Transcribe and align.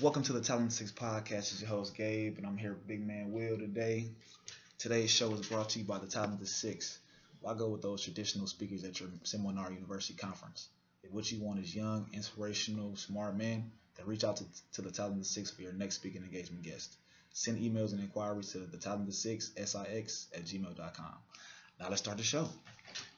Welcome 0.00 0.22
to 0.24 0.32
the 0.32 0.40
Talent 0.40 0.72
Six 0.72 0.92
Podcast. 0.92 1.52
It's 1.52 1.60
your 1.60 1.68
host 1.68 1.94
Gabe, 1.94 2.38
and 2.38 2.46
I'm 2.46 2.56
here 2.56 2.72
with 2.72 2.86
Big 2.86 3.06
Man 3.06 3.32
Will 3.32 3.58
today. 3.58 4.08
Today's 4.78 5.10
show 5.10 5.32
is 5.34 5.46
brought 5.46 5.70
to 5.70 5.78
you 5.78 5.84
by 5.84 5.98
the 5.98 6.06
Talented 6.06 6.48
Six. 6.48 6.98
I 7.46 7.54
go 7.54 7.68
with 7.68 7.82
those 7.82 8.02
traditional 8.02 8.46
speakers 8.46 8.84
at 8.84 8.98
your 9.00 9.08
seminar 9.24 9.70
university 9.72 10.14
conference. 10.14 10.68
If 11.02 11.12
what 11.12 11.30
you 11.30 11.40
want 11.40 11.60
is 11.60 11.74
young, 11.74 12.06
inspirational, 12.12 12.96
smart 12.96 13.36
men, 13.36 13.70
then 13.96 14.06
reach 14.06 14.24
out 14.24 14.36
to, 14.36 14.44
to 14.74 14.82
the 14.82 14.90
Talented 14.90 15.26
Six 15.26 15.50
for 15.50 15.62
your 15.62 15.72
next 15.72 15.96
speaking 15.96 16.22
engagement 16.22 16.62
guest. 16.62 16.96
Send 17.32 17.58
emails 17.58 17.92
and 17.92 18.00
inquiries 18.00 18.52
to 18.52 18.58
the 18.60 18.76
Talented 18.78 19.14
Six, 19.14 19.52
six 19.56 19.74
at 20.34 20.44
gmail.com. 20.44 21.14
Now 21.78 21.88
let's 21.88 22.00
start 22.02 22.16
the 22.18 22.24
show. 22.24 22.48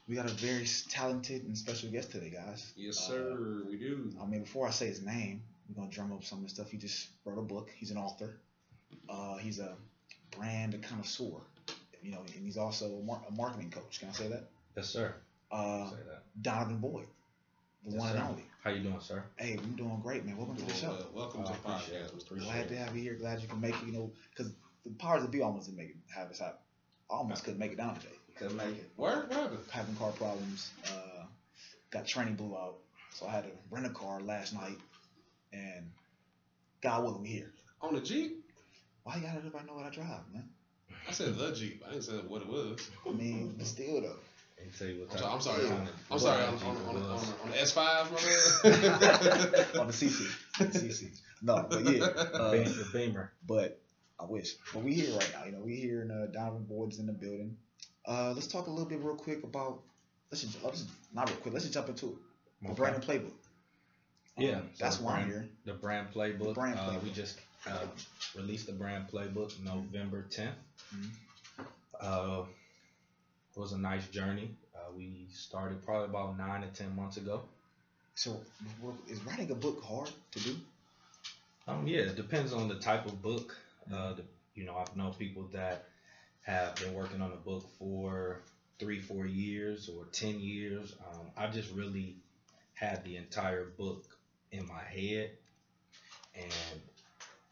We 0.07 0.15
got 0.15 0.25
a 0.29 0.33
very 0.33 0.67
talented 0.89 1.43
and 1.43 1.57
special 1.57 1.89
guest 1.89 2.11
today, 2.11 2.29
guys. 2.29 2.73
Yes, 2.75 2.97
Uh, 2.97 3.09
sir. 3.09 3.63
we 3.69 3.77
do. 3.77 4.11
I 4.21 4.25
mean, 4.25 4.41
before 4.41 4.67
I 4.67 4.71
say 4.71 4.87
his 4.87 5.01
name, 5.01 5.41
we're 5.69 5.75
gonna 5.81 5.91
drum 5.91 6.11
up 6.11 6.23
some 6.23 6.39
of 6.39 6.43
the 6.45 6.49
stuff. 6.49 6.69
He 6.69 6.77
just 6.77 7.09
wrote 7.25 7.37
a 7.39 7.41
book. 7.41 7.69
He's 7.75 7.91
an 7.91 7.97
author. 7.97 8.37
Uh, 9.09 9.37
he's 9.37 9.59
a 9.59 9.75
brand 10.37 10.81
connoisseur. 10.83 11.41
You 12.01 12.11
know, 12.11 12.19
and 12.35 12.43
he's 12.45 12.57
also 12.57 12.85
a, 12.97 13.03
mar- 13.03 13.21
a 13.29 13.31
marketing 13.31 13.71
coach. 13.71 13.99
Can 13.99 14.09
I 14.09 14.11
say 14.11 14.27
that? 14.27 14.49
Yes, 14.75 14.89
sir. 14.89 15.15
Uh, 15.51 15.89
Say 15.89 15.95
that. 16.07 16.23
Donovan 16.41 16.77
Boyd, 16.79 17.05
the 17.85 17.91
Yes, 17.91 17.99
one 17.99 18.09
sir. 18.11 18.17
and 18.17 18.27
only. 18.27 18.43
How 18.63 18.71
you 18.71 18.81
doing, 18.83 18.99
sir? 18.99 19.23
Hey, 19.37 19.57
we're 19.57 19.77
doing 19.77 19.99
great, 20.01 20.25
man. 20.25 20.35
Welcome 20.37 20.57
to 20.57 20.65
the 20.65 20.73
show. 20.73 20.89
well. 20.89 21.09
Welcome 21.13 21.41
Oh, 21.41 21.47
to 21.47 21.53
the 21.53 21.57
podcast. 21.59 21.89
it. 21.91 22.11
Mr. 22.17 22.23
Appreciate 22.25 22.51
Glad 22.51 22.67
to 22.69 22.75
have 22.77 22.95
you 22.95 23.03
here. 23.03 23.13
Glad 23.15 23.41
you 23.41 23.47
can 23.47 23.61
make 23.61 23.75
it. 23.75 23.85
You 23.85 23.93
know, 23.93 24.11
because 24.31 24.51
the 24.85 24.91
powers 24.97 25.21
that 25.21 25.31
be 25.31 25.41
almost 25.41 25.67
didn't 25.67 25.77
make 25.77 25.89
it. 25.91 25.95
Have 26.13 26.29
us 26.29 26.39
happen. 26.39 26.57
I 27.09 27.13
almost 27.15 27.43
couldn't 27.45 27.59
make 27.59 27.71
it 27.71 27.77
down 27.77 27.95
today. 27.95 28.07
Couldn't 28.37 28.57
make 28.57 28.67
it. 28.77 28.89
Where? 28.97 29.21
What 29.21 29.31
happened? 29.31 29.59
Having 29.71 29.95
car 29.95 30.11
problems. 30.11 30.71
Uh, 30.85 31.23
got 31.91 32.05
training 32.07 32.35
blew 32.35 32.55
out, 32.57 32.77
so 33.13 33.27
I 33.27 33.31
had 33.31 33.43
to 33.43 33.51
rent 33.69 33.85
a 33.85 33.89
car 33.91 34.19
last 34.21 34.53
night, 34.53 34.77
and 35.53 35.91
God 36.81 37.03
willing, 37.03 37.21
we 37.21 37.29
here. 37.29 37.51
On 37.81 37.93
the 37.93 38.01
Jeep? 38.01 38.43
Why 39.03 39.15
you 39.15 39.21
gotta 39.21 39.35
let 39.35 39.37
everybody 39.39 39.65
know 39.67 39.75
what 39.75 39.85
I 39.85 39.89
drive, 39.89 40.21
man? 40.33 40.49
I 41.07 41.11
said 41.11 41.35
the 41.35 41.51
Jeep. 41.53 41.83
I 41.85 41.91
didn't 41.91 42.03
say 42.03 42.13
what 42.13 42.41
it 42.41 42.47
was. 42.47 42.89
I 43.07 43.11
mean, 43.11 43.55
but 43.57 43.67
still 43.67 44.01
though. 44.01 44.15
And 44.61 44.73
tell 44.77 44.87
you 44.87 45.01
what 45.01 45.11
I'm 45.11 45.39
type 45.39 45.41
sorry. 45.41 45.67
I'm 46.11 46.19
sorry. 46.19 46.43
of- 46.43 46.53
I'm, 46.53 46.59
kind 46.59 46.69
of 46.69 46.75
I'm 46.79 46.79
sorry. 46.79 46.93
On, 46.93 46.95
on, 46.95 47.03
on, 47.03 47.19
on, 47.43 47.51
the 47.51 47.57
S5, 47.57 47.75
my 47.75 48.71
man. 48.71 49.65
on 49.81 49.87
the 49.87 49.93
CC. 49.93 50.27
CC. 50.57 51.19
No, 51.41 51.65
but 51.69 51.83
yeah. 51.83 52.05
Uh, 52.33 52.51
the 52.51 52.87
Beamer. 52.93 53.33
but 53.45 53.81
I 54.19 54.25
wish. 54.25 54.53
But 54.73 54.83
we 54.83 54.93
here 54.93 55.11
right 55.13 55.31
now. 55.37 55.45
You 55.45 55.51
know, 55.53 55.59
we 55.61 55.75
here 55.75 56.01
and 56.01 56.11
uh, 56.11 56.27
Donovan 56.27 56.63
Boyd's 56.63 56.99
in 56.99 57.07
the 57.07 57.13
building. 57.13 57.57
Uh, 58.05 58.31
let's 58.33 58.47
talk 58.47 58.67
a 58.67 58.69
little 58.69 58.87
bit 58.87 58.99
real 59.01 59.15
quick 59.15 59.43
about. 59.43 59.81
Let's 60.31 60.43
just, 60.43 60.63
let's 60.63 60.83
just 60.83 60.91
not 61.13 61.29
real 61.29 61.37
quick. 61.39 61.53
Let's 61.53 61.65
just 61.65 61.73
jump 61.73 61.89
into 61.89 62.07
it. 62.07 62.15
The 62.61 62.69
Okay. 62.69 62.75
Brand 62.75 63.03
Playbook. 63.03 63.33
Um, 64.37 64.43
Yeah, 64.43 64.59
so 64.73 64.83
that's 64.83 64.97
the 64.97 65.03
why 65.03 65.19
I'm 65.19 65.27
here. 65.27 65.49
The 65.65 65.73
brand 65.73 66.07
playbook. 66.13 66.55
brand 66.55 66.79
uh, 66.79 66.99
we 67.03 67.11
just 67.11 67.39
uh, 67.67 67.85
released 68.35 68.67
the 68.67 68.73
brand 68.73 69.07
playbook 69.09 69.59
November 69.63 70.25
10th. 70.29 70.55
Mhm. 70.93 71.09
Uh, 71.99 72.45
it 73.55 73.59
was 73.59 73.71
a 73.73 73.77
nice 73.77 74.07
journey. 74.07 74.55
Uh, 74.75 74.91
we 74.95 75.27
started 75.31 75.85
probably 75.85 76.05
about 76.09 76.37
nine 76.37 76.61
to 76.61 76.67
ten 76.67 76.95
months 76.95 77.17
ago. 77.17 77.43
So, 78.15 78.41
is 79.07 79.23
writing 79.25 79.51
a 79.51 79.55
book 79.55 79.83
hard 79.83 80.11
to 80.31 80.39
do? 80.39 80.55
Um, 81.67 81.87
yeah, 81.87 82.01
it 82.01 82.15
depends 82.15 82.53
on 82.53 82.67
the 82.67 82.75
type 82.79 83.05
of 83.05 83.21
book. 83.21 83.55
Uh, 83.91 84.13
the, 84.13 84.23
you 84.55 84.65
know, 84.65 84.75
I've 84.75 84.95
known 84.95 85.13
people 85.13 85.43
that 85.53 85.85
have 86.41 86.75
been 86.75 86.93
working 86.93 87.21
on 87.21 87.31
a 87.31 87.37
book 87.37 87.65
for 87.79 88.41
three, 88.79 88.99
four 88.99 89.25
years 89.25 89.89
or 89.89 90.05
ten 90.11 90.39
years. 90.39 90.93
Um, 90.99 91.31
I 91.37 91.47
just 91.47 91.71
really 91.73 92.17
had 92.73 93.03
the 93.03 93.17
entire 93.17 93.65
book 93.65 94.03
in 94.53 94.67
my 94.67 94.83
head, 94.83 95.31
and 96.35 96.81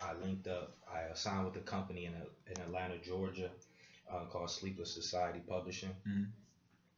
I 0.02 0.14
linked 0.24 0.48
up. 0.48 0.76
I 0.90 1.14
signed 1.16 1.46
with 1.46 1.56
a 1.58 1.66
company 1.66 2.06
in 2.06 2.14
in 2.14 2.62
Atlanta, 2.62 2.98
Georgia, 3.00 3.50
uh, 4.12 4.26
called 4.26 4.50
Sleepless 4.50 4.94
Society 4.94 5.42
Publishing. 5.48 5.96
Mhm. 6.08 6.28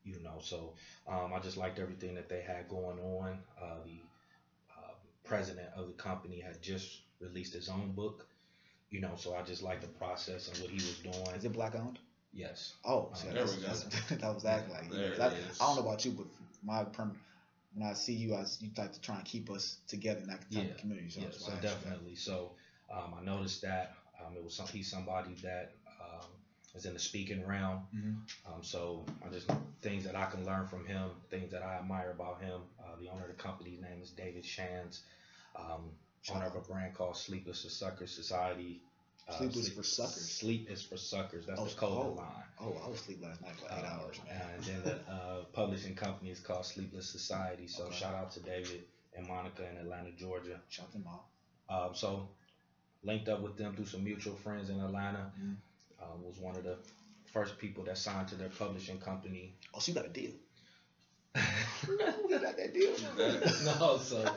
You 0.06 0.20
know, 0.22 0.38
so 0.42 0.74
um, 1.08 1.34
I 1.34 1.40
just 1.40 1.56
liked 1.58 1.80
everything 1.80 2.16
that 2.16 2.28
they 2.28 2.42
had 2.42 2.68
going 2.68 3.00
on. 3.00 3.40
Uh, 3.62 3.78
the 3.86 4.00
uh, 4.78 4.94
president 5.24 5.70
of 5.78 5.88
the 5.88 5.94
company 5.94 6.40
had 6.42 6.62
just 6.62 7.00
released 7.22 7.54
his 7.54 7.70
own 7.70 7.94
book. 7.94 8.28
You 8.90 9.00
know, 9.02 9.16
so 9.16 9.34
I 9.36 9.42
just 9.44 9.64
liked 9.64 9.82
the 9.82 9.88
process 9.88 10.50
and 10.50 10.58
what 10.60 10.70
he 10.70 10.76
was 10.76 11.00
doing. 11.00 11.36
Is 11.38 11.46
it 11.46 11.54
black 11.54 11.74
owned? 11.76 12.00
Yes. 12.34 12.74
Oh, 12.84 13.10
see, 13.14 13.30
Uh, 13.30 13.34
there 13.34 13.46
that's, 13.46 13.56
we 13.56 13.62
go. 13.62 13.68
that's, 13.68 13.84
that 14.22 14.34
was 14.36 14.46
acting 14.46 14.74
like. 14.74 14.90
There 14.92 15.14
it 15.14 15.20
I. 15.20 15.26
I 15.28 15.30
don't 15.60 15.76
know 15.78 15.82
about 15.90 16.04
you, 16.06 16.12
but 16.12 16.26
my 16.64 16.84
perm, 16.84 17.18
when 17.74 17.88
I 17.90 17.94
see 17.94 18.14
you, 18.14 18.36
I 18.36 18.46
you 18.60 18.70
like 18.78 18.94
to 18.94 19.02
try 19.02 19.16
and 19.16 19.26
keep 19.26 19.50
us 19.50 19.78
together 19.88 20.22
in 20.22 20.28
that 20.28 20.42
type 20.42 20.50
Yeah. 20.52 20.72
of 20.72 20.78
community. 20.78 21.10
So, 21.10 21.22
Yeah, 21.22 21.28
so 21.32 21.46
why 21.46 21.54
I 21.54 21.56
asked 21.56 21.64
you 21.64 21.70
that. 21.70 21.84
definitely. 21.84 22.16
So 22.16 22.52
um, 22.92 23.14
I 23.20 23.24
noticed 23.24 23.62
that 23.64 23.94
um, 24.24 24.36
it 24.36 24.44
was 24.44 24.56
some, 24.56 24.68
he's 24.68 24.90
somebody 24.90 25.36
that 25.44 25.72
um, 26.02 26.28
is 26.76 26.86
in 26.86 26.94
the 26.94 27.00
speaking 27.00 27.46
realm. 27.46 27.88
Mhm. 27.94 28.16
Um, 28.46 28.64
so 28.64 29.06
I 29.26 29.30
just 29.30 29.50
things 29.82 30.04
that 30.06 30.16
I 30.16 30.26
can 30.26 30.46
learn 30.46 30.68
from 30.68 30.86
him, 30.86 31.12
things 31.30 31.52
that 31.52 31.64
I 31.64 31.76
admire 31.76 32.12
about 32.12 32.42
him. 32.42 32.62
Uh, 32.80 32.96
the 33.00 33.10
owner 33.10 33.24
of 33.24 33.36
the 33.36 33.42
company's 33.42 33.82
name 33.82 34.02
is 34.02 34.12
David 34.12 34.46
Shands, 34.46 35.02
um, 35.56 35.92
owner 36.30 36.46
of 36.46 36.56
a 36.56 36.62
brand 36.62 36.94
called 36.94 37.18
Sleepless 37.18 37.64
for 37.64 37.70
Suckers 37.70 38.14
Society. 38.16 38.82
Uh, 39.28 39.38
Sleep- 39.50 39.74
for 39.76 39.84
Suckers? 39.84 40.30
Sleep 40.32 40.70
is 40.70 40.84
for 40.84 40.98
suckers. 40.98 41.46
That's 41.46 41.60
Oh, 41.60 41.66
the 41.66 41.76
code 41.76 41.92
oh. 41.92 42.10
line. 42.18 42.44
Oh, 42.60 42.82
I 42.86 42.90
was 42.90 43.00
asleep 43.00 43.22
last 43.24 43.42
night 43.42 43.56
for 43.58 43.66
eight 43.74 43.84
Uh, 43.84 43.88
hours, 43.88 44.20
man. 44.28 44.42
And 44.56 44.64
then 44.64 44.84
the 44.84 45.12
uh, 45.12 45.44
publishing 45.54 45.96
company 45.96 46.30
is 46.32 46.40
called 46.42 46.66
Sleepless 46.66 47.10
Society. 47.10 47.68
So 47.68 47.86
Okay. 47.86 47.96
shout 47.96 48.16
out 48.16 48.32
to 48.32 48.42
David 48.42 48.84
and 49.16 49.26
Monica 49.28 49.68
in 49.70 49.78
Atlanta, 49.78 50.12
Georgia. 50.12 50.60
Shout 50.70 50.92
them 50.92 51.06
out. 51.08 51.24
Um, 51.70 51.96
so 51.96 52.28
linked 53.04 53.30
up 53.30 53.42
with 53.42 53.58
them 53.58 53.74
through 53.76 53.86
some 53.86 54.04
mutual 54.04 54.36
friends 54.36 54.70
in 54.70 54.80
Atlanta. 54.80 55.32
Mhm. 55.40 55.56
Uh, 56.02 56.18
was 56.22 56.38
one 56.40 56.56
of 56.58 56.64
the 56.66 56.78
first 57.32 57.58
people 57.58 57.84
that 57.86 57.98
signed 57.98 58.28
to 58.28 58.36
their 58.36 58.50
publishing 58.50 59.00
company. 59.00 59.56
Oh, 59.74 59.80
so 59.80 59.92
you 59.92 59.96
got 59.96 60.06
a 60.06 60.10
deal. 60.10 60.32
you 61.88 62.30
got 62.30 62.58
that 62.58 62.74
deal. 62.74 62.92
no, 63.80 63.98
so 63.98 64.36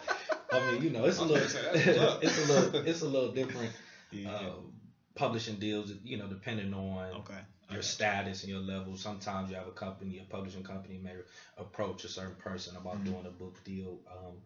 I 0.53 0.71
mean, 0.73 0.83
you 0.83 0.91
know, 0.91 1.05
it's 1.05 1.19
a 1.19 1.25
little, 1.25 1.37
That's 1.47 1.87
what's 1.87 1.99
up. 1.99 2.23
it's 2.25 2.39
a 2.49 2.53
little, 2.53 2.81
it's 2.87 3.01
a 3.03 3.07
little 3.09 3.33
different. 3.33 3.73
Yeah. 4.13 4.35
Um, 4.35 4.73
publishing 5.17 5.57
deals, 5.57 5.93
you 6.05 6.19
know, 6.19 6.27
depending 6.29 6.73
on 6.73 7.11
okay. 7.17 7.41
your 7.71 7.83
status 7.83 8.43
and 8.43 8.51
your 8.51 8.61
level. 8.61 8.97
Sometimes 8.97 9.51
you 9.51 9.57
have 9.57 9.67
a 9.67 9.73
company, 9.73 10.19
a 10.19 10.31
publishing 10.33 10.63
company 10.63 11.01
may 11.03 11.15
approach 11.57 12.05
a 12.05 12.09
certain 12.09 12.37
person 12.37 12.77
about 12.77 12.99
Mhm. 12.99 13.05
doing 13.07 13.27
a 13.27 13.31
book 13.31 13.65
deal. 13.65 13.99
Um, 14.09 14.43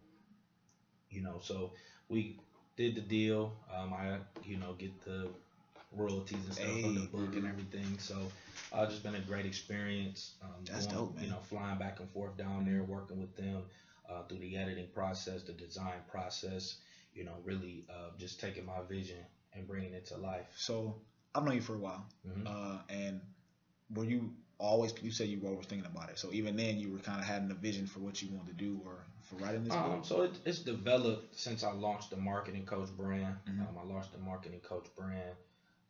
you 1.09 1.21
know, 1.21 1.39
so 1.43 1.73
we 2.07 2.39
did 2.77 2.95
the 2.95 3.01
deal. 3.01 3.53
Um, 3.69 3.93
I, 3.93 4.19
you 4.43 4.57
know, 4.57 4.73
get 4.73 4.99
the 5.03 5.29
royalties 5.91 6.45
and 6.45 6.53
stuff 6.53 6.79
from 6.79 6.95
the 6.95 7.01
Hey. 7.01 7.07
book 7.07 7.35
and 7.35 7.45
everything. 7.45 7.99
So 7.99 8.31
uh, 8.71 8.85
just 8.87 9.03
been 9.03 9.15
a 9.15 9.19
great 9.19 9.45
experience. 9.45 10.35
Um, 10.41 10.63
That's 10.63 10.87
going, 10.87 10.97
dope, 11.07 11.15
man. 11.15 11.25
You 11.25 11.29
know, 11.31 11.41
flying 11.41 11.79
back 11.79 11.99
and 11.99 12.09
forth 12.11 12.37
down 12.37 12.63
there, 12.65 12.83
working 12.83 13.19
with 13.19 13.35
them 13.35 13.65
uh, 14.09 14.23
through 14.23 14.39
the 14.39 14.55
editing 14.55 14.87
process, 14.93 15.43
the 15.43 15.51
design 15.51 15.99
process. 16.07 16.77
You 17.13 17.25
know, 17.25 17.35
really 17.43 17.85
uh, 17.89 18.11
just 18.17 18.39
taking 18.39 18.65
my 18.65 18.81
vision 18.87 19.17
and 19.53 19.67
bringing 19.67 19.93
it 19.93 20.05
to 20.07 20.17
life. 20.17 20.47
So 20.55 20.95
I've 21.35 21.43
known 21.43 21.55
you 21.55 21.61
for 21.61 21.75
a 21.75 21.79
while, 21.79 22.05
Mhm. 22.25 22.47
uh, 22.47 22.79
and 22.89 23.21
were 23.93 24.05
you 24.05 24.33
always? 24.57 24.93
You 25.01 25.11
said 25.11 25.27
you 25.27 25.39
were 25.39 25.49
always 25.49 25.65
thinking 25.67 25.85
about 25.85 26.09
it. 26.09 26.19
So 26.19 26.31
even 26.33 26.55
then, 26.55 26.77
you 26.79 26.91
were 26.91 26.99
kind 26.99 27.19
of 27.19 27.25
having 27.25 27.51
a 27.51 27.55
vision 27.55 27.85
for 27.87 27.99
what 27.99 28.21
you 28.21 28.29
wanted 28.29 28.57
to 28.57 28.63
do 28.65 28.81
or 28.85 29.05
for 29.23 29.35
writing 29.37 29.63
this 29.63 29.73
Um, 29.73 29.91
book. 29.97 30.05
so 30.05 30.21
it, 30.21 30.31
it's 30.45 30.59
developed 30.59 31.37
since 31.37 31.63
I 31.63 31.71
launched 31.71 32.09
the 32.09 32.17
marketing 32.17 32.65
coach 32.65 32.89
brand. 32.95 33.35
Mhm. 33.47 33.67
Um, 33.67 33.77
I 33.77 33.83
launched 33.83 34.11
the 34.11 34.19
marketing 34.19 34.59
coach 34.61 34.87
brand 34.95 35.35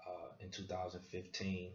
uh, 0.05 0.29
in 0.39 0.49
2015. 0.49 1.71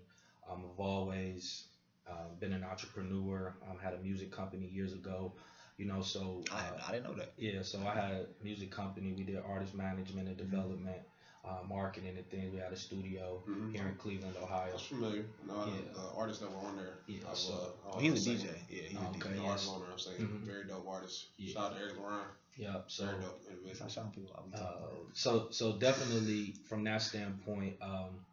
Um, 0.49 0.65
I've 0.73 0.81
always 0.81 1.65
uh, 2.09 2.29
been 2.39 2.53
an 2.53 2.63
entrepreneur. 2.63 3.55
Um, 3.69 3.79
had 3.79 3.95
a 3.95 3.99
music 3.99 4.31
company 4.31 4.67
years 4.67 4.93
ago. 4.93 5.33
You 5.77 5.85
know, 5.85 6.01
so 6.01 6.43
I, 6.51 6.55
uh, 6.55 6.81
I 6.89 6.93
didn't 6.93 7.05
know 7.05 7.15
that. 7.15 7.33
yeah, 7.37 7.61
so 7.63 7.79
I 7.87 7.95
had 7.95 8.13
a 8.13 8.27
music 8.43 8.71
company. 8.71 9.13
We 9.13 9.25
did 9.25 9.37
artist 9.37 9.75
management 9.75 10.27
and 10.29 10.37
development, 10.39 11.03
uh, 11.47 11.63
marketing 11.69 12.17
and 12.17 12.29
things. 12.31 12.53
We 12.53 12.59
had 12.59 12.73
a 12.73 12.77
studio 12.77 13.43
Mhm. 13.49 13.73
here 13.73 13.87
in 13.87 13.95
Cleveland, 13.97 14.37
Ohio. 14.43 14.71
That's 14.73 14.83
familiar. 14.87 15.25
No, 15.47 15.65
Yeah. 15.67 15.73
the, 15.95 16.01
the 16.01 16.07
artists 16.17 16.43
that 16.43 16.51
were 16.51 16.59
on 16.69 16.77
there. 16.77 16.95
Yeah, 17.07 17.27
I 17.27 17.31
was, 17.31 17.39
so- 17.41 17.75
uh, 17.87 17.91
I 17.91 17.97
Oh, 17.97 17.99
he's 18.01 18.13
a 18.27 18.31
DJ. 18.31 18.39
singing. 18.39 18.67
Yeah, 18.69 18.83
he's 18.83 18.99
Oh, 18.99 19.03
a 19.03 19.09
okay, 19.11 19.19
DJ. 19.19 19.29
The 19.37 19.43
yes. 19.43 19.49
artist 19.51 19.69
on 19.71 19.81
there, 19.81 19.91
I'm 19.93 19.99
saying. 19.99 20.19
Mhm. 20.19 20.41
Very 20.45 20.65
dope 20.65 20.89
artist. 20.89 21.27
Yeah. 21.37 21.53
Shout 21.55 21.73
out 21.73 21.77
to 21.77 21.83
Eric 21.83 21.99
Lauren. 21.99 22.27
Yep. 22.57 22.85
So 22.91 23.05
Very 23.07 23.21
dope 23.21 23.41
If 23.67 23.83
I 23.83 23.89
shout 23.89 24.13
people 24.15 24.35
out, 24.37 24.49
Uh, 24.55 24.65
about 24.65 25.07
so 25.15 25.49
so 25.51 25.73
definitely 25.79 26.55
from 26.69 26.85
that 26.85 27.03
standpoint, 27.03 27.77
um, 27.83 28.25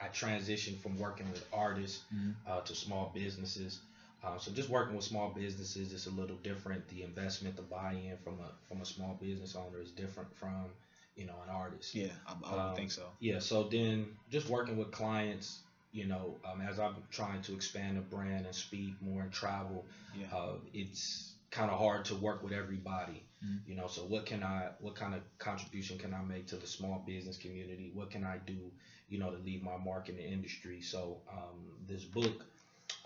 I 0.00 0.08
transitioned 0.08 0.78
from 0.80 0.98
working 0.98 1.30
with 1.30 1.44
artists 1.52 2.02
Mhm. 2.14 2.34
uh, 2.46 2.60
to 2.62 2.74
small 2.74 3.10
businesses. 3.14 3.80
Uh, 4.22 4.38
so 4.38 4.50
just 4.52 4.68
working 4.68 4.94
with 4.96 5.04
small 5.04 5.30
businesses 5.30 5.92
is 5.92 6.06
a 6.06 6.10
little 6.10 6.36
different. 6.38 6.86
The 6.88 7.02
investment, 7.02 7.56
the 7.56 7.62
buy-in 7.62 8.16
from 8.18 8.40
a 8.40 8.52
from 8.68 8.80
a 8.80 8.84
small 8.86 9.14
business 9.14 9.54
owner 9.54 9.80
is 9.80 9.90
different 9.90 10.34
from 10.36 10.70
you 11.16 11.26
know 11.26 11.36
an 11.42 11.50
artist. 11.50 11.94
Yeah, 11.94 12.12
I, 12.26 12.32
I 12.54 12.68
Um, 12.70 12.76
think 12.76 12.90
so. 12.90 13.06
Yeah. 13.20 13.38
So 13.38 13.64
then 13.64 14.16
just 14.30 14.48
working 14.48 14.76
with 14.76 14.90
clients, 14.90 15.60
you 15.92 16.06
know, 16.06 16.38
um, 16.44 16.60
as 16.60 16.78
I'm 16.78 16.96
trying 17.10 17.42
to 17.42 17.54
expand 17.54 17.96
the 17.96 18.00
brand 18.02 18.46
and 18.46 18.54
speak 18.54 19.00
more 19.00 19.22
and 19.22 19.32
travel, 19.32 19.86
Yeah. 20.14 20.26
uh, 20.34 20.54
it's 20.72 21.32
kind 21.50 21.70
of 21.70 21.78
hard 21.78 22.04
to 22.06 22.14
work 22.16 22.42
with 22.42 22.52
everybody. 22.52 23.22
Mhm. 23.44 23.60
You 23.66 23.76
know, 23.76 23.86
so 23.86 24.02
what 24.02 24.26
can 24.26 24.42
I, 24.42 24.70
what 24.80 24.96
kind 24.96 25.14
of 25.14 25.20
contribution 25.38 25.98
can 25.98 26.12
I 26.12 26.22
make 26.22 26.48
to 26.48 26.56
the 26.56 26.66
small 26.66 27.02
business 27.06 27.36
community? 27.36 27.92
What 27.94 28.10
can 28.10 28.24
I 28.24 28.38
do, 28.38 28.72
you 29.08 29.18
know, 29.20 29.30
to 29.30 29.36
leave 29.38 29.62
my 29.62 29.76
mark 29.76 30.08
in 30.08 30.16
the 30.16 30.26
industry? 30.26 30.80
So 30.80 31.20
um, 31.30 31.58
this 31.86 32.04
book, 32.04 32.44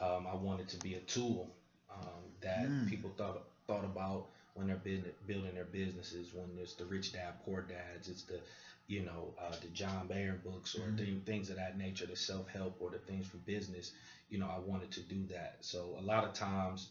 um, 0.00 0.26
I 0.26 0.34
wanted 0.34 0.68
to 0.68 0.76
be 0.78 0.94
a 0.94 1.00
tool 1.00 1.54
um, 1.90 2.22
that 2.40 2.66
Mm. 2.68 2.88
people 2.88 3.10
thought 3.16 3.42
thought 3.66 3.84
about 3.84 4.28
when 4.58 4.66
they're 4.66 4.76
building 4.76 5.12
building 5.26 5.54
their 5.54 5.64
businesses. 5.64 6.34
When 6.34 6.46
it's 6.60 6.74
the 6.74 6.84
Rich 6.84 7.12
Dad 7.12 7.34
Poor 7.44 7.62
Dads, 7.62 8.08
it's 8.08 8.22
the 8.22 8.40
you 8.88 9.04
know 9.04 9.32
uh, 9.40 9.54
the 9.62 9.68
John 9.68 10.08
Mayer 10.08 10.38
books 10.44 10.74
or 10.74 10.80
Mhm. 10.90 10.98
thi- 10.98 11.20
things 11.24 11.48
of 11.50 11.56
that 11.56 11.78
nature, 11.78 12.06
the 12.06 12.16
self 12.16 12.48
help 12.48 12.76
or 12.80 12.90
the 12.90 12.98
things 12.98 13.26
for 13.28 13.36
business. 13.38 13.92
You 14.30 14.38
know, 14.40 14.48
I 14.48 14.58
wanted 14.58 14.90
to 14.92 15.00
do 15.02 15.24
that. 15.28 15.58
So 15.60 15.96
a 15.98 16.02
lot 16.02 16.24
of 16.24 16.34
times 16.34 16.88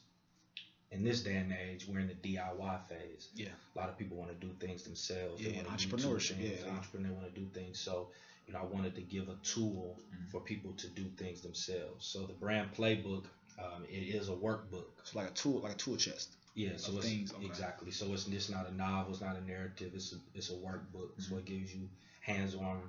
in 0.91 1.03
this 1.03 1.21
day 1.21 1.35
and 1.35 1.51
age, 1.51 1.85
we're 1.87 1.99
in 1.99 2.07
the 2.07 2.13
DIY 2.15 2.79
phase. 2.87 3.27
Yeah. 3.35 3.49
A 3.75 3.77
lot 3.77 3.89
of 3.89 3.97
people 3.97 4.15
want 4.17 4.29
to 4.31 4.47
do 4.47 4.53
things 4.65 4.83
themselves. 4.83 5.43
They 5.43 5.51
Yeah, 5.51 5.63
entrepreneurship, 5.63 6.37
things. 6.37 6.61
yeah. 6.63 6.71
Entrepreneur 6.71 7.11
want 7.11 7.33
to 7.33 7.39
do 7.39 7.45
things. 7.53 7.77
So, 7.77 8.09
you 8.47 8.53
know, 8.53 8.59
I 8.59 8.63
wanted 8.65 8.95
to 8.95 9.01
give 9.01 9.27
a 9.27 9.35
tool 9.43 9.99
Mhm. 9.99 10.29
for 10.31 10.39
people 10.39 10.71
to 10.73 10.87
do 10.87 11.09
things 11.17 11.41
themselves. 11.41 12.05
So 12.07 12.25
the 12.25 12.33
brand 12.33 12.73
playbook, 12.73 13.25
um, 13.59 13.83
it 13.89 14.15
is 14.15 14.29
a 14.29 14.35
workbook. 14.35 14.87
It's 14.99 15.13
like 15.13 15.27
a 15.29 15.33
tool, 15.33 15.59
like 15.59 15.73
a 15.73 15.77
tool 15.77 15.97
chest. 15.97 16.29
Yeah, 16.57 16.71
so 16.77 16.91
it's 16.97 17.07
things, 17.07 17.33
exactly. 17.43 17.91
So 17.91 18.11
it's 18.13 18.23
just 18.25 18.49
not 18.49 18.67
a 18.67 18.73
novel, 18.73 19.11
it's 19.13 19.21
not 19.21 19.37
a 19.37 19.45
narrative. 19.45 19.91
It's 19.93 20.11
a, 20.13 20.17
it's 20.33 20.49
a 20.49 20.53
workbook. 20.53 21.09
So 21.19 21.35
Mm-hmm. 21.35 21.37
it 21.37 21.45
gives 21.45 21.73
you 21.73 21.87
hands-on 22.21 22.81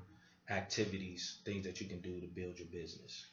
activities, 0.48 1.36
things 1.44 1.64
that 1.66 1.78
you 1.80 1.86
can 1.86 2.00
do 2.00 2.18
to 2.20 2.26
build 2.26 2.58
your 2.58 2.68
business. 2.68 3.26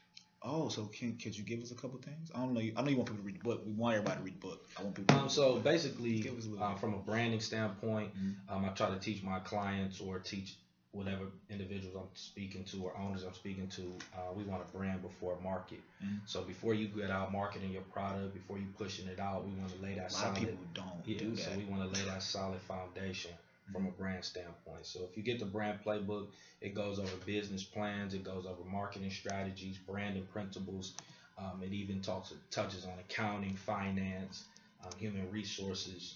Oh, 0.44 0.68
so 0.68 0.86
can 0.86 1.18
could 1.18 1.36
you 1.36 1.44
give 1.44 1.62
us 1.62 1.72
a 1.72 1.76
couple 1.76 1.98
things? 2.00 2.30
I 2.36 2.40
don't 2.40 2.54
know. 2.54 2.60
I 2.60 2.82
know 2.82 2.90
you 2.90 2.98
want 2.98 3.08
people 3.08 3.22
to 3.22 3.26
read 3.26 3.40
the 3.40 3.44
book. 3.44 3.64
We 3.66 3.72
want 3.72 3.96
everybody 3.96 4.18
to 4.18 4.24
read 4.24 4.36
the 4.36 4.48
book. 4.48 4.60
I 4.78 4.84
want 4.84 4.96
people. 4.96 5.16
To 5.16 5.22
Um, 5.24 5.30
so 5.30 5.56
basically, 5.56 6.28
a 6.28 6.64
um, 6.64 6.78
from 6.78 6.94
a 6.94 7.00
branding 7.00 7.40
standpoint, 7.40 8.12
Mhm. 8.14 8.36
um, 8.50 8.66
I 8.66 8.70
try 8.70 8.90
to 8.92 9.00
teach 9.00 9.24
my 9.24 9.40
clients 9.40 10.02
or 10.02 10.20
teach 10.20 10.58
whatever 10.96 11.26
individuals 11.50 11.96
I'm 12.00 12.08
speaking 12.14 12.64
to 12.66 12.86
or 12.86 12.98
owners 12.98 13.24
I'm 13.24 13.34
speaking 13.34 13.68
to. 13.68 13.82
Uh, 14.14 14.34
we 14.34 14.44
want 14.44 14.66
to 14.66 14.78
brand 14.78 15.02
before 15.02 15.38
market. 15.44 15.80
Mhm. 16.02 16.22
So 16.26 16.42
before 16.44 16.74
you 16.74 16.88
get 16.88 17.12
out 17.12 17.32
marketing 17.32 17.72
your 17.72 17.82
product, 17.84 18.34
before 18.34 18.58
you 18.58 18.68
pushing 18.78 19.08
it 19.08 19.20
out, 19.20 19.46
we 19.46 19.52
want 19.54 19.72
to 19.72 19.82
lay 19.82 19.96
that 19.96 20.12
a 20.12 20.14
lot 20.14 20.22
solid. 20.22 20.38
of 20.38 20.40
people 20.40 20.66
don't 20.74 21.06
Yeah, 21.06 21.20
do 21.20 21.36
so 21.36 21.52
we 21.58 21.66
want 21.66 21.84
to 21.84 22.00
lay 22.00 22.06
that 22.06 22.24
solid 22.24 22.62
foundation 22.62 23.32
from 23.72 23.86
a 23.86 23.90
Mm-hmm. 23.90 23.98
brand 23.98 24.24
standpoint. 24.24 24.86
So 24.86 25.04
if 25.04 25.18
you 25.18 25.24
get 25.24 25.40
the 25.40 25.46
brand 25.46 25.80
playbook, 25.84 26.28
it 26.62 26.74
goes 26.74 26.98
over 27.00 27.16
business 27.26 27.64
plans, 27.64 28.14
it 28.14 28.24
goes 28.24 28.46
over 28.46 28.64
marketing 28.64 29.12
strategies, 29.12 29.78
branding 29.78 30.26
principles. 30.28 30.94
Um, 31.38 31.62
it 31.62 31.74
even 31.74 32.02
talks 32.02 32.32
touches 32.52 32.86
on 32.86 32.98
accounting, 33.00 33.56
finance, 33.56 34.46
um, 34.86 34.94
human 34.98 35.30
resources, 35.30 36.16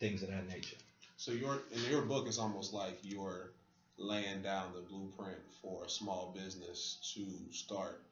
things 0.00 0.22
of 0.22 0.30
that 0.30 0.48
nature. 0.48 0.76
So 1.18 1.32
your 1.32 1.60
in 1.72 1.90
your 1.90 2.02
book, 2.02 2.26
it's 2.26 2.38
almost 2.38 2.72
like 2.72 2.98
you're 3.02 3.50
laying 3.98 4.42
down 4.42 4.72
the 4.74 4.80
blueprint 4.80 5.38
for 5.62 5.84
a 5.84 5.90
small 5.90 6.32
business 6.34 6.98
to 7.14 7.52
start. 7.52 8.02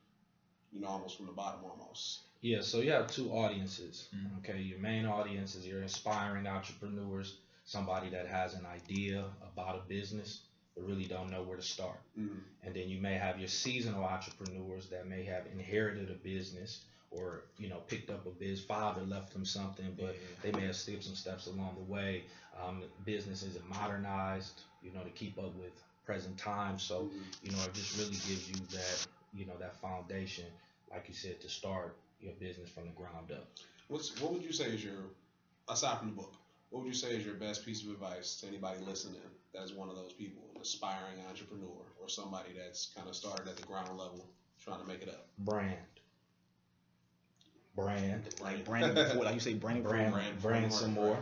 You 0.72 0.80
know, 0.80 0.88
almost 0.88 1.16
from 1.16 1.26
the 1.26 1.32
bottom, 1.32 1.60
almost. 1.64 2.20
Yeah, 2.42 2.60
so 2.60 2.80
you 2.80 2.90
have 2.90 3.10
two 3.10 3.30
audiences. 3.30 4.08
Mhm. 4.14 4.38
Okay, 4.38 4.60
your 4.60 4.78
main 4.78 5.06
audience 5.06 5.54
is 5.54 5.66
your 5.66 5.82
inspiring 5.82 6.46
entrepreneurs, 6.46 7.38
somebody 7.64 8.10
that 8.10 8.26
has 8.26 8.54
an 8.54 8.66
idea 8.66 9.24
about 9.42 9.76
a 9.76 9.88
business 9.88 10.42
but 10.74 10.84
really 10.84 11.06
don't 11.06 11.30
know 11.30 11.42
where 11.42 11.56
to 11.56 11.62
start. 11.62 12.00
Mm. 12.18 12.42
and 12.62 12.74
then 12.74 12.88
you 12.88 13.00
may 13.00 13.14
have 13.14 13.38
your 13.38 13.48
seasonal 13.48 14.04
entrepreneurs 14.04 14.88
that 14.90 15.06
may 15.06 15.24
have 15.24 15.46
inherited 15.46 16.10
a 16.10 16.14
business 16.14 16.84
or 17.16 17.42
you 17.58 17.68
know 17.68 17.78
picked 17.88 18.10
up 18.10 18.26
a 18.26 18.30
biz 18.30 18.60
father 18.62 19.02
left 19.02 19.32
them 19.32 19.44
something 19.44 19.94
but 19.98 20.14
Yeah. 20.14 20.20
they 20.42 20.52
may 20.52 20.66
have 20.66 20.76
skipped 20.76 21.04
some 21.04 21.14
steps 21.14 21.46
along 21.46 21.74
the 21.76 21.92
way 21.92 22.24
um, 22.62 22.82
business 23.04 23.42
isn't 23.42 23.68
modernized 23.68 24.62
you 24.82 24.92
know 24.92 25.02
to 25.02 25.10
keep 25.10 25.38
up 25.38 25.54
with 25.56 25.72
present 26.04 26.36
times 26.38 26.82
so 26.82 27.04
Mhm. 27.04 27.44
you 27.44 27.50
know 27.52 27.62
it 27.64 27.74
just 27.74 27.96
really 27.98 28.10
gives 28.10 28.48
you 28.48 28.56
that 28.78 29.06
you 29.34 29.46
know 29.46 29.56
that 29.58 29.74
foundation 29.80 30.46
like 30.90 31.08
you 31.08 31.14
said 31.14 31.40
to 31.40 31.48
start 31.48 31.96
your 32.20 32.32
business 32.34 32.70
from 32.70 32.84
the 32.86 32.92
ground 32.92 33.30
up 33.32 33.46
What's 33.88 34.20
what 34.20 34.32
would 34.32 34.42
you 34.42 34.52
say 34.52 34.64
is 34.66 34.84
your 34.84 35.04
aside 35.68 35.98
from 35.98 36.08
the 36.10 36.16
book? 36.16 36.32
What 36.70 36.82
would 36.82 36.88
you 36.88 36.94
say 36.94 37.14
is 37.16 37.24
your 37.24 37.34
best 37.36 37.64
piece 37.64 37.82
of 37.84 37.90
advice 37.90 38.40
to 38.40 38.46
anybody 38.48 38.80
listening 38.84 39.20
that 39.54 39.62
is 39.62 39.72
one 39.72 39.88
of 39.88 39.94
those 39.96 40.12
people, 40.12 40.42
an 40.54 40.60
aspiring 40.60 41.20
entrepreneur 41.28 41.82
or 42.00 42.08
somebody 42.08 42.50
that's 42.56 42.86
kind 42.96 43.08
of 43.08 43.14
started 43.14 43.48
at 43.48 43.56
the 43.56 43.62
ground 43.62 43.90
level 43.96 44.26
trying 44.60 44.80
to 44.80 44.86
make 44.86 45.02
it 45.02 45.08
up? 45.08 45.28
brand 45.38 45.76
brand 47.76 48.24
Like 48.40 48.64
brand 48.64 48.94
before, 48.94 49.24
like 49.24 49.34
you 49.34 49.40
say, 49.40 49.54
brand 49.54 49.84
brand, 49.84 50.12
brand, 50.12 50.42
brand, 50.42 50.72
some 50.72 50.94
more 50.94 51.18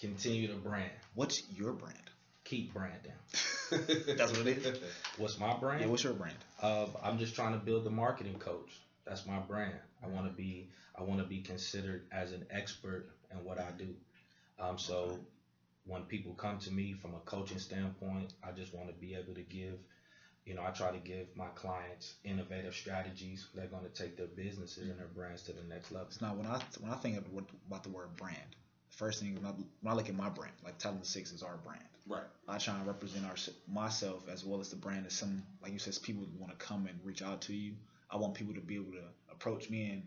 continue 0.00 0.48
to 0.48 0.54
brand 0.54 0.90
What's 1.14 1.42
your 1.54 1.72
brand? 1.72 1.98
keep 2.44 2.74
branding 2.74 3.12
That's 3.70 4.36
what 4.36 4.46
it 4.46 4.58
is. 4.58 4.78
what's 5.16 5.38
my 5.38 5.54
brand 5.56 5.80
Yeah, 5.82 5.86
what's 5.88 6.04
your 6.04 6.12
brand? 6.12 6.36
Uh, 6.60 6.86
I'm 7.02 7.18
just 7.18 7.34
trying 7.34 7.52
to 7.52 7.58
build 7.58 7.84
the 7.84 7.90
marketing 7.90 8.38
coach. 8.38 8.70
That's 9.06 9.26
my 9.26 9.38
brand. 9.38 9.74
I 10.02 10.08
want 10.08 10.26
to 10.26 10.32
be 10.32 10.68
I 10.96 11.02
want 11.02 11.20
to 11.20 11.26
be 11.26 11.40
considered 11.40 12.02
as 12.12 12.32
an 12.32 12.44
expert 12.50 13.06
in 13.30 13.44
what 13.44 13.58
I 13.58 13.70
do. 13.78 13.94
Um, 14.60 14.78
so 14.78 15.18
when 15.86 16.02
people 16.02 16.34
come 16.34 16.58
to 16.60 16.70
me 16.70 16.92
from 16.92 17.14
a 17.14 17.18
coaching 17.20 17.58
standpoint, 17.58 18.32
I 18.42 18.52
just 18.52 18.74
want 18.74 18.88
to 18.88 18.94
be 18.94 19.14
able 19.14 19.34
to 19.34 19.42
give, 19.42 19.74
you 20.46 20.54
know, 20.54 20.62
I 20.62 20.70
try 20.70 20.90
to 20.90 20.98
give 20.98 21.26
my 21.36 21.48
clients 21.54 22.14
innovative 22.24 22.74
strategies 22.74 23.46
that 23.54 23.64
are 23.64 23.68
going 23.68 23.84
to 23.84 24.02
take 24.02 24.16
their 24.16 24.26
businesses 24.26 24.90
and 24.90 24.98
their 24.98 25.06
brands 25.06 25.42
to 25.44 25.52
the 25.52 25.62
next 25.62 25.90
level. 25.90 26.08
It's 26.08 26.20
not 26.20 26.36
when 26.36 26.46
I 26.46 26.60
when 26.80 26.92
I 26.92 26.96
think 26.96 27.18
about 27.66 27.82
the 27.82 27.88
word 27.88 28.14
brand. 28.16 28.56
First 28.90 29.20
thing 29.20 29.34
when 29.34 29.46
I, 29.46 29.50
when 29.50 29.92
I 29.92 29.94
look 29.94 30.08
at 30.08 30.14
my 30.14 30.28
brand, 30.28 30.52
like 30.64 30.78
Talent 30.78 31.06
Six 31.06 31.32
is 31.32 31.42
our 31.42 31.56
brand. 31.64 31.82
Right. 32.06 32.22
I 32.46 32.58
try 32.58 32.74
and 32.76 32.86
represent 32.86 33.24
our, 33.24 33.36
myself 33.66 34.28
as 34.30 34.44
well 34.44 34.60
as 34.60 34.68
the 34.68 34.76
brand 34.76 35.06
as 35.06 35.14
some 35.14 35.42
like 35.62 35.72
you 35.72 35.78
said, 35.78 35.96
people 36.02 36.26
want 36.38 36.56
to 36.56 36.64
come 36.64 36.86
and 36.86 36.98
reach 37.02 37.22
out 37.22 37.40
to 37.42 37.54
you. 37.54 37.72
I 38.10 38.16
want 38.18 38.34
people 38.34 38.54
to 38.54 38.60
be 38.60 38.74
able 38.76 38.92
to 38.92 39.04
approach 39.32 39.70
me 39.70 39.90
and 39.90 40.02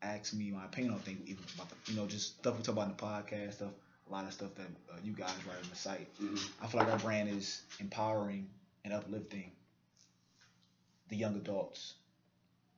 ask 0.00 0.32
me 0.32 0.50
my 0.52 0.64
opinion 0.64 0.94
on 0.94 1.00
things, 1.00 1.20
even 1.26 1.42
about 1.56 1.68
the, 1.70 1.92
you 1.92 1.98
know 1.98 2.06
just 2.06 2.38
stuff 2.38 2.56
we 2.56 2.62
talk 2.62 2.74
about 2.76 2.88
in 2.88 2.96
the 2.96 3.02
podcast, 3.02 3.54
stuff, 3.54 3.72
a 4.08 4.12
lot 4.12 4.24
of 4.24 4.32
stuff 4.32 4.54
that 4.54 4.68
uh, 4.92 4.96
you 5.02 5.12
guys 5.12 5.34
write 5.46 5.56
on 5.62 5.68
the 5.68 5.76
site. 5.76 6.08
Mhm. 6.22 6.48
I 6.62 6.66
feel 6.68 6.80
like 6.80 6.88
our 6.88 6.98
brand 6.98 7.28
is 7.28 7.62
empowering 7.80 8.48
and 8.84 8.94
uplifting 8.94 9.50
the 11.12 11.18
young 11.18 11.36
adults. 11.36 11.94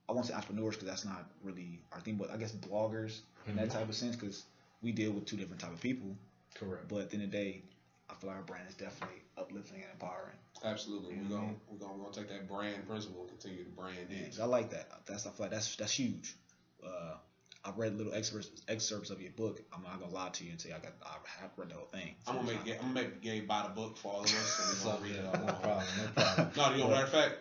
I 0.07 0.11
won't 0.11 0.27
say 0.27 0.33
entrepreneurs 0.33 0.75
because 0.75 0.87
that's 0.89 1.05
not 1.05 1.25
really 1.41 1.79
our 1.91 1.99
thing, 2.01 2.15
but 2.17 2.29
I 2.29 2.37
guess 2.37 2.51
bloggers 2.51 3.21
in 3.47 3.55
that 3.55 3.69
Mhm. 3.69 3.73
type 3.73 3.89
of 3.89 3.95
sense 3.95 4.15
because 4.15 4.43
we 4.81 4.91
deal 4.91 5.11
with 5.13 5.25
two 5.25 5.37
different 5.37 5.61
type 5.61 5.71
of 5.71 5.81
people. 5.81 6.15
Correct. 6.53 6.87
But 6.87 6.97
at 7.01 7.09
the 7.09 7.15
end 7.15 7.23
of 7.25 7.31
the 7.31 7.37
day, 7.37 7.63
I 8.09 8.13
feel 8.13 8.27
like 8.29 8.37
our 8.37 8.43
brand 8.43 8.67
is 8.69 8.75
definitely 8.75 9.21
uplifting 9.37 9.81
and 9.81 9.91
empowering. 9.93 10.37
Absolutely. 10.63 11.15
You 11.15 11.23
We're 11.23 11.37
gonna 11.37 11.55
we're 11.69 11.77
gonna, 11.77 11.93
we're 11.93 12.03
gonna 12.03 12.15
take 12.15 12.29
that 12.29 12.47
brand 12.47 12.87
principle 12.87 13.21
and 13.21 13.29
continue 13.39 13.63
to 13.63 13.69
brand 13.71 14.11
it. 14.11 14.39
I 14.39 14.45
like 14.45 14.69
that. 14.71 15.05
That's 15.05 15.25
I 15.25 15.31
feel 15.31 15.45
like 15.45 15.51
that's 15.51 15.75
that's 15.75 15.91
huge. 15.93 16.35
Uh, 16.85 17.15
I've 17.63 17.77
read 17.79 17.97
little 17.97 18.13
excerpts 18.13 18.49
excerpts 18.67 19.09
of 19.09 19.21
your 19.21 19.31
book. 19.31 19.59
I'm 19.73 19.81
not 19.81 19.99
gonna 19.99 20.13
lie 20.13 20.29
to 20.29 20.43
you 20.43 20.51
and 20.51 20.61
say 20.61 20.71
I 20.71 20.77
got 20.79 20.93
I 21.03 21.17
have 21.41 21.51
read 21.57 21.69
the 21.69 21.75
whole 21.75 21.87
thing. 21.87 22.15
I'm 22.27 22.35
gonna 22.35 22.47
make 22.47 22.59
I'm 22.79 22.93
gonna 22.93 22.93
make 22.93 23.21
Gabe 23.21 23.47
buy 23.47 23.63
the 23.63 23.73
book 23.73 23.97
for 23.97 24.13
all 24.13 24.19
of 24.19 24.25
us, 24.27 24.59
and 24.69 24.77
So, 24.77 24.89
we're 24.89 24.93
gonna 24.93 25.03
read 25.03 25.15
yeah, 25.15 25.31
it 25.31 25.45
no 25.47 25.53
problem. 25.53 25.85
No 25.97 26.23
problem. 26.23 26.51
No, 26.55 26.71
you 26.75 26.83
know, 26.83 26.89
matter 26.89 27.03
of 27.05 27.11
fact, 27.11 27.33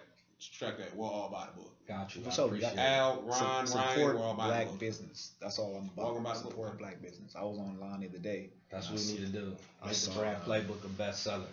track 0.52 0.78
that. 0.78 0.94
We'll 0.96 1.08
all 1.08 1.28
buy 1.30 1.46
the 1.54 1.60
book. 1.60 1.70
Got 1.86 2.14
you. 2.16 2.22
I 2.26 2.30
So, 2.30 2.46
appreciate 2.46 2.72
it. 2.72 2.78
Al, 2.78 3.22
Ron, 3.22 3.66
Su- 3.66 3.74
Ryan, 3.76 3.94
support 3.96 4.14
we're 4.16 4.22
all 4.22 4.34
buying 4.34 4.50
black 4.50 4.64
the 4.66 4.70
book. 4.72 4.80
business. 4.80 5.32
That's 5.40 5.58
all 5.58 5.76
I'm 5.76 5.90
Welcome 5.96 6.22
about. 6.22 6.32
back 6.34 6.36
to 6.38 6.44
the 6.44 6.50
Support 6.50 6.68
book. 6.70 6.78
black 6.78 7.02
business. 7.02 7.34
I 7.36 7.42
was 7.44 7.58
online 7.58 8.00
the 8.00 8.08
other 8.08 8.18
day. 8.18 8.50
That's 8.70 8.86
I 8.88 8.90
what 8.92 9.00
we 9.00 9.04
saw- 9.06 9.12
need 9.14 9.26
to 9.26 9.32
do. 9.32 9.56
I 9.82 9.86
Make 9.86 9.94
the 9.94 10.00
saw, 10.00 10.18
brand 10.18 10.36
uh, 10.36 10.44
playbook 10.46 10.84
a 10.84 10.88
bestseller. 10.88 11.46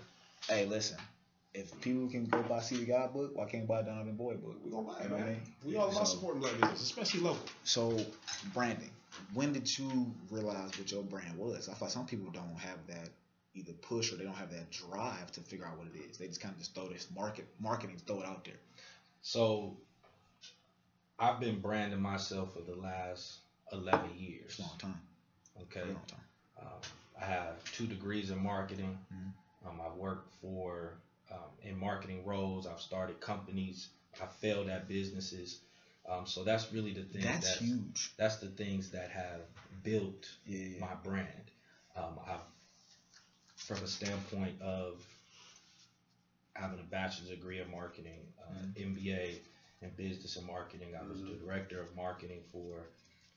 Hey, 0.47 0.65
listen. 0.65 0.97
If 1.53 1.79
people 1.81 2.07
can 2.07 2.27
go 2.27 2.41
buy 2.43 2.61
See 2.61 2.77
the 2.77 2.85
God 2.85 3.11
book, 3.13 3.31
why 3.35 3.45
can't 3.45 3.67
buy 3.67 3.81
Donovan 3.81 4.15
Boyd 4.15 4.41
book? 4.41 4.55
We're 4.63 4.71
gonna 4.71 4.87
buy 4.87 4.99
You 4.99 5.05
it, 5.05 5.09
know 5.09 5.15
what 5.17 5.21
I 5.23 5.25
man. 5.25 5.33
mean? 5.33 5.41
We 5.65 5.75
all 5.75 5.91
about 5.91 6.07
So- 6.07 6.13
supporting 6.15 6.39
black 6.41 6.53
business, 6.61 6.81
especially 6.81 7.19
local. 7.19 7.45
So, 7.65 7.97
branding. 8.53 8.89
When 9.33 9.51
did 9.51 9.77
you 9.77 10.13
realize 10.29 10.71
what 10.79 10.89
your 10.89 11.03
brand 11.03 11.37
was? 11.37 11.67
I 11.67 11.73
feel 11.73 11.87
like 11.87 11.91
some 11.91 12.05
people 12.05 12.31
don't 12.31 12.55
have 12.57 12.77
that 12.87 13.09
either 13.53 13.73
push 13.73 14.13
or 14.13 14.15
they 14.15 14.23
don't 14.23 14.33
have 14.33 14.49
that 14.51 14.71
drive 14.71 15.29
to 15.33 15.41
figure 15.41 15.65
out 15.65 15.77
what 15.77 15.87
it 15.87 15.99
is. 16.09 16.17
They 16.17 16.27
just 16.27 16.39
kind 16.39 16.53
of 16.53 16.59
just 16.59 16.73
throw 16.73 16.87
this 16.87 17.07
market 17.13 17.45
marketing, 17.59 17.97
throw 18.07 18.21
it 18.21 18.25
out 18.25 18.45
there. 18.45 18.55
So 19.21 19.77
I've 21.19 21.39
been 21.39 21.59
branding 21.59 22.01
myself 22.01 22.53
for 22.53 22.61
the 22.61 22.75
last 22.75 23.39
11 23.71 24.11
years. 24.17 24.59
Long 24.59 24.77
time. 24.77 25.01
Okay. 25.63 25.81
Long 25.81 26.01
time. 26.07 26.19
Um, 26.59 26.79
I 27.21 27.25
have 27.25 27.63
two 27.71 27.87
degrees 27.87 28.31
in 28.31 28.41
marketing. 28.41 28.97
Mhm. 29.13 29.67
Um, 29.67 29.81
I've 29.81 29.95
worked 29.95 30.33
for 30.41 30.97
um, 31.31 31.51
in 31.61 31.77
marketing 31.77 32.25
roles. 32.25 32.65
I've 32.65 32.81
started 32.81 33.19
companies. 33.19 33.89
I 34.21 34.25
failed 34.25 34.69
at 34.69 34.87
businesses. 34.87 35.59
Um, 36.05 36.25
so 36.25 36.43
that's 36.43 36.73
really 36.73 36.93
the 36.93 37.03
thing. 37.03 37.21
That's, 37.21 37.47
that's 37.47 37.59
huge. 37.59 38.11
That's 38.17 38.37
the 38.37 38.47
things 38.47 38.89
that 38.91 39.11
have 39.11 39.41
built 39.83 40.27
Yeah, 40.45 40.65
yeah. 40.65 40.79
my 40.79 40.95
brand. 40.95 41.51
Um, 41.95 42.19
I've, 42.25 42.39
from 43.55 43.83
a 43.83 43.87
standpoint 43.87 44.59
of 44.61 45.05
having 46.61 46.79
a 46.79 46.83
bachelor's 46.83 47.29
degree 47.29 47.59
in 47.59 47.69
marketing, 47.71 48.27
uh, 48.39 48.53
Mhm. 48.53 48.73
MBA 48.77 49.41
in 49.81 49.91
business 49.91 50.37
and 50.37 50.45
marketing. 50.45 50.95
I 50.95 51.03
was 51.03 51.21
the 51.21 51.33
Mhm. 51.33 51.39
director 51.39 51.81
of 51.81 51.93
marketing 51.95 52.43
for 52.51 52.89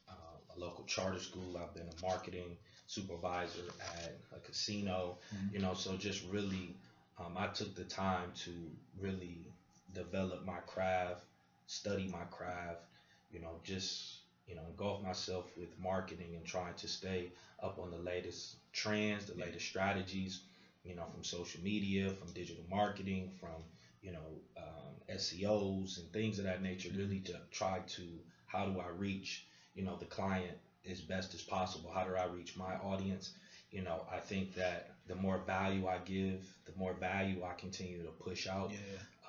uh, 0.09 0.37
a 0.54 0.59
local 0.59 0.85
charter 0.85 1.19
school. 1.19 1.57
I've 1.57 1.75
been 1.75 1.88
a 1.88 2.02
marketing 2.02 2.59
supervisor 2.87 3.69
at 3.81 4.14
a 4.33 4.38
casino. 4.40 5.16
Mhm. 5.33 5.54
You 5.54 5.61
know, 5.61 5.75
so 5.75 5.97
just 5.97 6.23
really, 6.23 6.76
um, 7.19 7.37
I 7.37 7.47
took 7.49 7.75
the 7.75 7.85
time 7.85 8.33
to 8.45 8.52
really 8.99 9.52
develop 9.93 10.43
my 10.45 10.61
craft, 10.66 11.23
study 11.66 12.07
my 12.07 12.25
craft. 12.26 12.83
You 13.31 13.40
know, 13.40 13.61
just 13.64 14.21
you 14.47 14.54
know, 14.54 14.66
engulf 14.66 15.00
myself 15.00 15.47
with 15.57 15.76
marketing 15.78 16.35
and 16.37 16.45
trying 16.45 16.75
to 16.75 16.87
stay 16.88 17.31
up 17.62 17.78
on 17.78 17.90
the 17.90 17.99
latest 17.99 18.57
trends, 18.73 19.25
the 19.25 19.35
latest 19.35 19.66
strategies. 19.66 20.40
You 20.84 20.94
know, 20.94 21.06
from 21.06 21.24
social 21.24 21.62
media, 21.62 22.10
from 22.10 22.32
digital 22.32 22.64
marketing, 22.70 23.30
from 23.40 23.64
you 24.02 24.12
know 24.12 24.40
um, 24.56 24.94
SEOs 25.08 25.98
and 25.98 26.12
things 26.12 26.38
of 26.38 26.44
that 26.44 26.62
nature. 26.62 26.90
Really 26.94 27.20
to 27.20 27.34
try 27.50 27.80
to 27.96 28.02
how 28.46 28.66
do 28.66 28.78
I 28.80 28.88
reach 28.88 29.46
you 29.74 29.84
know 29.84 29.96
the 29.96 30.06
client 30.06 30.56
as 30.90 31.00
best 31.00 31.34
as 31.34 31.42
possible? 31.42 31.90
How 31.90 32.04
do 32.04 32.14
I 32.14 32.24
reach 32.26 32.56
my 32.56 32.74
audience? 32.76 33.32
You 33.70 33.82
know, 33.82 34.06
I 34.10 34.18
think 34.18 34.54
that 34.54 34.90
the 35.06 35.14
more 35.16 35.38
value 35.38 35.86
I 35.86 35.98
give, 35.98 36.46
the 36.66 36.72
more 36.76 36.94
value 36.94 37.42
I 37.44 37.54
continue 37.54 38.02
to 38.04 38.10
push 38.10 38.46
out. 38.46 38.70
Yeah. 38.72 38.78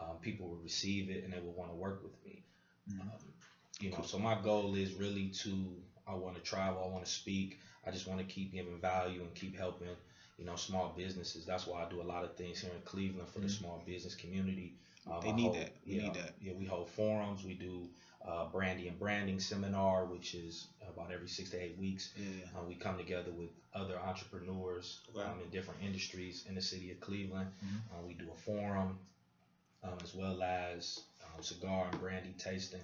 Um, 0.02 0.18
people 0.22 0.50
will 0.50 0.58
receive 0.58 1.10
it 1.10 1.24
and 1.24 1.32
they 1.34 1.40
will 1.40 1.54
want 1.54 1.72
to 1.72 1.76
work 1.76 2.04
with 2.04 2.14
me. 2.26 2.44
Mhm. 2.90 3.02
Um, 3.02 3.34
you 3.80 3.90
know, 3.92 4.02
so 4.02 4.18
my 4.20 4.40
goal 4.42 4.76
is 4.76 4.94
really 4.94 5.30
to 5.44 5.82
I 6.08 6.14
want 6.14 6.36
to 6.36 6.42
travel, 6.42 6.84
I 6.84 6.88
want 6.88 7.06
to 7.06 7.12
speak, 7.12 7.60
I 7.84 7.92
just 7.92 8.08
want 8.08 8.20
to 8.20 8.26
keep 8.26 8.52
giving 8.54 8.80
value 8.80 9.22
and 9.24 9.34
keep 9.34 9.56
helping 9.58 9.96
you 10.38 10.46
know 10.46 10.56
small 10.56 10.94
businesses. 10.98 11.46
That's 11.46 11.66
why 11.68 11.84
I 11.84 11.90
do 11.90 12.02
a 12.02 12.04
lot 12.04 12.24
of 12.24 12.36
things 12.36 12.60
here 12.60 12.72
in 12.74 12.82
Cleveland 12.82 13.30
for 13.30 13.40
the 13.40 13.48
Mhm. 13.48 13.58
small 13.60 13.84
business 13.86 14.16
community. 14.16 14.74
Um, 15.08 15.22
They 15.22 15.30
I 15.30 15.36
need 15.36 15.42
hold- 15.44 15.56
that. 15.56 15.72
We 15.86 15.96
yeah, 15.96 16.02
need 16.04 16.14
that. 16.16 16.34
Yeah, 16.42 16.54
we 16.54 16.66
hold 16.66 16.90
forums. 16.90 17.44
We 17.44 17.54
do 17.54 17.90
uh, 18.24 18.50
brandy 18.50 18.88
and 18.88 18.98
branding 18.98 19.40
seminar, 19.40 20.06
which 20.06 20.34
is 20.34 20.66
about 20.82 21.12
every 21.12 21.28
six 21.28 21.52
to 21.52 21.60
eight 21.62 21.78
weeks. 21.78 22.12
Yeah. 22.18 22.26
Uh, 22.60 22.64
we 22.64 22.74
come 22.74 22.98
together 22.98 23.30
with 23.32 23.50
other 23.72 24.00
entrepreneurs 24.00 25.00
Okay. 25.10 25.22
um, 25.24 25.40
in 25.42 25.50
different 25.52 25.84
industries 25.84 26.44
in 26.48 26.56
the 26.56 26.62
city 26.62 26.90
of 26.90 27.00
Cleveland. 27.00 27.52
Mhm. 27.64 27.82
Uh, 27.92 28.02
we 28.08 28.14
do 28.16 28.32
a 28.32 28.36
forum 28.36 28.98
um, 29.84 29.98
as 30.02 30.16
well 30.16 30.42
as 30.42 31.02
um, 31.24 31.44
cigar 31.44 31.88
and 31.88 32.00
brandy 32.00 32.34
tasting. 32.40 32.82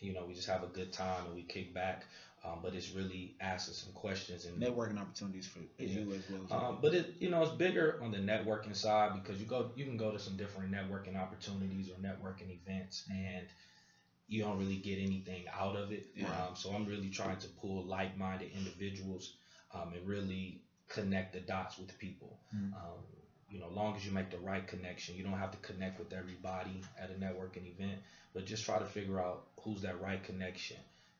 You 0.00 0.12
know, 0.12 0.26
we 0.26 0.34
just 0.34 0.48
have 0.48 0.62
a 0.62 0.66
good 0.66 0.92
time 0.92 1.24
and 1.24 1.34
we 1.34 1.42
kick 1.44 1.72
back. 1.72 2.04
Um, 2.44 2.58
but 2.60 2.74
it's 2.74 2.90
really 2.92 3.36
asking 3.40 3.74
some 3.74 3.92
questions 3.92 4.46
and 4.46 4.60
Networking 4.60 5.00
opportunities 5.00 5.46
for 5.46 5.60
Yeah. 5.78 6.00
you 6.00 6.12
as 6.12 6.28
well. 6.28 6.44
As 6.44 6.50
um, 6.50 6.78
but 6.82 6.92
it, 6.92 7.14
you 7.20 7.30
know, 7.30 7.42
it's 7.42 7.52
bigger 7.52 8.00
on 8.02 8.10
the 8.10 8.18
networking 8.18 8.74
side 8.74 9.12
because 9.14 9.40
you 9.40 9.46
go, 9.46 9.70
you 9.76 9.84
can 9.84 9.96
go 9.96 10.10
to 10.10 10.18
some 10.18 10.36
different 10.36 10.72
networking 10.72 11.16
opportunities 11.16 11.88
or 11.88 11.94
networking 11.94 12.50
events, 12.50 13.04
and 13.10 13.46
you 14.26 14.42
don't 14.42 14.58
really 14.58 14.76
get 14.76 14.98
anything 14.98 15.44
out 15.52 15.76
of 15.76 15.92
it. 15.92 16.06
Yeah. 16.16 16.26
Um, 16.30 16.56
so 16.56 16.72
I'm 16.72 16.84
really 16.86 17.10
trying 17.10 17.36
to 17.38 17.48
pull 17.60 17.84
like-minded 17.84 18.50
individuals 18.56 19.34
um, 19.72 19.92
and 19.94 20.04
really 20.06 20.62
connect 20.88 21.34
the 21.34 21.40
dots 21.40 21.78
with 21.78 21.96
people. 21.98 22.40
Mhm. 22.52 22.72
Um, 22.74 23.04
you 23.48 23.60
know, 23.60 23.68
long 23.68 23.94
as 23.94 24.04
you 24.04 24.10
make 24.10 24.30
the 24.30 24.38
right 24.38 24.66
connection, 24.66 25.14
you 25.14 25.22
don't 25.22 25.38
have 25.38 25.52
to 25.52 25.58
connect 25.58 25.98
with 26.00 26.12
everybody 26.12 26.82
at 26.98 27.10
a 27.10 27.14
networking 27.14 27.66
event, 27.66 28.00
but 28.32 28.46
just 28.46 28.64
try 28.64 28.78
to 28.78 28.86
figure 28.86 29.20
out 29.20 29.46
who's 29.60 29.82
that 29.82 30.00
right 30.00 30.22
connection 30.24 30.78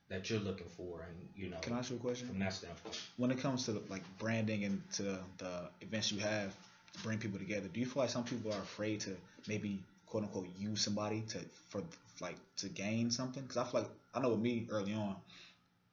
that 0.08 0.28
you're 0.28 0.40
looking 0.40 0.66
for, 0.76 1.02
and 1.08 1.28
you 1.34 1.48
know, 1.50 1.58
Can 1.60 1.72
I 1.72 1.78
ask 1.78 1.90
you 1.90 1.96
a 1.96 2.00
question? 2.00 2.28
from 2.28 2.38
that 2.38 2.52
standpoint. 2.52 3.00
when 3.16 3.30
it 3.30 3.38
comes 3.38 3.64
to 3.66 3.82
like 3.88 4.02
branding 4.18 4.64
and 4.64 4.82
to 4.94 5.18
the 5.38 5.68
events 5.80 6.12
you 6.12 6.18
have 6.20 6.54
to 6.92 7.02
bring 7.02 7.18
people 7.18 7.38
together, 7.38 7.68
do 7.72 7.80
you 7.80 7.86
feel 7.86 8.02
like 8.02 8.10
some 8.10 8.24
people 8.24 8.52
are 8.52 8.60
afraid 8.60 9.00
to 9.00 9.16
maybe 9.48 9.82
quote 10.06 10.24
unquote 10.24 10.48
use 10.58 10.82
somebody 10.82 11.22
to 11.28 11.38
for 11.68 11.82
like 12.20 12.36
to 12.56 12.68
gain 12.68 13.10
something? 13.10 13.42
Because 13.42 13.56
I 13.56 13.64
feel 13.64 13.80
like 13.80 13.90
I 14.14 14.20
know 14.20 14.30
with 14.30 14.40
me 14.40 14.66
early 14.70 14.92
on, 14.94 15.16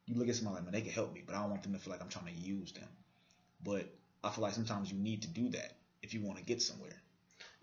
you 0.06 0.16
look 0.16 0.28
at 0.28 0.34
somebody 0.36 0.56
like 0.56 0.64
man, 0.64 0.72
they 0.74 0.82
can 0.82 0.92
help 0.92 1.12
me, 1.14 1.22
but 1.24 1.34
I 1.34 1.40
don't 1.40 1.50
want 1.50 1.62
them 1.62 1.72
to 1.72 1.78
feel 1.78 1.92
like 1.92 2.02
I'm 2.02 2.08
trying 2.08 2.26
to 2.26 2.40
use 2.40 2.72
them. 2.72 2.88
But 3.64 3.86
I 4.22 4.30
feel 4.30 4.42
like 4.42 4.54
sometimes 4.54 4.92
you 4.92 4.98
need 4.98 5.22
to 5.22 5.28
do 5.28 5.48
that 5.50 5.72
if 6.02 6.12
you 6.14 6.20
want 6.20 6.38
to 6.38 6.44
get 6.44 6.60
somewhere. 6.60 6.92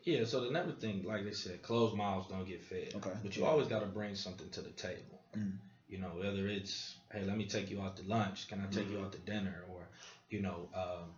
Yeah, 0.03 0.23
so 0.23 0.39
the 0.45 0.51
never 0.51 0.71
thing, 0.71 1.03
like 1.03 1.25
they 1.25 1.33
said, 1.33 1.61
closed 1.61 1.95
mouths 1.95 2.27
don't 2.29 2.47
get 2.47 2.63
fed. 2.63 2.93
Okay. 2.95 3.11
But 3.21 3.35
you 3.35 3.45
always 3.45 3.67
got 3.67 3.79
to 3.81 3.87
bring 3.87 4.15
something 4.15 4.49
to 4.51 4.61
the 4.61 4.69
table. 4.69 5.21
Mm. 5.37 5.57
You 5.89 5.99
know, 5.99 6.07
whether 6.07 6.47
it's, 6.47 6.95
hey, 7.11 7.23
let 7.23 7.37
me 7.37 7.45
take 7.45 7.69
you 7.69 7.81
out 7.81 7.95
to 7.97 8.03
lunch. 8.03 8.47
Can 8.47 8.61
I 8.61 8.67
take 8.67 8.89
you 8.89 8.97
Mhm. 8.97 9.05
out 9.05 9.11
to 9.13 9.19
dinner? 9.19 9.63
Or, 9.69 9.87
you 10.29 10.41
know, 10.41 10.69
um, 10.73 11.13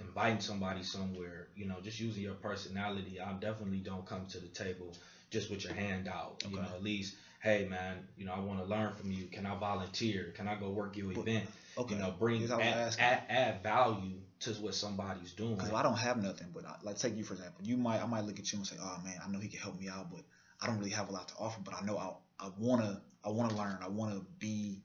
inviting 0.00 0.40
somebody 0.40 0.82
somewhere. 0.82 1.48
You 1.54 1.66
know, 1.66 1.80
just 1.80 2.00
using 2.00 2.22
your 2.22 2.34
personality. 2.34 3.20
I 3.20 3.32
definitely 3.34 3.80
don't 3.80 4.06
come 4.06 4.26
to 4.26 4.38
the 4.40 4.48
table 4.48 4.92
just 5.30 5.50
with 5.50 5.64
your 5.64 5.74
hand 5.74 6.08
out. 6.08 6.42
You 6.48 6.56
know, 6.56 6.62
at 6.74 6.82
least, 6.82 7.16
hey, 7.42 7.66
man, 7.66 8.06
you 8.16 8.24
know, 8.24 8.32
I 8.32 8.40
want 8.40 8.60
to 8.60 8.66
learn 8.66 8.94
from 8.94 9.12
you. 9.12 9.26
Can 9.26 9.46
I 9.46 9.56
volunteer? 9.56 10.32
Can 10.34 10.48
I 10.48 10.54
go 10.54 10.70
work 10.70 10.96
your 10.96 11.12
event? 11.12 11.48
Okay. 11.76 11.94
You 11.94 12.00
know, 12.00 12.14
bring 12.18 12.42
add, 12.44 12.50
I 12.50 12.56
was 12.56 12.66
asking. 12.66 13.04
add, 13.04 13.22
add 13.28 13.62
value 13.62 14.20
to 14.40 14.50
what 14.54 14.74
somebody's 14.74 15.32
doing. 15.32 15.56
Because 15.56 15.72
I 15.72 15.82
don't 15.82 15.98
have 15.98 16.16
nothing, 16.22 16.48
but 16.54 16.64
I, 16.64 16.76
like 16.82 16.98
take 16.98 17.16
you 17.16 17.24
for 17.24 17.34
example, 17.34 17.64
you 17.64 17.76
might 17.76 18.02
I 18.02 18.06
might 18.06 18.24
look 18.24 18.38
at 18.38 18.52
you 18.52 18.58
and 18.58 18.66
say, 18.66 18.76
oh 18.80 18.98
man, 19.04 19.18
I 19.24 19.28
know 19.28 19.38
he 19.38 19.48
can 19.48 19.60
help 19.60 19.78
me 19.78 19.88
out, 19.88 20.10
but 20.10 20.22
I 20.60 20.66
don't 20.66 20.78
really 20.78 20.90
have 20.90 21.08
a 21.08 21.12
lot 21.12 21.28
to 21.28 21.34
offer. 21.34 21.60
But 21.64 21.74
I 21.74 21.84
know 21.84 21.98
I 21.98 22.12
I 22.44 22.50
wanna 22.58 23.00
I 23.24 23.30
wanna 23.30 23.54
learn. 23.56 23.78
I 23.82 23.88
wanna 23.88 24.20
be. 24.38 24.80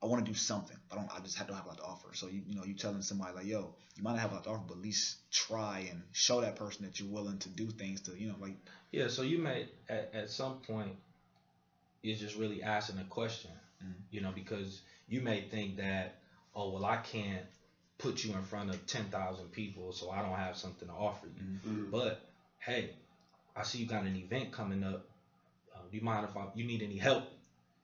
I 0.00 0.06
want 0.06 0.24
to 0.24 0.30
do 0.30 0.36
something. 0.36 0.76
I 0.92 0.94
don't. 0.94 1.08
I 1.12 1.18
just 1.20 1.36
have 1.38 1.48
to 1.48 1.54
have 1.54 1.64
a 1.64 1.68
lot 1.68 1.78
to 1.78 1.82
offer. 1.82 2.10
So 2.14 2.28
you 2.28 2.42
you 2.46 2.54
know 2.54 2.64
you 2.64 2.74
telling 2.74 3.02
somebody 3.02 3.34
like, 3.34 3.46
yo, 3.46 3.74
you 3.96 4.02
might 4.04 4.12
not 4.12 4.20
have 4.20 4.30
a 4.30 4.34
lot 4.34 4.44
to 4.44 4.50
offer, 4.50 4.62
but 4.68 4.74
at 4.74 4.80
least 4.80 5.16
try 5.32 5.88
and 5.90 6.02
show 6.12 6.40
that 6.40 6.54
person 6.54 6.84
that 6.84 7.00
you're 7.00 7.08
willing 7.08 7.38
to 7.38 7.48
do 7.48 7.68
things 7.70 8.00
to 8.02 8.12
you 8.16 8.28
know 8.28 8.36
like 8.40 8.54
Yeah, 8.92 9.08
so 9.08 9.22
you 9.22 9.38
may 9.38 9.66
at, 9.88 10.10
at 10.14 10.30
some 10.30 10.58
point 10.58 10.92
is 12.04 12.20
just 12.20 12.36
really 12.36 12.62
asking 12.62 12.98
a 12.98 13.04
question, 13.04 13.50
Mhm. 13.82 13.94
you 14.10 14.20
know, 14.20 14.30
because 14.32 14.82
you 15.08 15.20
may 15.20 15.48
think 15.48 15.76
that, 15.78 16.14
oh 16.54 16.70
well, 16.70 16.84
I 16.84 16.98
can't 16.98 17.44
put 17.98 18.22
you 18.22 18.34
in 18.34 18.44
front 18.44 18.70
of 18.70 18.86
ten 18.86 19.10
thousand 19.10 19.48
people, 19.50 19.92
so 19.92 20.10
I 20.10 20.22
don't 20.22 20.36
have 20.36 20.56
something 20.56 20.86
to 20.86 20.94
offer 20.94 21.26
you. 21.26 21.42
Mhm. 21.42 21.90
But 21.90 22.20
hey, 22.60 22.94
I 23.56 23.64
see 23.64 23.78
you 23.78 23.86
got 23.86 24.04
an 24.04 24.14
event 24.14 24.52
coming 24.52 24.84
up. 24.84 25.08
Uh, 25.74 25.80
do 25.90 25.96
you 25.96 26.04
mind 26.04 26.24
if 26.30 26.36
I, 26.36 26.46
you 26.54 26.64
need 26.64 26.82
any 26.82 26.96
help? 26.98 27.24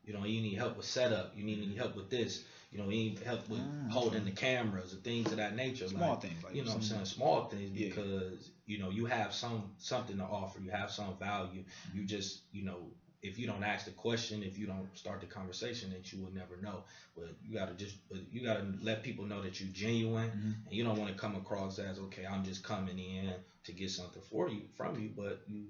You 0.05 0.13
know, 0.13 0.25
you 0.25 0.41
need 0.43 0.55
help 0.59 0.77
with 0.77 0.87
setup. 0.87 1.33
You 1.37 1.45
need 1.45 1.63
any 1.63 1.75
help 1.75 1.97
with 1.97 2.11
this. 2.11 2.45
You 2.71 2.79
know, 2.79 2.85
you 2.89 2.97
need 2.97 3.19
help 3.21 3.49
with 3.49 3.61
Mm, 3.61 3.91
holding 3.91 4.23
okay. 4.23 4.31
the 4.31 4.37
cameras 4.37 4.93
or 4.93 4.97
things 4.99 5.31
of 5.31 5.39
that 5.39 5.55
nature. 5.55 5.87
small 5.87 6.11
like, 6.13 6.21
things 6.23 6.43
like 6.43 6.55
you 6.55 6.63
know 6.63 6.71
what 6.71 6.77
I'm 6.77 6.83
saying 6.83 7.05
small 7.05 7.45
things 7.49 7.71
Yeah. 7.79 7.89
because 7.89 8.51
you 8.67 8.79
know 8.79 8.91
you 8.91 9.07
have 9.07 9.33
some 9.33 9.71
something 9.79 10.17
to 10.19 10.25
offer 10.25 10.59
you 10.61 10.71
have 10.71 10.91
some 10.91 11.17
value 11.19 11.63
Mm-hmm. 11.63 11.99
you 11.99 12.05
just 12.05 12.41
you 12.53 12.65
know 12.65 12.91
if 13.23 13.39
you 13.39 13.47
don't 13.47 13.63
ask 13.63 13.85
the 13.87 13.93
question 13.93 14.43
if 14.43 14.59
you 14.59 14.67
don't 14.67 14.89
start 14.97 15.21
the 15.21 15.27
conversation 15.27 15.91
then 15.91 16.01
you 16.05 16.19
will 16.23 16.33
never 16.33 16.57
know 16.57 16.83
but 17.17 17.27
you 17.43 17.55
got 17.55 17.69
to 17.69 17.75
just 17.75 17.97
you 18.31 18.43
got 18.43 18.59
to 18.59 18.65
let 18.83 19.03
people 19.03 19.25
know 19.25 19.41
that 19.41 19.61
you're 19.61 19.71
genuine 19.71 20.31
Mhm. 20.31 20.55
and 20.67 20.75
you 20.75 20.83
don't 20.85 20.99
want 20.99 21.11
to 21.11 21.17
come 21.17 21.35
across 21.37 21.79
as 21.79 21.99
okay 21.99 22.25
i'm 22.27 22.43
just 22.45 22.63
coming 22.63 22.99
in 22.99 23.33
to 23.65 23.73
get 23.73 23.91
something 23.91 24.23
for 24.23 24.49
you 24.49 24.63
from 24.77 24.99
you 24.99 25.11
but 25.17 25.41
you 25.47 25.65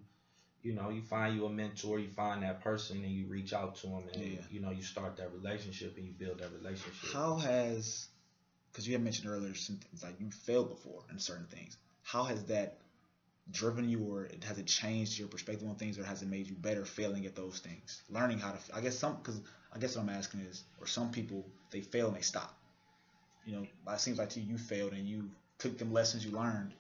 you 0.65 0.73
know 0.75 0.89
you 0.89 1.03
find 1.03 1.37
you 1.37 1.45
a 1.47 1.51
mentor 1.51 2.01
you 2.01 2.09
find 2.09 2.43
that 2.43 2.61
person 2.63 2.97
and 3.05 3.13
you 3.13 3.27
reach 3.27 3.53
out 3.53 3.77
to 3.77 3.87
them 3.87 4.05
and 4.15 4.23
Yeah. 4.33 4.41
you 4.51 4.61
know 4.61 4.71
you 4.71 4.83
start 4.83 5.17
that 5.19 5.33
relationship 5.33 5.97
and 5.97 6.07
you 6.07 6.13
build 6.13 6.39
that 6.41 6.53
relationship 6.53 7.13
How 7.13 7.37
has, 7.37 8.09
because 8.73 8.87
you 8.89 8.95
had 8.95 9.03
mentioned 9.03 9.29
earlier, 9.29 9.55
some 9.55 9.77
things 9.77 10.03
like 10.03 10.19
you 10.19 10.31
failed 10.31 10.71
before 10.71 11.05
in 11.11 11.19
certain 11.19 11.47
things. 11.47 11.77
How 12.03 12.25
has 12.25 12.45
that 12.47 12.79
driven 13.51 13.89
you, 13.89 14.01
or 14.03 14.29
has 14.43 14.59
it 14.59 14.67
changed 14.67 15.19
your 15.19 15.29
perspective 15.29 15.69
on 15.69 15.77
things, 15.77 15.99
or 15.99 16.05
has 16.05 16.23
it 16.23 16.29
made 16.29 16.49
you 16.49 16.57
better 16.57 16.85
failing 16.85 17.27
at 17.27 17.35
those 17.37 17.59
things? 17.59 18.03
Learning 18.09 18.39
how 18.39 18.53
to, 18.53 18.59
I 18.75 18.81
guess 18.81 18.97
some, 18.97 19.17
because 19.17 19.41
I 19.73 19.79
guess 19.79 19.97
what 19.97 20.03
I'm 20.03 20.09
asking 20.09 20.41
is, 20.41 20.65
or 20.81 20.87
some 20.87 21.11
people 21.11 21.45
they 21.71 21.81
fail 21.83 22.09
and 22.09 22.17
they 22.17 22.23
stop. 22.23 22.55
You 23.45 23.57
know, 23.57 23.67
it 23.93 24.01
seems 24.01 24.19
like 24.19 24.31
to 24.31 24.41
you, 24.41 24.53
you 24.53 24.59
failed 24.59 24.93
and 24.93 25.07
you 25.07 25.29
took 25.59 25.77
them 25.79 25.93
lessons 25.93 26.25
you 26.25 26.33
learned, 26.33 26.75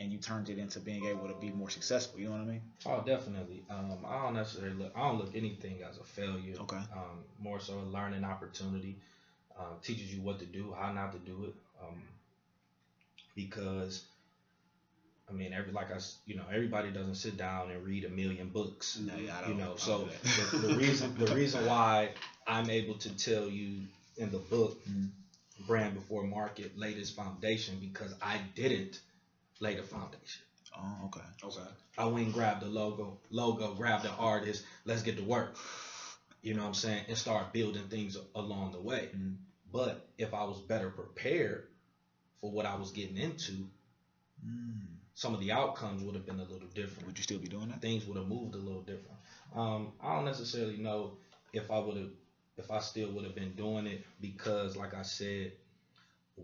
and 0.00 0.10
you 0.10 0.18
turned 0.18 0.48
it 0.48 0.58
into 0.58 0.80
being 0.80 1.04
able 1.04 1.28
to 1.28 1.34
be 1.34 1.50
more 1.50 1.68
successful. 1.68 2.18
You 2.18 2.26
know 2.26 2.32
what 2.32 2.40
I 2.40 2.44
mean? 2.44 2.62
Oh, 2.86 3.02
definitely. 3.04 3.62
Um, 3.68 3.98
I 4.06 4.24
don't 4.24 4.34
necessarily 4.34 4.74
look. 4.74 4.92
I 4.96 5.00
don't 5.06 5.18
look 5.18 5.36
anything 5.36 5.82
as 5.88 5.98
a 5.98 6.04
failure. 6.04 6.56
Okay. 6.58 6.76
Um, 6.76 7.22
more 7.38 7.60
so 7.60 7.74
a 7.78 7.84
learning 7.84 8.24
opportunity. 8.24 8.96
Um, 9.58 9.76
teaches 9.82 10.12
you 10.12 10.22
what 10.22 10.38
to 10.38 10.46
do, 10.46 10.74
how 10.76 10.90
not 10.92 11.12
to 11.12 11.18
do 11.18 11.44
it. 11.44 11.54
Um, 11.82 12.02
because, 13.36 14.02
I 15.28 15.32
mean, 15.34 15.52
every 15.52 15.70
like 15.70 15.90
I, 15.92 15.98
you 16.24 16.34
know, 16.34 16.44
everybody 16.50 16.90
doesn't 16.90 17.16
sit 17.16 17.36
down 17.36 17.70
and 17.70 17.84
read 17.84 18.06
a 18.06 18.08
million 18.08 18.48
books. 18.48 18.98
No, 18.98 19.12
yeah, 19.16 19.38
I 19.44 19.50
you 19.50 19.54
know, 19.54 19.76
so 19.76 20.08
the, 20.22 20.68
the 20.68 20.74
reason 20.76 21.14
the 21.18 21.26
reason 21.34 21.66
why 21.66 22.10
I'm 22.46 22.70
able 22.70 22.94
to 22.94 23.10
tell 23.18 23.50
you 23.50 23.82
in 24.16 24.30
the 24.30 24.38
book, 24.38 24.78
Mhm. 24.88 25.10
brand 25.66 25.94
before 25.94 26.22
market, 26.24 26.72
this 26.78 27.10
foundation 27.10 27.76
because 27.80 28.14
I 28.22 28.40
didn't 28.54 28.98
lay 29.60 29.74
the 29.74 29.82
foundation. 29.82 30.42
Oh, 30.76 31.06
okay. 31.06 31.20
Okay. 31.44 31.68
I 31.98 32.06
went 32.06 32.26
and 32.26 32.34
grabbed 32.34 32.62
the 32.62 32.66
logo, 32.68 33.18
logo, 33.30 33.74
grabbed 33.74 34.04
the 34.04 34.10
artist, 34.10 34.64
let's 34.84 35.02
get 35.02 35.16
to 35.16 35.22
work. 35.22 35.56
You 36.42 36.54
know 36.54 36.62
what 36.62 36.68
I'm 36.68 36.74
saying? 36.74 37.04
And 37.08 37.18
start 37.18 37.52
building 37.52 37.84
things 37.88 38.16
along 38.34 38.72
the 38.72 38.80
way. 38.80 39.10
Mhm. 39.14 39.36
But 39.70 40.08
if 40.16 40.32
I 40.32 40.44
was 40.44 40.60
better 40.60 40.90
prepared 40.90 41.68
for 42.40 42.50
what 42.50 42.66
I 42.66 42.76
was 42.76 42.92
getting 42.92 43.16
into, 43.16 43.68
Mm. 44.44 44.96
some 45.14 45.34
of 45.34 45.40
the 45.40 45.52
outcomes 45.52 46.02
would 46.02 46.14
have 46.14 46.24
been 46.24 46.40
a 46.40 46.44
little 46.44 46.68
different. 46.68 47.06
Would 47.06 47.18
you 47.18 47.24
still 47.24 47.38
be 47.38 47.48
doing 47.48 47.68
that? 47.68 47.82
Things 47.82 48.06
would 48.06 48.16
have 48.16 48.26
moved 48.26 48.54
a 48.54 48.58
little 48.58 48.80
different. 48.80 49.18
Um, 49.52 49.92
I 50.00 50.14
don't 50.16 50.24
necessarily 50.24 50.78
know 50.78 51.18
if 51.52 51.70
I 51.70 51.78
would 51.78 51.96
have 51.96 52.10
if 52.56 52.70
I 52.70 52.80
still 52.80 53.10
would 53.12 53.24
have 53.24 53.34
been 53.34 53.54
doing 53.54 53.86
it 53.86 54.04
because, 54.20 54.76
like 54.76 54.92
I 54.92 55.02
said, 55.02 55.52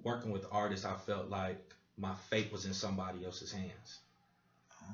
working 0.02 0.30
with 0.30 0.46
artists, 0.50 0.84
I 0.84 0.96
felt 0.96 1.28
like 1.28 1.74
my 1.98 2.14
fate 2.30 2.52
was 2.52 2.66
in 2.66 2.74
somebody 2.74 3.24
else's 3.24 3.52
hands. 3.52 3.98
Oh, 4.82 4.86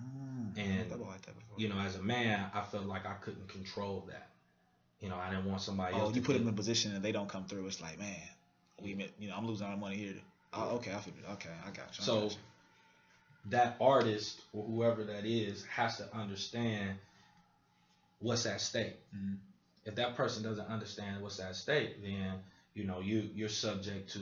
And, 0.57 0.81
I 0.81 0.85
thought 0.85 1.01
about 1.01 1.23
that 1.23 1.39
before. 1.39 1.59
You 1.59 1.69
know, 1.69 1.79
as 1.79 1.97
a 1.97 2.03
man, 2.03 2.51
I 2.55 2.63
felt 2.63 2.87
like 2.87 3.07
I 3.07 3.15
couldn't 3.15 3.49
control 3.49 4.05
that. 4.09 4.29
You 5.01 5.09
know, 5.09 5.17
I 5.17 5.31
didn't 5.31 5.47
want 5.47 5.61
somebody 5.61 5.95
oh, 5.97 6.01
else. 6.01 6.15
you 6.15 6.21
to 6.21 6.27
put 6.27 6.35
them 6.35 6.43
in 6.43 6.49
a 6.49 6.57
position 6.57 6.95
and 6.95 7.05
they 7.05 7.13
don't 7.13 7.29
come 7.29 7.45
through. 7.45 7.67
It's 7.67 7.81
like, 7.81 7.99
man, 7.99 8.17
we, 8.81 8.95
met- 8.95 9.11
you 9.19 9.29
know, 9.29 9.37
I'm 9.37 9.47
losing 9.47 9.67
all 9.67 9.73
my 9.73 9.81
money 9.89 9.97
here. 9.97 10.15
Oh, 10.53 10.77
okay, 10.77 10.93
I 10.93 10.99
feel 10.99 11.15
it. 11.15 11.33
Okay, 11.33 11.51
I 11.65 11.71
got 11.71 11.77
you. 11.77 12.03
I 12.03 12.05
So 12.05 12.21
got 12.23 12.31
you. 12.33 12.39
that 13.51 13.77
artist 13.81 14.41
or 14.53 14.65
whoever 14.65 15.03
that 15.05 15.25
is 15.25 15.65
has 15.65 15.97
to 15.97 16.15
understand 16.15 16.97
what's 18.21 18.47
at 18.47 18.61
stake. 18.61 18.97
Mhm. 19.17 19.39
If 19.85 19.97
that 19.97 20.15
person 20.15 20.45
doesn't 20.45 20.67
understand 20.67 21.21
what's 21.23 21.41
at 21.41 21.57
stake, 21.57 22.01
then 22.03 22.41
you 22.75 22.85
know 22.85 23.01
you 23.01 23.29
you're 23.35 23.49
subject 23.49 24.11
to 24.13 24.21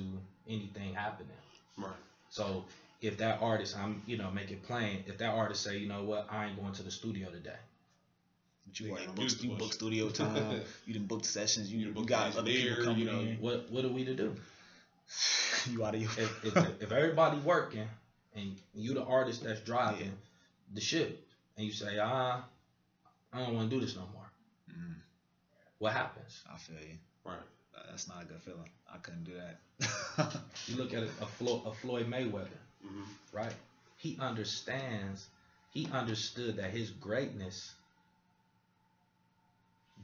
anything 0.49 0.95
happening. 0.95 1.37
Right. 1.77 1.93
So 2.31 2.65
if 3.01 3.19
that 3.19 3.41
artist, 3.43 3.77
I'm 3.77 4.03
you 4.07 4.17
know 4.17 4.31
make 4.31 4.51
it 4.51 4.63
plain. 4.63 5.05
If 5.07 5.19
that 5.19 5.31
artist 5.31 5.63
say, 5.63 5.79
you 5.79 5.89
know 5.89 6.03
what, 6.05 6.27
I 6.31 6.47
ain't 6.47 6.61
going 6.61 6.73
to 6.75 6.83
the 6.83 6.91
studio 6.91 7.31
today. 7.31 7.61
But 8.67 8.81
you 8.81 8.87
They 8.87 8.93
already 8.93 9.07
can't 9.07 9.17
booked, 9.17 9.43
you 9.43 9.51
the 9.51 9.57
booked 9.57 9.75
studio 9.75 10.11
time. 10.21 10.61
you 10.87 10.93
didn't 10.93 11.09
book 11.09 11.25
sessions. 11.25 11.73
You, 11.73 11.79
You 11.79 11.95
you, 11.95 12.05
got 12.05 12.33
the 12.33 12.39
other 12.41 12.51
people 12.51 12.85
coming 12.85 13.01
you 13.01 13.05
know, 13.07 13.21
in. 13.21 13.37
What 13.41 13.71
what 13.71 13.85
are 13.85 13.89
we 13.89 14.05
to 14.05 14.15
do? 14.15 14.35
you 15.71 15.85
out 15.85 15.95
of 15.95 16.01
your. 16.03 16.11
If 16.11 16.45
if, 16.45 16.83
if 16.83 16.93
everybody 16.93 17.39
working 17.39 17.89
and 18.35 18.57
you 18.75 18.95
the 18.95 19.05
artist 19.05 19.43
that's 19.43 19.61
driving 19.61 20.07
Yeah. 20.07 20.13
the 20.75 20.81
ship, 20.81 21.21
and 21.57 21.67
you 21.67 21.73
say, 21.73 21.99
ah, 21.99 22.45
I 23.33 23.39
don't 23.45 23.55
want 23.55 23.71
to 23.71 23.77
do 23.77 23.81
this 23.85 23.97
no 23.97 24.09
more. 24.13 24.31
Mm, 24.71 24.95
What 25.79 25.93
happens? 25.93 26.43
I 26.53 26.59
feel 26.59 26.77
you. 26.77 26.97
Right. 27.25 27.39
That's 27.91 28.09
not 28.09 28.23
a 28.23 28.27
good 28.27 28.41
feeling. 28.43 28.71
I 28.93 28.99
couldn't 28.99 29.25
do 29.25 29.33
that. 29.35 30.37
You 30.67 30.77
look 30.77 30.95
at 30.95 31.03
a, 31.03 31.07
a, 31.07 31.27
Flo, 31.27 31.63
a 31.67 31.73
Floyd 31.73 32.09
Mayweather, 32.09 32.47
hmm 32.83 33.03
right? 33.33 33.53
He 33.97 34.17
understands. 34.21 35.27
He 35.73 35.89
understood 35.93 36.57
that 36.57 36.71
his 36.71 36.91
greatness 36.91 37.73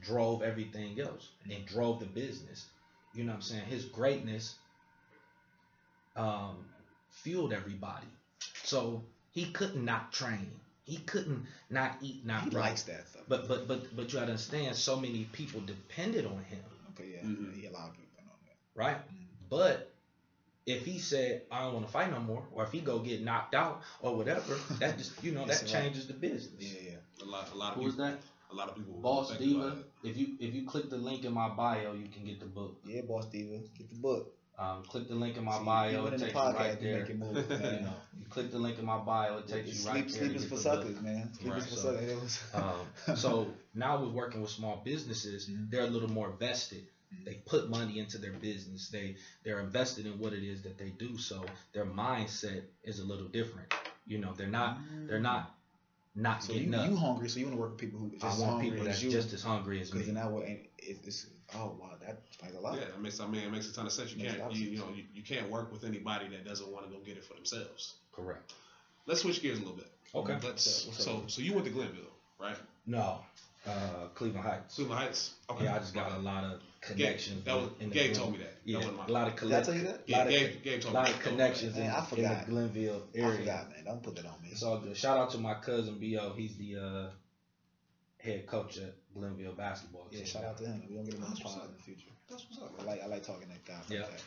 drove 0.01 0.43
everything 0.43 0.99
else 0.99 1.29
and 1.49 1.65
drove 1.65 1.99
the 1.99 2.05
business. 2.05 2.65
You 3.13 3.23
know 3.23 3.31
what 3.31 3.37
I'm 3.37 3.41
saying? 3.41 3.65
His 3.65 3.85
greatness 3.85 4.55
um, 6.15 6.57
fueled 7.09 7.53
everybody. 7.53 8.07
So 8.63 9.01
he 9.31 9.45
could 9.45 9.75
not 9.75 9.83
not 9.85 10.11
train. 10.11 10.51
He 10.85 10.97
couldn't 10.97 11.45
not 11.69 11.97
eat, 12.01 12.25
not 12.25 12.43
he 12.43 12.49
breathe. 12.49 12.61
likes 12.63 12.83
that 12.83 13.07
stuff. 13.07 13.23
But 13.27 13.47
but 13.47 13.67
but 13.67 13.95
but 13.95 14.07
you 14.13 14.19
gotta 14.19 14.31
understand, 14.31 14.75
so 14.75 14.95
many 14.95 15.25
people 15.31 15.61
depended 15.61 16.25
on 16.25 16.39
him, 16.49 16.63
okay, 16.99 17.09
yeah, 17.13 17.23
Mhm. 17.27 17.53
he 17.55 17.65
allowed 17.67 17.91
people 17.93 18.15
to 18.17 18.23
know 18.25 18.31
that. 18.45 18.57
right? 18.75 18.97
But 19.49 19.93
if 20.65 20.83
he 20.85 20.99
said 20.99 21.43
I 21.51 21.61
don't 21.63 21.73
want 21.75 21.85
to 21.85 21.91
fight 21.91 22.11
no 22.11 22.19
more, 22.19 22.43
or 22.51 22.63
if 22.63 22.71
he 22.71 22.79
go 22.81 22.99
get 22.99 23.23
knocked 23.23 23.55
out 23.55 23.81
or 24.01 24.15
whatever, 24.15 24.55
that 24.79 24.97
just 24.97 25.23
you 25.23 25.31
know 25.31 25.45
that 25.51 25.61
right. 25.61 25.67
changes 25.67 26.07
the 26.07 26.13
business. 26.13 26.59
Yeah, 26.59 26.91
yeah. 26.91 27.23
A 27.23 27.25
lot. 27.25 27.51
A 27.53 27.55
lot 27.55 27.71
of 27.73 27.77
Who 27.79 27.85
was 27.85 27.93
people. 27.95 28.05
that? 28.05 28.19
A 28.51 28.55
lot 28.55 28.69
of 28.69 28.75
people. 28.75 28.93
Boss 29.01 29.29
think 29.29 29.39
Diva. 29.41 29.77
If 30.03 30.17
you 30.17 30.37
if 30.39 30.53
you 30.53 30.65
click 30.65 30.89
the 30.89 30.97
link 30.97 31.25
in 31.25 31.33
my 31.33 31.49
bio, 31.49 31.93
you 31.93 32.07
can 32.09 32.23
get 32.25 32.39
the 32.39 32.45
book. 32.45 32.79
Yeah, 32.85 33.01
boss 33.01 33.25
diva, 33.27 33.57
get 33.77 33.89
the 33.89 33.95
book. 33.95 34.33
Um, 34.59 34.81
click 34.87 35.07
the 35.07 35.13
link 35.15 35.37
in 35.37 35.43
my 35.43 35.59
See, 35.59 35.65
bio. 35.65 36.05
It 36.07 36.17
takes 36.17 36.33
you 36.33 36.39
right 36.39 36.81
you 36.81 36.87
there. 36.91 37.03
it 37.03 37.19
move. 37.19 37.35
You 37.51 37.57
know, 37.59 37.93
you 38.19 38.25
click 38.29 38.51
the 38.51 38.57
link 38.57 38.79
in 38.79 38.85
my 38.85 38.97
bio. 38.97 39.37
It 39.37 39.47
takes 39.47 39.67
you 39.67 39.73
Sleep, 39.75 39.93
right 39.93 40.09
there. 40.09 40.27
to 40.29 40.39
sleepers 40.39 40.43
for 40.45 40.49
the 40.49 40.55
book. 40.55 40.61
suckers, 40.87 41.01
man. 41.01 41.33
Sleepers 41.35 41.53
Right, 41.61 41.69
for 41.69 41.75
so, 41.75 41.93
suckers. 41.93 42.39
It. 42.55 42.59
Um, 43.07 43.15
so 43.17 43.47
now 43.75 44.01
we're 44.01 44.09
working 44.09 44.41
with 44.41 44.49
small 44.49 44.81
businesses. 44.83 45.47
Mhm. 45.47 45.69
They're 45.69 45.83
a 45.83 45.89
little 45.89 46.09
more 46.09 46.31
vested. 46.31 46.87
They 47.23 47.35
put 47.35 47.69
money 47.69 47.99
into 47.99 48.17
their 48.17 48.33
business. 48.33 48.89
They 48.89 49.15
they're 49.43 49.59
invested 49.59 50.07
in 50.07 50.17
what 50.19 50.33
it 50.33 50.43
is 50.43 50.63
that 50.63 50.77
they 50.77 50.89
do. 50.89 51.17
So 51.17 51.45
their 51.73 51.85
mindset 51.85 52.63
is 52.83 52.99
a 52.99 53.05
little 53.05 53.27
different. 53.27 53.71
You 54.07 54.17
know, 54.17 54.33
they're 54.33 54.47
not 54.47 54.79
they're 55.07 55.19
not 55.19 55.53
not 56.15 56.43
So 56.43 56.53
you, 56.53 56.59
getting 56.61 56.73
up. 56.75 56.89
you 56.89 56.95
hungry? 56.97 57.29
So 57.29 57.39
you 57.39 57.45
want 57.45 57.55
to 57.57 57.61
work 57.61 57.69
with 57.71 57.79
people 57.79 57.99
who 57.99 58.09
just 58.17 58.23
I 58.39 58.41
want 58.41 58.61
people 58.63 58.83
that's 58.85 59.03
you? 59.03 59.11
just 59.11 59.33
as 59.33 59.43
hungry 59.43 59.79
as 59.81 59.93
me. 59.93 59.99
Because 59.99 60.07
then 60.13 60.15
that 60.15 60.31
way, 60.31 60.67
it, 60.79 60.97
it's 61.05 61.27
oh 61.55 61.75
wow, 61.79 61.91
that 62.05 62.19
explains 62.27 62.55
a 62.55 62.59
lot. 62.59 62.75
Yeah, 62.75 62.81
it 62.83 62.99
makes. 63.01 63.19
I 63.19 63.27
mean, 63.27 63.41
it 63.43 63.51
makes 63.51 63.69
a 63.69 63.73
ton 63.73 63.85
of 63.85 63.91
sense. 63.91 64.11
You 64.13 64.23
Makes 64.23 64.35
a 64.35 64.39
lot 64.39 64.49
can't. 64.51 64.61
You, 64.61 64.69
you 64.71 64.77
know, 64.79 64.89
you, 64.95 65.03
you 65.13 65.23
can't 65.23 65.49
work 65.49 65.71
with 65.71 65.83
anybody 65.83 66.27
that 66.29 66.45
doesn't 66.45 66.67
want 66.71 66.85
to 66.85 66.91
go 66.91 66.99
get 67.03 67.17
it 67.17 67.23
for 67.25 67.33
themselves. 67.35 67.93
Correct. 68.13 68.53
Let's 69.05 69.21
switch 69.21 69.41
gears 69.41 69.57
a 69.57 69.61
little 69.61 69.75
bit. 69.77 69.87
Okay. 70.13 70.33
Let's. 70.43 70.85
What's 70.87 70.99
up? 70.99 71.05
So, 71.05 71.23
so 71.27 71.41
you 71.41 71.53
went 71.53 71.65
to 71.65 71.71
Glenville, 71.71 72.03
right? 72.39 72.57
No, 72.85 73.19
uh, 73.67 74.07
Cleveland 74.15 74.45
Heights. 74.45 74.75
Cleveland 74.75 75.01
Heights. 75.01 75.31
Okay. 75.49 75.63
Yeah, 75.65 75.75
I 75.75 75.79
just 75.79 75.93
got 75.93 76.11
a 76.13 76.19
lot 76.19 76.43
of 76.43 76.59
Gabe, 76.95 76.97
connections. 76.97 77.43
that 77.45 77.55
was, 77.55 77.69
in 77.81 77.89
Gabe 77.89 78.13
told 78.13 78.31
me 78.33 78.37
that. 78.39 78.53
Yeah, 78.63 78.79
that 78.79 78.87
wasn't 78.87 79.09
a 79.09 79.11
lot 79.11 79.27
of 79.27 79.35
Did 79.35 79.51
I 79.53 79.61
tell 79.61 79.63
collect- 79.65 79.79
you 79.79 79.83
that? 79.87 80.01
Yeah, 80.05 80.17
lot 80.19 80.27
of- 80.27 80.33
Gabe, 80.33 80.63
Gabe 80.63 80.81
told 80.81 80.93
me. 80.93 80.99
lot 80.99 81.09
of 81.09 81.19
connections 81.19 81.75
Man, 81.75 81.83
in, 81.85 81.91
I 81.91 81.95
in 81.97 82.01
the 82.03 82.15
forgot. 82.15 82.45
Glenville 82.47 83.03
I 83.15 83.17
area. 83.17 83.37
forgot, 83.39 83.69
man. 83.71 83.83
Don't 83.85 84.03
put 84.03 84.15
that 84.15 84.25
on 84.25 84.41
me. 84.41 84.49
It's 84.51 84.63
all 84.63 84.79
good. 84.79 84.95
Shout 84.95 85.17
out 85.17 85.31
to 85.31 85.37
my 85.37 85.55
cousin 85.55 85.95
Bo. 85.99 86.33
He's 86.37 86.55
the 86.57 86.77
uh, 86.77 87.09
head 88.19 88.45
coach 88.47 88.77
at 88.77 88.93
Glenville 89.19 89.53
basketball. 89.53 90.07
Yeah, 90.11 90.19
team. 90.19 90.27
shout 90.27 90.43
out 90.43 90.57
to 90.57 90.65
him. 90.65 90.81
We 90.89 90.95
gonna 90.95 91.05
get 91.05 91.15
him 91.15 91.23
on 91.23 91.29
the 91.31 91.35
That's 91.35 91.43
what's 91.43 91.55
pod 91.55 91.63
up. 91.63 91.69
in 91.69 91.75
the 91.77 91.83
future. 91.83 92.11
That's 92.29 92.45
what's 92.49 92.61
up. 92.61 92.71
I 92.79 92.83
like 92.83 93.03
I 93.03 93.07
like 93.07 93.23
talking 93.23 93.47
to 93.49 93.71
guys 93.71 93.83
Yeah. 93.89 94.01
like 94.01 94.11
that. 94.11 94.21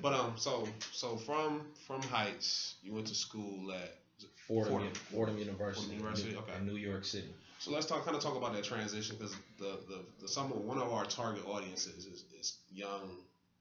But 0.00 0.14
um, 0.14 0.34
so 0.36 0.66
so 0.92 1.16
from 1.16 1.62
from 1.86 2.02
Heights, 2.02 2.76
you 2.82 2.92
went 2.94 3.06
to 3.08 3.14
school 3.14 3.72
at. 3.72 3.98
Fordham, 4.46 4.70
Fordham. 4.72 4.92
Fordham 5.10 5.38
University, 5.38 5.80
Fordham 5.86 5.98
University, 5.98 6.30
in, 6.30 6.36
okay. 6.38 6.52
in 6.58 6.66
New 6.66 6.76
York 6.76 7.04
City. 7.04 7.34
So 7.58 7.72
let's 7.72 7.86
talk 7.86 8.04
kind 8.04 8.16
of 8.16 8.22
talk 8.22 8.36
about 8.36 8.52
that 8.54 8.62
transition 8.62 9.16
because 9.18 9.34
the, 9.58 9.78
the 9.88 9.98
the 10.20 10.28
some 10.28 10.52
of 10.52 10.58
one 10.58 10.78
of 10.78 10.92
our 10.92 11.04
target 11.04 11.44
audiences 11.44 12.06
is, 12.06 12.24
is 12.38 12.58
young 12.72 13.16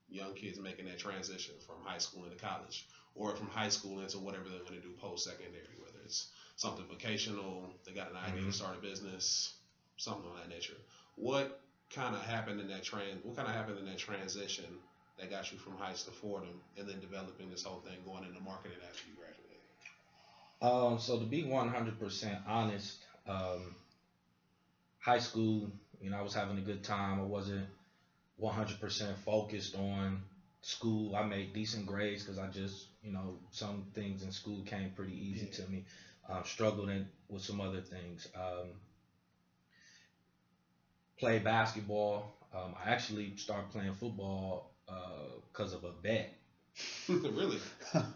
young 0.10 0.34
kids 0.36 0.60
making 0.60 0.86
that 0.86 1.00
transition 1.00 1.56
from 1.66 1.78
high 1.84 1.98
school 1.98 2.26
into 2.26 2.36
college 2.38 2.86
or 3.16 3.36
from 3.36 3.48
high 3.48 3.70
school 3.70 4.02
into 4.02 4.20
whatever 4.20 4.50
they're 4.50 4.60
going 4.60 4.80
to 4.80 4.82
do 4.88 4.94
post 5.02 5.24
secondary, 5.26 5.66
whether 5.80 5.98
it's 6.06 6.28
something 6.58 6.86
vocational, 6.88 7.70
they 7.86 7.92
got 7.94 8.12
an 8.12 8.18
idea 8.18 8.42
Mhm. 8.44 8.48
to 8.48 8.54
start 8.54 8.78
a 8.78 8.82
business, 8.82 9.54
something 9.98 10.30
of 10.30 10.38
that 10.38 10.50
nature. 10.50 10.74
What 11.16 11.62
kind 11.90 12.16
of 12.16 12.22
happened 12.22 12.60
in 12.60 12.68
that 12.70 12.84
trans? 12.84 13.24
What 13.24 13.36
kind 13.36 13.48
of 13.48 13.54
happened 13.56 13.80
in 13.80 13.86
that 13.86 13.98
transition 13.98 14.66
that 15.20 15.30
got 15.30 15.52
you 15.52 15.58
from 15.58 15.78
Heights 15.78 16.04
to 16.04 16.12
Fordham, 16.12 16.62
and 16.78 16.88
then 16.88 17.00
developing 17.00 17.50
this 17.50 17.64
whole 17.64 17.80
thing 17.80 17.98
going 18.06 18.24
into 18.24 18.40
marketing 18.40 18.78
after 18.90 19.04
you 19.08 19.16
graduated? 19.16 19.52
Um, 20.62 21.00
so 21.00 21.20
to 21.20 21.26
be 21.26 21.44
100% 21.44 22.38
honest, 22.48 23.04
um, 23.28 23.76
high 25.00 25.20
school, 25.20 25.70
you 26.00 26.10
know, 26.10 26.18
I 26.18 26.22
was 26.22 26.34
having 26.34 26.58
a 26.58 26.62
good 26.62 26.84
time. 26.84 27.20
I 27.20 27.24
wasn't 27.24 27.68
100% 28.42 29.18
focused 29.18 29.76
on 29.76 30.22
school. 30.62 31.16
I 31.16 31.24
made 31.24 31.54
decent 31.54 31.86
grades 31.86 32.24
because 32.24 32.40
I 32.40 32.48
just, 32.48 32.88
you 33.04 33.12
know, 33.12 33.38
some 33.52 33.86
things 33.94 34.24
in 34.24 34.32
school 34.32 34.62
came 34.64 34.92
pretty 34.92 35.14
easy 35.14 35.48
Yeah. 35.48 35.66
to 35.66 35.72
me. 35.72 35.84
Um, 36.30 36.44
struggled 36.46 36.90
in, 36.90 37.08
with 37.30 37.42
some 37.42 37.60
other 37.60 37.82
things. 37.82 38.28
Um, 38.36 38.80
played 41.20 41.44
basketball. 41.44 42.34
Um, 42.54 42.76
I 42.84 42.90
actually 42.92 43.36
started 43.38 43.70
playing 43.72 43.94
football 43.96 44.72
because 45.52 45.74
of 45.74 45.84
a 45.84 45.92
bet. 45.92 46.34
really? 47.10 47.58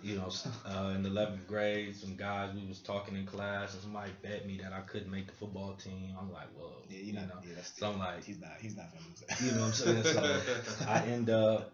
You 0.01 0.15
know, 0.15 0.29
uh, 0.65 0.93
in 0.95 1.03
the 1.03 1.09
11th 1.09 1.45
grade, 1.47 1.95
some 1.95 2.15
guys 2.15 2.53
we 2.55 2.65
was 2.65 2.79
talking 2.79 3.15
in 3.17 3.25
class, 3.25 3.73
and 3.73 3.81
somebody 3.83 4.11
bet 4.23 4.47
me 4.47 4.59
that 4.63 4.71
I 4.73 4.79
couldn't 4.81 5.11
make 5.11 5.27
the 5.27 5.33
football 5.33 5.73
team. 5.73 6.15
I'm 6.19 6.31
like, 6.31 6.47
well, 6.57 6.81
Yeah, 6.89 6.99
you 6.99 7.13
know, 7.13 7.21
yeah, 7.43 7.61
so 7.61 7.91
I'm 7.91 7.99
like, 7.99 8.23
he's 8.23 8.39
not 8.39 8.51
he's 8.61 8.75
not 8.77 8.87
gonna 8.93 9.05
lose 9.09 9.21
that. 9.27 9.41
you 9.41 9.51
know 9.51 9.61
what 9.61 9.67
I'm 9.67 9.73
saying? 9.73 10.03
So 10.03 10.85
I 10.87 10.99
end 11.07 11.29
up 11.29 11.73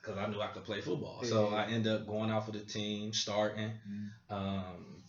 because 0.00 0.18
I 0.18 0.26
knew 0.30 0.40
I 0.40 0.46
could 0.48 0.64
play 0.64 0.80
football, 0.80 1.22
so 1.22 1.50
Yeah. 1.50 1.56
I 1.56 1.66
end 1.66 1.86
up 1.86 2.06
going 2.06 2.30
out 2.30 2.46
for 2.46 2.52
the 2.52 2.60
team, 2.60 3.12
starting. 3.12 3.72
Mhm. 3.88 4.10
Um, 4.30 5.02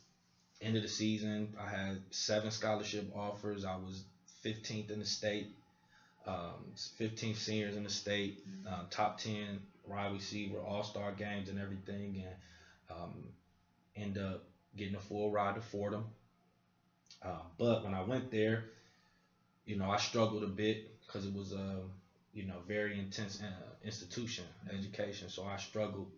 end 0.61 0.75
of 0.75 0.81
the 0.83 0.89
season, 0.89 1.55
I 1.59 1.69
had 1.69 2.01
seven 2.11 2.51
scholarship 2.51 3.11
offers. 3.15 3.63
I 3.63 3.77
was 3.77 4.03
15th 4.41 4.91
in 4.91 4.99
the 4.99 5.05
state, 5.05 5.47
um, 6.25 6.73
15th 6.97 7.37
seniors 7.39 7.75
in 7.75 7.83
the 7.83 7.89
state, 7.89 8.45
Mhm. 8.47 8.67
uh, 8.67 8.83
top 8.89 9.17
10 9.19 9.59
wide 9.85 10.11
receiver, 10.13 10.59
all 10.61 10.83
star 10.83 11.11
games 11.13 11.49
and 11.49 11.59
everything, 11.59 12.21
and 12.25 12.35
um, 12.89 13.33
end 13.95 14.17
up 14.17 14.43
getting 14.75 14.95
a 14.95 14.99
full 15.01 15.31
ride 15.31 15.55
to 15.55 15.61
Fordham. 15.61 16.05
Uh, 17.21 17.41
but 17.57 17.83
when 17.83 17.93
I 17.93 18.01
went 18.01 18.31
there, 18.31 18.65
you 19.65 19.75
know, 19.77 19.89
I 19.89 19.97
struggled 19.97 20.43
a 20.43 20.47
bit 20.47 20.77
because 21.05 21.25
it 21.25 21.33
was 21.33 21.51
a, 21.53 21.81
you 22.33 22.43
know, 22.45 22.59
very 22.67 22.97
intense 22.99 23.39
uh, 23.41 23.73
institution, 23.83 24.45
education. 24.71 25.29
So 25.29 25.45
I 25.45 25.57
struggled 25.57 26.09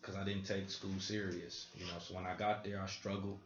because 0.00 0.16
I 0.16 0.24
didn't 0.24 0.44
take 0.46 0.70
school 0.70 0.98
serious. 0.98 1.66
You 1.76 1.86
know, 1.86 1.98
so 1.98 2.14
when 2.14 2.26
I 2.26 2.34
got 2.36 2.64
there, 2.64 2.80
I 2.80 2.86
struggled. 2.86 3.38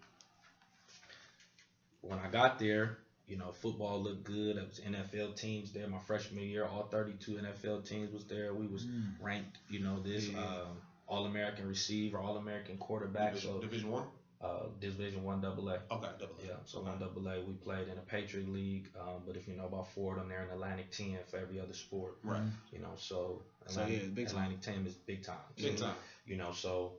When 2.01 2.19
I 2.19 2.29
got 2.29 2.59
there, 2.59 2.97
you 3.27 3.37
know, 3.37 3.51
football 3.53 4.01
looked 4.01 4.25
good. 4.25 4.57
There 4.57 4.65
was 4.65 4.79
NFL 4.81 5.35
teams 5.37 5.73
there. 5.73 5.87
My 5.89 5.99
freshman 5.99 6.45
year, 6.45 6.65
all 6.65 6.85
32 6.85 7.33
NFL 7.39 7.81
teams 7.87 8.13
was 8.13 8.25
there. 8.25 8.55
We 8.55 8.67
was 8.67 8.85
Mm. 8.85 9.15
ranked, 9.21 9.59
you 9.69 9.81
know, 9.81 10.01
this 10.01 10.29
Yeah. 10.29 10.39
um, 10.63 10.83
All 11.09 11.25
American 11.25 11.69
receiver, 11.69 12.19
All 12.19 12.37
American 12.37 12.79
quarterback. 12.79 13.31
Division, 13.33 13.53
So 13.53 13.61
Division 13.61 13.91
One. 13.91 14.07
Uh, 14.41 14.67
Division 14.81 15.23
One 15.25 15.41
Double 15.41 15.69
A. 15.69 15.81
Okay, 15.91 16.11
double 16.19 16.37
A. 16.41 16.45
Yeah, 16.47 16.57
so 16.65 16.79
Okay. 16.79 16.89
one 16.91 16.99
double 16.99 17.27
A, 17.29 17.41
we 17.41 17.55
played 17.55 17.89
in 17.89 17.95
the 17.95 18.03
Patriot 18.03 18.49
League. 18.49 18.91
Um, 18.99 19.23
but 19.25 19.37
if 19.37 19.47
you 19.49 19.55
know 19.55 19.65
about 19.67 19.89
Fordham, 19.93 20.29
they're 20.29 20.43
in 20.43 20.51
Atlantic 20.51 20.91
Ten 20.91 21.17
for 21.31 21.39
every 21.39 21.59
other 21.61 21.73
sport. 21.75 22.19
Right. 22.23 22.43
You 22.73 22.81
know, 22.81 22.95
so 22.97 23.43
So, 23.69 23.81
Atlantic, 23.81 24.03
yeah, 24.03 24.09
big 24.15 24.27
time. 24.27 24.37
Atlantic 24.37 24.61
Ten 24.63 24.87
is 24.87 24.95
big 24.95 25.23
time. 25.23 25.39
Big 25.57 25.79
So, 25.79 25.87
time. 25.87 25.97
You 26.27 26.37
know, 26.37 26.53
so 26.53 26.99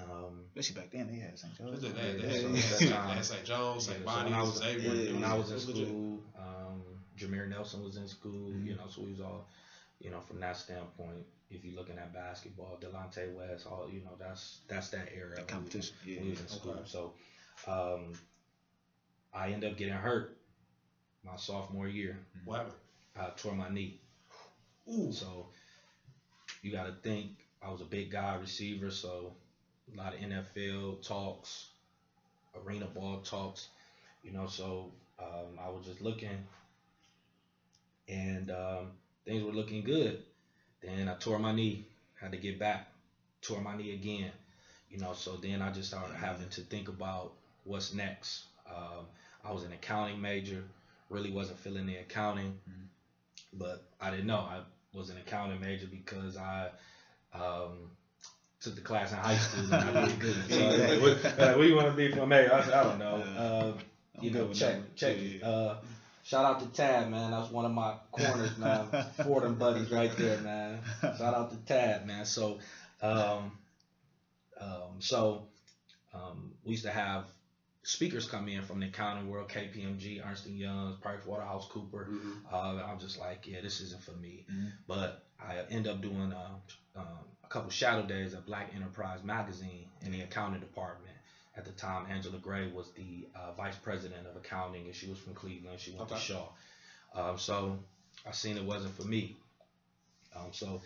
um, 0.00 0.40
Especially 0.56 0.80
back 0.80 0.90
then, 0.90 1.06
they 1.08 1.18
had 1.20 1.38
St. 1.38 1.56
Joe's. 1.56 1.80
They, 1.80 1.88
they, 1.88 2.12
they, 2.20 2.40
so 2.40 2.48
they, 2.48 2.86
they 2.86 2.90
had 2.92 3.24
St. 3.24 3.44
John's, 3.44 3.86
St. 3.86 4.00
Yeah, 4.04 4.10
so 4.10 4.24
when 4.24 4.32
I 4.34 4.42
was- 4.42 4.56
Xavier. 4.58 4.92
yeah, 4.94 5.00
it 5.10 5.14
when 5.14 5.24
I 5.24 5.34
was 5.36 5.50
in 5.50 5.60
school, 5.60 6.20
um, 6.38 6.82
Jameer 7.18 7.48
Nelson 7.48 7.82
was 7.84 7.96
in 7.96 8.08
school. 8.08 8.50
Mhm. 8.50 8.66
You 8.66 8.74
know, 8.74 8.86
so 8.88 9.02
we 9.02 9.10
was 9.12 9.20
all, 9.20 9.48
you 10.00 10.10
know, 10.10 10.20
from 10.20 10.40
that 10.40 10.56
standpoint. 10.56 11.24
If 11.50 11.64
you're 11.64 11.76
looking 11.76 11.98
at 11.98 12.12
basketball, 12.12 12.78
Delonte 12.80 13.32
West, 13.34 13.66
all 13.66 13.88
you 13.92 14.00
know, 14.00 14.12
that's 14.18 14.58
that's 14.68 14.88
that 14.90 15.08
era. 15.16 15.36
That 15.36 15.46
competition. 15.46 15.94
Yeah. 16.04 16.22
We 16.22 16.30
was 16.30 16.40
in 16.40 16.48
school, 16.48 16.72
Okay. 16.72 16.80
so 16.86 17.12
um, 17.68 18.14
I 19.32 19.50
ended 19.50 19.70
up 19.70 19.76
getting 19.76 19.94
hurt 19.94 20.36
my 21.24 21.36
sophomore 21.36 21.86
year. 21.88 22.18
What 22.44 22.56
happened? 22.58 22.74
I 23.16 23.28
tore 23.36 23.54
my 23.54 23.68
knee. 23.68 24.00
Ooh. 24.90 25.12
So 25.12 25.46
you 26.62 26.72
got 26.72 26.86
to 26.86 26.92
think 27.02 27.28
I 27.62 27.70
was 27.70 27.80
a 27.80 27.84
big 27.84 28.10
guy 28.10 28.34
receiver, 28.36 28.90
so 28.90 29.34
a 29.92 29.96
lot 29.96 30.14
of 30.14 30.22
NFL 30.22 30.98
talks, 31.02 31.68
arena 32.54 32.86
ball 32.86 33.18
talks, 33.18 33.68
you 34.22 34.32
know. 34.32 34.46
So 34.46 34.92
um, 35.18 35.58
I 35.60 35.68
was 35.70 35.84
just 35.86 36.00
looking, 36.00 36.38
and 38.08 38.50
um, 38.50 38.90
things 39.24 39.42
were 39.42 39.52
looking 39.52 39.82
good. 39.84 40.18
Then 40.82 41.08
I 41.08 41.14
tore 41.14 41.38
my 41.38 41.52
knee, 41.52 41.84
had 42.20 42.32
to 42.32 42.38
get 42.38 42.58
back, 42.58 42.88
tore 43.42 43.60
my 43.60 43.76
knee 43.76 43.92
again, 43.92 44.30
you 44.90 44.98
know. 44.98 45.12
So 45.14 45.36
then 45.36 45.62
I 45.62 45.70
just 45.70 45.88
started 45.88 46.14
having 46.16 46.48
to 46.50 46.62
think 46.62 46.88
about 46.88 47.32
what's 47.64 47.92
next. 47.92 48.44
Um, 48.68 49.06
I 49.44 49.52
was 49.52 49.64
an 49.64 49.72
accounting 49.72 50.20
major, 50.20 50.64
really 51.10 51.30
wasn't 51.30 51.58
feeling 51.58 51.86
the 51.86 51.96
accounting, 51.96 52.54
Mhm. 52.68 52.86
but 53.54 53.82
I 54.00 54.10
didn't 54.10 54.26
know 54.26 54.38
I 54.38 54.62
was 54.92 55.10
an 55.10 55.18
accounting 55.18 55.60
major 55.60 55.86
because 55.86 56.36
I 56.36 56.70
um, 57.32 57.90
took 58.64 58.74
the 58.74 58.80
class 58.80 59.12
in 59.12 59.18
high 59.18 59.36
school 59.36 59.72
and 59.72 59.98
I 59.98 60.06
did 60.08 60.18
good. 60.18 60.36
So, 60.50 61.00
what, 61.00 61.56
uh, 61.56 61.60
you 61.60 61.76
want 61.76 61.88
to 61.88 61.92
be 61.96 62.10
for 62.10 62.20
a 62.20 62.26
major? 62.26 62.52
I 62.52 62.80
I 62.80 62.82
don't 62.84 62.98
know. 62.98 63.16
Uh, 63.16 63.72
you 64.20 64.30
know, 64.30 64.52
check, 64.52 64.94
check. 64.96 65.16
Uh, 65.42 65.76
shout 66.22 66.44
out 66.44 66.60
to 66.60 66.66
Tad, 66.68 67.10
man. 67.10 67.30
That 67.30 67.40
was 67.40 67.50
one 67.50 67.64
of 67.66 67.72
my 67.72 67.96
corners, 68.10 68.56
man. 68.58 68.86
Fordham 69.22 69.56
buddies 69.56 69.90
right 69.90 70.10
there, 70.16 70.38
man. 70.38 70.80
Shout 71.02 71.34
out 71.34 71.50
to 71.50 71.56
Tad, 71.66 72.06
man. 72.06 72.24
So, 72.24 72.58
um, 73.02 73.58
um, 74.60 75.00
so 75.00 75.46
um, 76.14 76.52
we 76.64 76.72
used 76.72 76.84
to 76.84 76.90
have 76.90 77.24
speakers 77.82 78.26
come 78.26 78.48
in 78.48 78.62
from 78.62 78.80
the 78.80 78.86
accounting 78.86 79.28
world, 79.28 79.50
KPMG, 79.50 80.24
Ernst 80.26 80.46
and 80.46 80.56
Young, 80.56 80.96
Price 81.02 81.26
Waterhouse 81.26 81.66
Cooper. 81.70 82.08
Mhm. 82.10 82.36
Uh, 82.50 82.82
I'm 82.84 82.98
just 82.98 83.18
like, 83.18 83.46
yeah, 83.46 83.60
this 83.60 83.80
isn't 83.80 84.02
for 84.02 84.12
me. 84.12 84.46
Mhm. 84.50 84.72
But 84.86 85.26
I 85.38 85.58
end 85.70 85.86
up 85.86 86.00
doing 86.00 86.32
uh, 86.32 86.56
um, 86.96 87.24
a 87.44 87.48
couple 87.48 87.70
shadow 87.70 88.02
days 88.02 88.34
at 88.34 88.46
Black 88.46 88.70
Enterprise 88.74 89.22
Magazine 89.22 89.86
in 90.02 90.12
the 90.12 90.20
accounting 90.22 90.60
department. 90.60 91.14
At 91.56 91.64
the 91.64 91.72
time, 91.72 92.06
Angela 92.10 92.38
Gray 92.38 92.66
was 92.66 92.90
the 92.92 93.28
uh, 93.34 93.52
vice 93.52 93.76
president 93.76 94.26
of 94.26 94.34
accounting, 94.36 94.86
and 94.86 94.94
she 94.94 95.06
was 95.06 95.18
from 95.18 95.34
Cleveland. 95.34 95.78
She 95.78 95.90
went 95.90 96.02
Okay. 96.10 96.16
to 96.16 96.20
Shaw. 96.20 96.48
Um, 97.14 97.38
so 97.38 97.78
I 98.26 98.32
seen 98.32 98.56
it 98.56 98.64
wasn't 98.64 98.92
for 98.94 99.04
me. 99.04 99.36
Um, 100.34 100.52
so, 100.52 100.80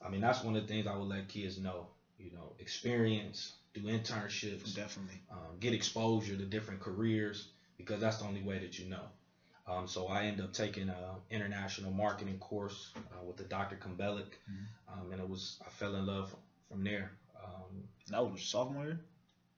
I 0.00 0.08
mean, 0.08 0.20
that's 0.20 0.42
one 0.44 0.54
of 0.54 0.62
the 0.62 0.68
things 0.68 0.86
I 0.86 0.94
would 0.94 1.08
let 1.08 1.28
kids 1.28 1.58
know. 1.58 1.88
You 2.18 2.30
know, 2.30 2.54
experience, 2.60 3.52
do 3.74 3.82
internships, 3.82 4.74
Definitely. 4.74 5.18
um, 5.30 5.56
get 5.58 5.74
exposure 5.74 6.36
to 6.36 6.44
different 6.44 6.78
careers 6.78 7.48
because 7.78 8.00
that's 8.00 8.18
the 8.18 8.24
only 8.24 8.42
way 8.42 8.58
that 8.60 8.78
you 8.78 8.84
know. 8.88 9.08
Um, 9.66 9.86
so 9.86 10.08
I 10.08 10.24
ended 10.24 10.44
up 10.44 10.52
taking 10.52 10.88
an 10.88 10.96
international 11.30 11.92
marketing 11.92 12.38
course 12.38 12.90
uh, 12.96 13.22
with 13.24 13.36
the 13.36 13.44
Dr. 13.44 13.76
Kumbelik, 13.76 14.34
Mhm. 14.50 14.66
um, 14.88 15.12
and 15.12 15.20
it 15.20 15.28
was 15.28 15.58
I 15.64 15.70
fell 15.70 15.94
in 15.94 16.06
love 16.06 16.34
from 16.68 16.82
there. 16.84 17.12
Um, 17.42 17.88
That 18.08 18.22
was 18.24 18.32
your 18.32 18.38
sophomore 18.40 18.84
year. 18.86 19.00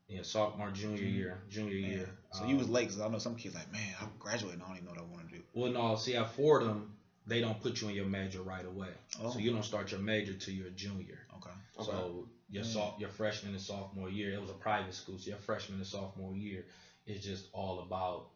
yeah, 0.09 0.23
sophomore, 0.23 0.71
junior 0.71 0.99
Junior. 0.99 1.14
year, 1.14 1.43
junior 1.49 1.81
Man. 1.81 1.90
year. 1.90 2.19
So 2.33 2.45
you 2.45 2.57
was 2.57 2.67
Um, 2.67 2.73
late 2.75 2.88
because 2.88 3.01
I 3.01 3.09
know 3.09 3.19
some 3.19 3.37
kids 3.37 3.55
like, 3.55 3.73
man, 3.73 3.95
I'm 4.01 4.12
graduating. 4.19 4.61
I 4.61 4.67
don't 4.69 4.77
even 4.77 4.85
know 4.85 4.90
what 4.93 5.01
I 5.01 5.05
want 5.05 5.29
to 5.31 5.37
do. 5.38 5.43
Well, 5.55 5.73
no, 5.73 5.97
see 5.97 6.17
at 6.17 6.31
Fordham 6.35 6.90
they 7.27 7.40
don't 7.40 7.59
put 7.62 7.81
you 7.81 7.88
in 7.88 7.95
your 7.95 8.05
major 8.05 8.43
right 8.43 8.67
away, 8.67 8.93
Oh. 9.19 9.31
so 9.31 9.38
you 9.38 9.51
don't 9.51 9.62
start 9.62 9.90
your 9.90 10.01
major 10.01 10.35
till 10.35 10.53
you're 10.53 10.67
a 10.67 10.71
junior. 10.73 11.27
Okay. 11.37 11.51
Okay. 11.79 11.90
So 11.90 12.29
your 12.51 12.64
Mm. 12.64 12.73
soph- 12.75 13.01
your 13.01 13.09
freshman 13.09 13.53
and 13.55 13.62
sophomore 13.62 14.11
year, 14.11 14.35
it 14.35 14.40
was 14.43 14.51
a 14.51 14.55
private 14.55 14.93
school, 14.93 15.19
so 15.19 15.31
your 15.31 15.38
freshman 15.38 15.79
and 15.79 15.87
sophomore 15.87 16.37
year 16.37 16.67
is 17.07 17.25
just 17.25 17.49
all 17.55 17.81
about 17.81 18.29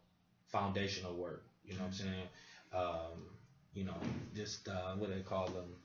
foundational 0.47 1.15
work. 1.15 1.45
You 1.69 1.75
know 1.75 1.81
what 1.83 1.87
I'm 1.89 1.93
saying? 1.93 2.29
Um, 2.73 3.37
you 3.75 3.85
know, 3.85 3.97
just 4.35 4.67
uh, 4.69 4.93
what 4.97 5.09
do 5.11 5.15
they 5.15 5.21
call 5.23 5.47
them? 5.49 5.77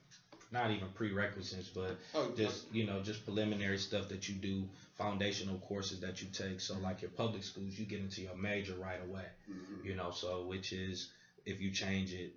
Not 0.52 0.70
even 0.72 0.88
prerequisites, 0.90 1.70
but 1.70 1.98
Oh, 2.14 2.32
just 2.38 2.72
you 2.72 2.86
know, 2.86 3.02
just 3.02 3.26
preliminary 3.26 3.78
stuff 3.78 4.08
that 4.10 4.30
you 4.30 4.36
do, 4.36 4.68
foundational 4.96 5.58
courses 5.58 6.00
that 6.02 6.22
you 6.22 6.28
take. 6.32 6.60
So 6.62 6.76
like 6.76 7.02
your 7.02 7.10
public 7.12 7.44
schools, 7.44 7.78
you 7.78 7.86
get 7.86 8.00
into 8.00 8.22
your 8.22 8.36
major 8.36 8.76
right 8.76 9.02
away. 9.02 9.26
Mhm. 9.50 9.84
You 9.84 9.96
know, 9.96 10.12
so 10.12 10.44
which 10.44 10.72
is 10.72 11.10
if 11.46 11.60
you 11.60 11.72
change 11.72 12.14
it 12.14 12.34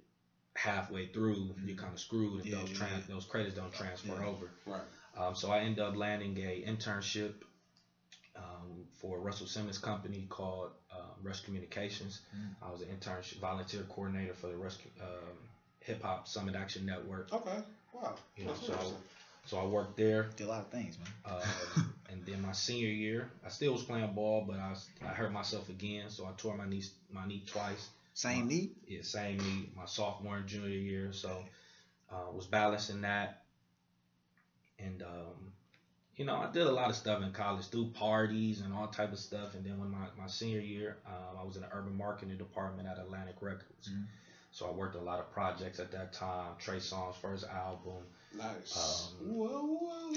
halfway 0.55 1.07
through, 1.07 1.55
you're 1.65 1.77
kind 1.77 1.93
of 1.93 2.01
screwed 2.01 2.41
if 2.41 2.47
Yeah, 2.47 2.61
those 2.61 2.71
trans- 2.71 3.07
yeah. 3.09 3.15
those 3.15 3.27
credits 3.27 3.55
don't 3.55 3.73
transfer 3.73 4.15
Yeah. 4.19 4.27
over. 4.27 4.51
Right. 4.65 4.83
Um, 5.15 5.35
so 5.35 5.51
I 5.51 5.61
end 5.61 5.79
up 5.79 5.95
landing 5.95 6.37
a 6.39 6.63
internship 6.67 7.35
um, 8.37 8.85
for 9.01 9.19
Russell 9.21 9.47
Simmons 9.47 9.79
company 9.79 10.27
called 10.29 10.71
uh, 10.93 11.13
Rush 11.23 11.41
Communications. 11.41 12.21
Mm. 12.37 12.67
I 12.67 12.71
was 12.71 12.83
an 12.83 12.89
internship 12.89 13.39
volunteer 13.41 13.83
coordinator 13.89 14.35
for 14.35 14.49
the 14.49 14.57
Rush 14.57 14.77
um, 15.01 15.37
Hip 15.81 16.03
Hop 16.03 16.29
Summit 16.29 16.55
Action 16.55 16.87
Network. 16.87 17.33
Okay. 17.33 17.59
Wow. 17.93 18.15
You 18.37 18.47
know, 18.47 18.55
so 18.55 18.79
so 19.47 19.59
I 19.59 19.65
worked 19.65 19.97
there. 19.97 20.27
Did 20.37 20.49
a 20.49 20.51
lot 20.51 20.61
of 20.61 20.69
things, 20.69 20.99
man. 20.99 21.35
Um, 21.77 21.95
and 22.11 22.27
then 22.27 22.43
my 22.43 22.53
senior 22.53 22.89
year, 22.89 23.31
I 23.45 23.49
still 23.49 23.73
was 23.73 23.85
playing 23.85 24.13
ball, 24.13 24.45
but 24.47 24.59
I, 24.59 24.71
was, 24.71 24.89
I 25.03 25.09
hurt 25.09 25.33
myself 25.33 25.69
again, 25.69 26.11
so 26.11 26.27
I 26.27 26.33
tore 26.37 26.57
my 26.57 26.69
knee 26.69 26.83
my 27.13 27.27
knee 27.27 27.45
twice. 27.47 27.89
Same 28.15 28.49
knee. 28.49 28.71
Yeah, 28.89 29.03
same 29.03 29.39
knee, 29.39 29.69
my 29.77 29.85
sophomore 29.85 30.39
and 30.39 30.47
junior 30.47 30.69
year. 30.69 31.13
So 31.13 31.43
uh, 32.11 32.33
was 32.33 32.47
balancing 32.47 33.03
that, 33.03 33.43
and 34.79 35.03
um, 35.03 35.53
you 36.17 36.25
know 36.25 36.37
I 36.37 36.51
did 36.51 36.67
a 36.67 36.73
lot 36.73 36.91
of 36.91 36.97
stuff 36.97 37.23
in 37.23 37.33
college, 37.33 37.67
through 37.67 37.91
parties 37.91 38.61
and 38.61 38.73
all 38.75 38.87
type 38.89 39.13
of 39.13 39.19
stuff. 39.19 39.55
And 39.55 39.65
then 39.65 39.79
when 39.79 39.91
my, 39.91 40.07
my 40.19 40.27
senior 40.27 40.61
year, 40.61 40.97
um, 41.07 41.39
I 41.41 41.45
was 41.45 41.57
in 41.57 41.63
the 41.63 41.69
urban 41.73 41.97
marketing 41.97 42.37
department 42.39 42.89
at 42.89 42.99
Atlantic 42.99 43.37
Records. 43.41 43.89
Mhm. 43.91 44.05
So 44.53 44.67
I 44.67 44.71
worked 44.71 44.97
a 44.97 45.01
lot 45.01 45.19
of 45.19 45.31
projects 45.33 45.79
at 45.81 45.91
that 45.93 46.15
time. 46.15 46.53
Trey 46.59 46.77
Songz 46.79 47.15
first 47.17 47.45
album, 47.47 48.03
Nice. 48.35 49.13
Um, 49.23 49.29
whoa, 49.37 49.49
whoa. 49.81 50.13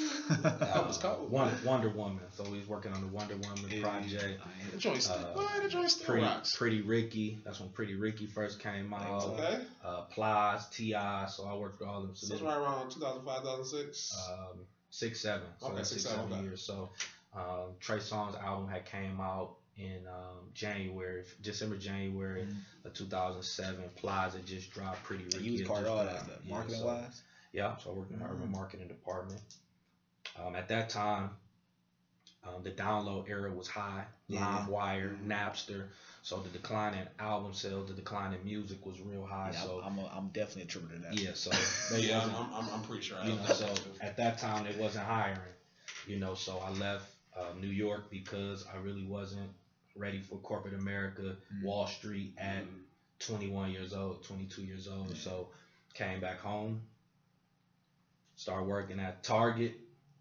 that 0.60 0.88
was 0.88 0.98
uh, 1.04 1.16
cold. 1.16 1.30
Wonder, 1.32 1.58
Wonder 1.66 1.90
Woman. 1.90 2.24
So 2.36 2.44
we 2.50 2.58
was 2.60 2.68
working 2.68 2.94
on 2.94 3.02
the 3.02 3.08
Wonder 3.08 3.36
Woman 3.36 3.66
Yeah, 3.70 3.82
project. 3.82 4.42
The 4.72 4.78
joint 4.78 5.04
still, 5.04 5.16
Uh, 5.16 5.34
boy, 5.34 5.46
the 5.62 5.70
joint 5.70 5.90
still 5.92 6.06
Pretty, 6.06 6.24
rocks. 6.26 6.56
Pretty 6.56 6.82
Ricky. 6.82 7.40
That's 7.46 7.60
when 7.60 7.70
Pretty 7.70 7.96
Ricky 7.96 8.28
first 8.28 8.60
came 8.62 8.94
out. 8.94 9.24
Okay. 9.24 9.60
Uh, 9.84 10.02
Plies, 10.04 10.68
Ti. 10.70 10.92
So 11.30 11.46
I 11.46 11.56
worked 11.56 11.80
with 11.82 11.90
all 11.90 12.02
of 12.02 12.08
them. 12.08 12.16
So 12.16 12.28
So 12.28 12.34
this 12.34 12.42
it's 12.42 12.48
right 12.48 12.58
around 12.58 12.90
2005, 12.92 13.42
2006. 13.42 14.12
um, 14.32 14.60
six 14.90 15.20
seven. 15.22 15.48
So 15.60 15.68
Okay, 15.68 15.76
that's 15.78 15.90
six, 15.90 16.02
six, 16.04 16.14
seven, 16.14 16.30
seven 16.30 16.46
years. 16.46 16.62
So 16.62 16.90
um, 17.36 17.74
Trey 17.80 17.98
Songz 17.98 18.42
album 18.44 18.68
had 18.70 18.86
came 18.86 19.20
out 19.22 19.56
in 19.78 20.02
um, 20.08 20.50
January, 20.54 21.24
December, 21.42 21.78
January 21.78 22.42
Mhm. 22.44 22.86
of 22.86 22.94
2007. 22.94 23.90
Plies 23.96 24.34
had 24.34 24.46
just 24.46 24.72
dropped. 24.72 25.04
Pretty 25.04 25.24
Ricky. 25.26 25.38
And 25.38 25.46
you 25.46 25.52
was 25.60 25.68
part 25.68 25.84
of 25.86 25.88
all 25.92 26.04
that 26.04 26.20
stuff, 26.26 26.40
Yeah, 26.44 26.54
marketing 26.54 26.80
so- 26.80 26.86
wise. 26.88 27.22
yeah, 27.54 27.78
so 27.78 27.92
I 27.92 27.94
worked 27.94 28.12
in 28.12 28.20
the 28.20 28.26
urban 28.26 28.48
Mm. 28.48 28.52
marketing 28.52 28.88
department. 28.90 29.42
Um, 30.38 30.56
at 30.56 30.68
that 30.70 30.90
time, 30.90 31.32
um, 32.44 32.64
the 32.64 32.72
download 32.72 33.30
era 33.30 33.52
was 33.54 33.68
high. 33.68 34.06
Yeah. 34.28 34.66
LimeWire, 34.70 35.18
Mhm. 35.18 35.28
Napster. 35.28 35.88
So 36.30 36.38
the 36.38 36.50
decline 36.50 36.94
in 36.94 37.08
album 37.18 37.56
sales, 37.56 37.88
the 37.88 37.96
decline 37.96 38.34
in 38.34 38.44
music 38.44 38.86
was 38.86 39.02
real 39.02 39.26
high. 39.26 39.50
Yeah, 39.52 39.62
so 39.62 39.82
I'm, 39.84 39.98
a, 39.98 40.06
I'm 40.16 40.28
definitely 40.28 40.62
attributing 40.62 41.02
that. 41.02 41.20
yeah, 41.20 41.32
so 41.34 41.50
they 41.92 42.02
yeah, 42.02 42.22
I'm, 42.22 42.54
I'm, 42.54 42.70
I'm 42.72 42.82
pretty 42.84 43.02
sure. 43.02 43.18
I 43.18 43.26
you 43.26 43.34
know 43.34 43.46
know, 43.46 43.54
so 43.54 43.74
at 44.00 44.16
that 44.18 44.38
time 44.38 44.64
they 44.64 44.80
wasn't 44.80 45.06
hiring, 45.06 45.40
you 46.06 46.20
know, 46.20 46.36
so 46.36 46.60
I 46.60 46.70
left 46.70 47.10
uh, 47.36 47.46
New 47.60 47.66
York 47.66 48.12
because 48.12 48.64
I 48.72 48.78
really 48.78 49.04
wasn't 49.04 49.50
ready 49.96 50.20
for 50.20 50.38
corporate 50.38 50.76
America, 50.76 51.36
Mhm. 51.52 51.64
Wall 51.64 51.88
Street 51.88 52.36
at 52.38 52.62
Mhm. 52.64 52.84
21 53.22 53.72
years 53.72 53.96
old, 53.96 54.24
22 54.24 54.62
years 54.62 54.88
old. 54.88 55.10
Yeah. 55.10 55.22
So 55.24 55.50
came 55.96 56.20
back 56.20 56.42
home, 56.42 56.84
started 58.36 58.66
working 58.68 59.00
at 59.00 59.24
Target. 59.24 59.80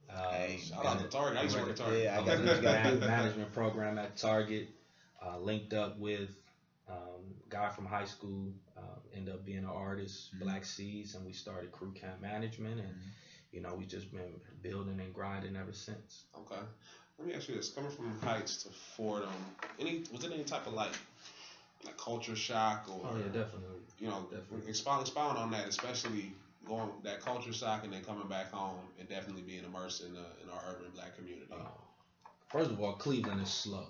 Uh, 0.09 0.31
Hey, 0.31 0.57
Shout 0.57 0.87
out 0.87 1.01
to 1.01 1.09
Target. 1.09 1.39
I 1.39 1.43
used 1.43 1.55
to 1.55 1.61
work 1.61 1.71
at 1.73 1.77
Target. 1.77 2.03
Yeah, 2.05 2.17
I 2.17 2.23
I 2.23 2.25
got 2.25 2.63
got 2.63 2.87
a 2.87 2.97
management 2.97 3.53
program 3.53 3.99
at 3.99 4.17
Target. 4.17 4.71
Uh, 5.21 5.37
linked 5.39 5.73
up 5.73 5.99
with 5.99 6.31
um, 6.89 7.35
guy 7.49 7.69
from 7.69 7.87
high 7.87 8.05
school. 8.05 8.53
Uh, 8.77 9.17
ended 9.17 9.35
up 9.35 9.45
being 9.45 9.59
an 9.59 9.65
artist, 9.65 10.31
Mhm. 10.35 10.41
Black 10.41 10.65
Seeds, 10.65 11.15
and 11.15 11.25
we 11.25 11.33
started 11.33 11.73
Crew 11.73 11.91
Camp 11.93 12.21
Management, 12.21 12.79
and 12.79 12.89
Mhm. 12.89 13.11
you 13.53 13.61
know 13.61 13.75
we've 13.75 13.89
just 13.89 14.11
been 14.13 14.39
building 14.63 15.01
and 15.01 15.13
grinding 15.13 15.57
ever 15.57 15.73
since. 15.73 16.25
Okay. 16.37 16.63
Let 17.19 17.27
me 17.29 17.35
ask 17.35 17.49
you 17.49 17.55
this: 17.57 17.69
coming 17.69 17.91
from 17.91 18.17
Heights 18.23 18.57
to 18.59 18.69
Fordham, 18.97 19.53
any 19.79 20.01
was 20.11 20.23
it 20.25 20.31
any 20.33 20.45
type 20.45 20.67
of 20.67 20.73
like 20.75 20.93
like 21.85 21.97
culture 21.97 22.37
shock 22.37 22.89
or 22.89 23.05
Oh 23.05 23.17
yeah, 23.17 23.29
definitely. 23.33 23.81
you 23.99 24.07
know 24.09 24.27
Definitely. 24.31 24.69
expound 24.71 25.01
expound 25.01 25.39
on 25.39 25.51
that, 25.51 25.67
especially 25.69 26.33
going 26.67 26.91
that 27.03 27.21
culture 27.21 27.53
shock 27.53 27.85
and 27.85 27.93
then 27.93 28.03
coming 28.03 28.27
back 28.27 28.51
home 28.51 28.89
and 28.99 29.09
definitely 29.09 29.43
being 29.43 29.65
immersed 29.65 30.01
in 30.01 30.13
the, 30.15 30.27
in 30.43 30.49
our 30.49 30.61
urban 30.71 30.91
black 30.95 31.15
community. 31.15 31.47
Uh, 31.53 31.57
first 32.51 32.71
of 32.71 32.81
all, 32.81 32.93
Cleveland 32.93 33.41
is 33.41 33.49
slow. 33.49 33.87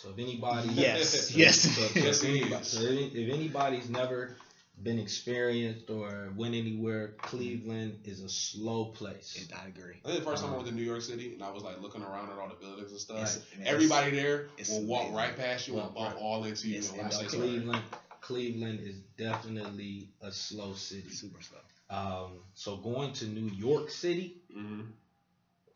So 0.00 0.10
if 0.10 0.18
anybody, 0.18 0.68
Yes, 0.74 1.30
yes. 1.36 1.60
So, 1.60 1.82
so 1.82 1.98
Yes, 1.98 2.22
if, 2.22 2.28
anybody, 2.30 2.64
so 2.64 2.80
if 2.82 3.14
if 3.16 3.34
anybody's 3.34 3.90
never 3.90 4.36
been 4.80 5.00
experienced 5.00 5.90
or 5.90 6.32
went 6.36 6.54
anywhere, 6.54 7.14
Cleveland 7.20 7.98
is 8.04 8.22
a 8.22 8.28
slow 8.28 8.84
place. 8.86 9.34
It- 9.34 9.52
I 9.52 9.66
agree. 9.66 9.96
I 10.04 10.08
think 10.08 10.20
the 10.20 10.24
first 10.30 10.42
time 10.42 10.50
I 10.52 10.56
Um, 10.56 10.58
went 10.62 10.68
to 10.68 10.74
New 10.74 10.84
York 10.84 11.02
City 11.02 11.32
and 11.34 11.42
I 11.42 11.50
was 11.50 11.64
like 11.64 11.80
looking 11.82 12.02
around 12.02 12.30
at 12.30 12.38
all 12.38 12.48
the 12.48 12.54
buildings 12.54 12.92
and 12.92 13.00
stuff. 13.00 13.16
It's- 13.16 13.40
man, 13.58 13.66
Everybody 13.66 14.10
there 14.12 14.48
it's 14.56 14.70
will 14.70 14.84
walk 14.84 15.12
right 15.12 15.36
past 15.36 15.66
you 15.66 15.80
and 15.80 15.92
bump 15.92 16.14
right- 16.14 16.22
all 16.22 16.44
into 16.44 16.68
you 16.68 16.76
It's- 16.76 16.90
and 16.90 16.98
won't 16.98 17.08
it's 17.08 17.16
say 17.18 17.26
okay. 17.26 17.36
sorry. 17.36 17.48
Cleveland, 17.48 17.82
Cleveland 18.20 18.80
is 18.80 18.96
definitely 19.16 20.10
a 20.20 20.30
slow 20.30 20.74
city. 20.74 21.02
it's 21.08 21.18
super 21.20 21.42
slow. 21.42 21.58
Um, 21.90 22.32
so 22.54 22.76
going 22.76 23.14
to 23.14 23.24
New 23.26 23.50
York 23.56 23.90
City 23.90 24.36
Mm-hmm. 24.56 24.82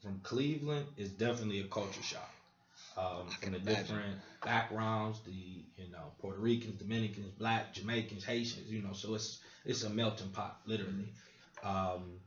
from 0.01 0.21
Cleveland 0.23 0.87
is 0.97 1.11
definitely 1.11 1.61
a 1.61 1.65
culture 1.69 2.03
shock. 2.05 2.32
Um, 2.97 3.27
from 3.41 3.53
the 3.53 3.59
imagine. 3.59 3.83
different 3.83 4.19
backgrounds, 4.45 5.21
the 5.25 5.31
you 5.31 5.91
know 5.91 6.13
Puerto 6.21 6.39
Ricans, 6.41 6.81
Dominicans, 6.81 7.31
Black, 7.39 7.73
Jamaicans, 7.73 8.25
Haitians, 8.25 8.71
you 8.71 8.83
know, 8.83 8.93
so 8.93 9.15
it's 9.15 9.41
it's 9.65 9.83
a 9.85 9.89
melting 9.91 10.29
pot, 10.31 10.59
literally. 10.67 11.13
Um, 11.63 12.19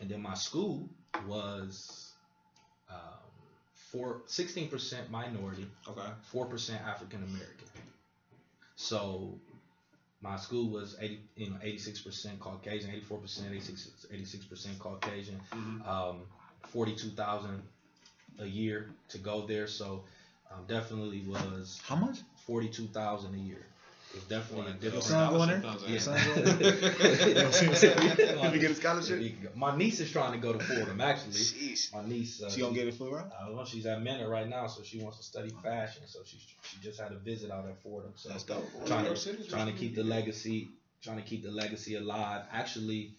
and 0.00 0.08
then 0.10 0.22
my 0.22 0.34
school 0.34 0.88
was 1.28 2.12
um, 2.90 2.96
four, 3.92 4.22
16% 4.28 5.10
minority, 5.10 5.66
Okay. 5.88 6.00
four 6.32 6.46
percent 6.46 6.80
African 6.86 7.22
American. 7.22 7.68
So 8.76 9.38
my 10.20 10.36
school 10.36 10.70
was 10.70 10.96
eighty, 11.00 11.20
you 11.36 11.50
know, 11.50 11.56
eighty 11.62 11.78
six 11.78 12.00
percent 12.00 12.40
Caucasian, 12.40 12.90
eighty 12.90 13.00
four 13.02 13.18
percent, 13.18 13.48
86 13.52 14.44
percent 14.46 14.78
Caucasian 14.78 15.40
Mm-hmm. 15.52 15.88
um, 15.88 16.22
forty 16.68 16.94
two 16.94 17.10
thousand 17.10 17.62
a 18.38 18.46
year 18.46 18.90
to 19.08 19.18
go 19.18 19.46
there. 19.46 19.66
So 19.66 20.04
um, 20.50 20.64
definitely 20.66 21.22
was 21.26 21.80
How 21.84 21.96
much? 21.96 22.18
forty 22.46 22.68
two 22.68 22.86
thousand 22.88 23.34
a 23.34 23.38
year. 23.38 23.66
It's 24.16 24.24
definitely 24.26 24.70
a 24.70 24.74
different. 24.74 25.02
son 25.04 25.32
going 25.32 25.48
there? 25.48 25.62
Yeah. 25.88 25.98
Son 25.98 26.16
going 26.34 26.58
there? 26.58 26.72
Did 26.72 28.52
he 28.52 28.58
get 28.60 28.70
a 28.70 28.74
scholarship? 28.74 29.22
My 29.56 29.76
niece 29.76 29.98
is 30.00 30.12
trying 30.12 30.32
to 30.32 30.38
go 30.38 30.52
to 30.52 30.58
Fordham. 30.64 31.00
Actually, 31.00 31.32
Sheesh. 31.32 31.92
my 31.92 32.06
niece. 32.06 32.40
Uh, 32.42 32.48
She 32.50 32.60
gonna 32.60 32.74
get 32.74 32.86
it 32.86 32.94
full 32.94 33.10
ride? 33.10 33.30
I 33.40 33.46
don't 33.46 33.56
know. 33.56 33.64
She's 33.64 33.86
at 33.86 34.00
Mena 34.02 34.28
right 34.28 34.48
now, 34.48 34.66
so 34.68 34.82
she 34.84 35.00
wants 35.02 35.18
to 35.18 35.24
study 35.24 35.52
fashion. 35.62 36.02
So 36.06 36.20
she 36.24 36.38
she 36.62 36.76
just 36.82 37.00
had 37.00 37.12
a 37.12 37.16
visit 37.16 37.50
out 37.50 37.66
at 37.66 37.82
Fordham. 37.82 38.12
So 38.16 38.28
That's 38.28 38.44
dope. 38.44 38.64
trying 38.86 39.04
to 39.06 39.16
City's 39.16 39.48
trying 39.48 39.66
to 39.66 39.72
keep 39.72 39.94
the 39.96 40.04
legacy 40.04 40.68
trying 41.02 41.16
to 41.16 41.22
keep 41.22 41.42
the 41.42 41.50
legacy 41.50 41.96
alive. 41.96 42.42
Actually, 42.52 43.12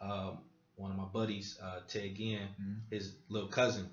um, 0.00 0.38
one 0.76 0.90
of 0.90 0.96
my 0.96 1.04
buddies, 1.04 1.58
uh, 1.62 1.80
Ted 1.88 2.14
Ginn, 2.16 2.48
Mhm. 2.60 2.76
his 2.90 3.12
little 3.28 3.48
cousin, 3.48 3.88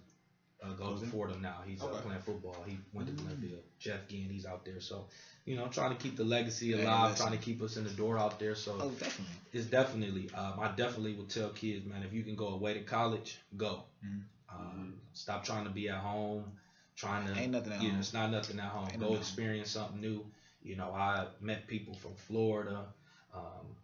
uh, 0.63 0.97
to 0.99 1.05
Fordham 1.05 1.41
now. 1.41 1.57
He's 1.65 1.81
uh, 1.81 1.87
playing 1.87 2.21
football. 2.21 2.63
He 2.65 2.77
went 2.93 3.07
to 3.09 3.13
Mm. 3.13 3.25
Glenville. 3.27 3.63
Jeff 3.79 4.07
Ginn, 4.07 4.29
he's 4.29 4.45
out 4.45 4.65
there. 4.65 4.79
So, 4.81 5.07
you 5.45 5.55
know, 5.55 5.67
trying 5.67 5.95
to 5.95 6.01
keep 6.01 6.17
the 6.17 6.23
legacy 6.23 6.73
alive, 6.73 7.15
trying 7.15 7.31
to 7.31 7.37
keep 7.37 7.61
us 7.61 7.77
in 7.77 7.83
the 7.83 7.91
door 7.91 8.17
out 8.17 8.39
there. 8.39 8.55
So 8.55 8.73
Oh, 8.79 8.89
definitely. 8.89 9.35
it's 9.53 9.65
definitely. 9.67 10.29
Um, 10.33 10.59
I 10.59 10.69
definitely 10.69 11.13
would 11.13 11.29
tell 11.29 11.49
kids, 11.49 11.85
man, 11.85 12.03
if 12.03 12.11
you 12.13 12.23
can 12.23 12.35
go 12.35 12.47
away 12.49 12.73
to 12.73 12.81
college, 12.81 13.39
go. 13.55 13.83
Mhm. 14.03 14.23
Um, 14.49 15.01
stop 15.13 15.43
trying 15.43 15.65
to 15.65 15.69
be 15.71 15.89
at 15.89 15.99
home, 15.99 16.57
trying 16.95 17.27
to 17.27 17.39
Ain't 17.39 17.51
nothing 17.51 17.73
at 17.73 17.81
you 17.81 17.91
know, 17.91 17.99
it's 17.99 18.13
not 18.13 18.31
nothing 18.31 18.59
at 18.59 18.69
home. 18.69 18.87
Ain't 18.89 18.99
Go 18.99 19.09
nothing. 19.09 19.19
experience 19.19 19.71
something 19.71 19.99
new. 20.01 20.25
You 20.63 20.75
know, 20.75 20.91
I 20.91 21.27
met 21.39 21.67
people 21.67 21.93
from 21.93 22.15
Florida, 22.15 22.85
um, 23.33 23.75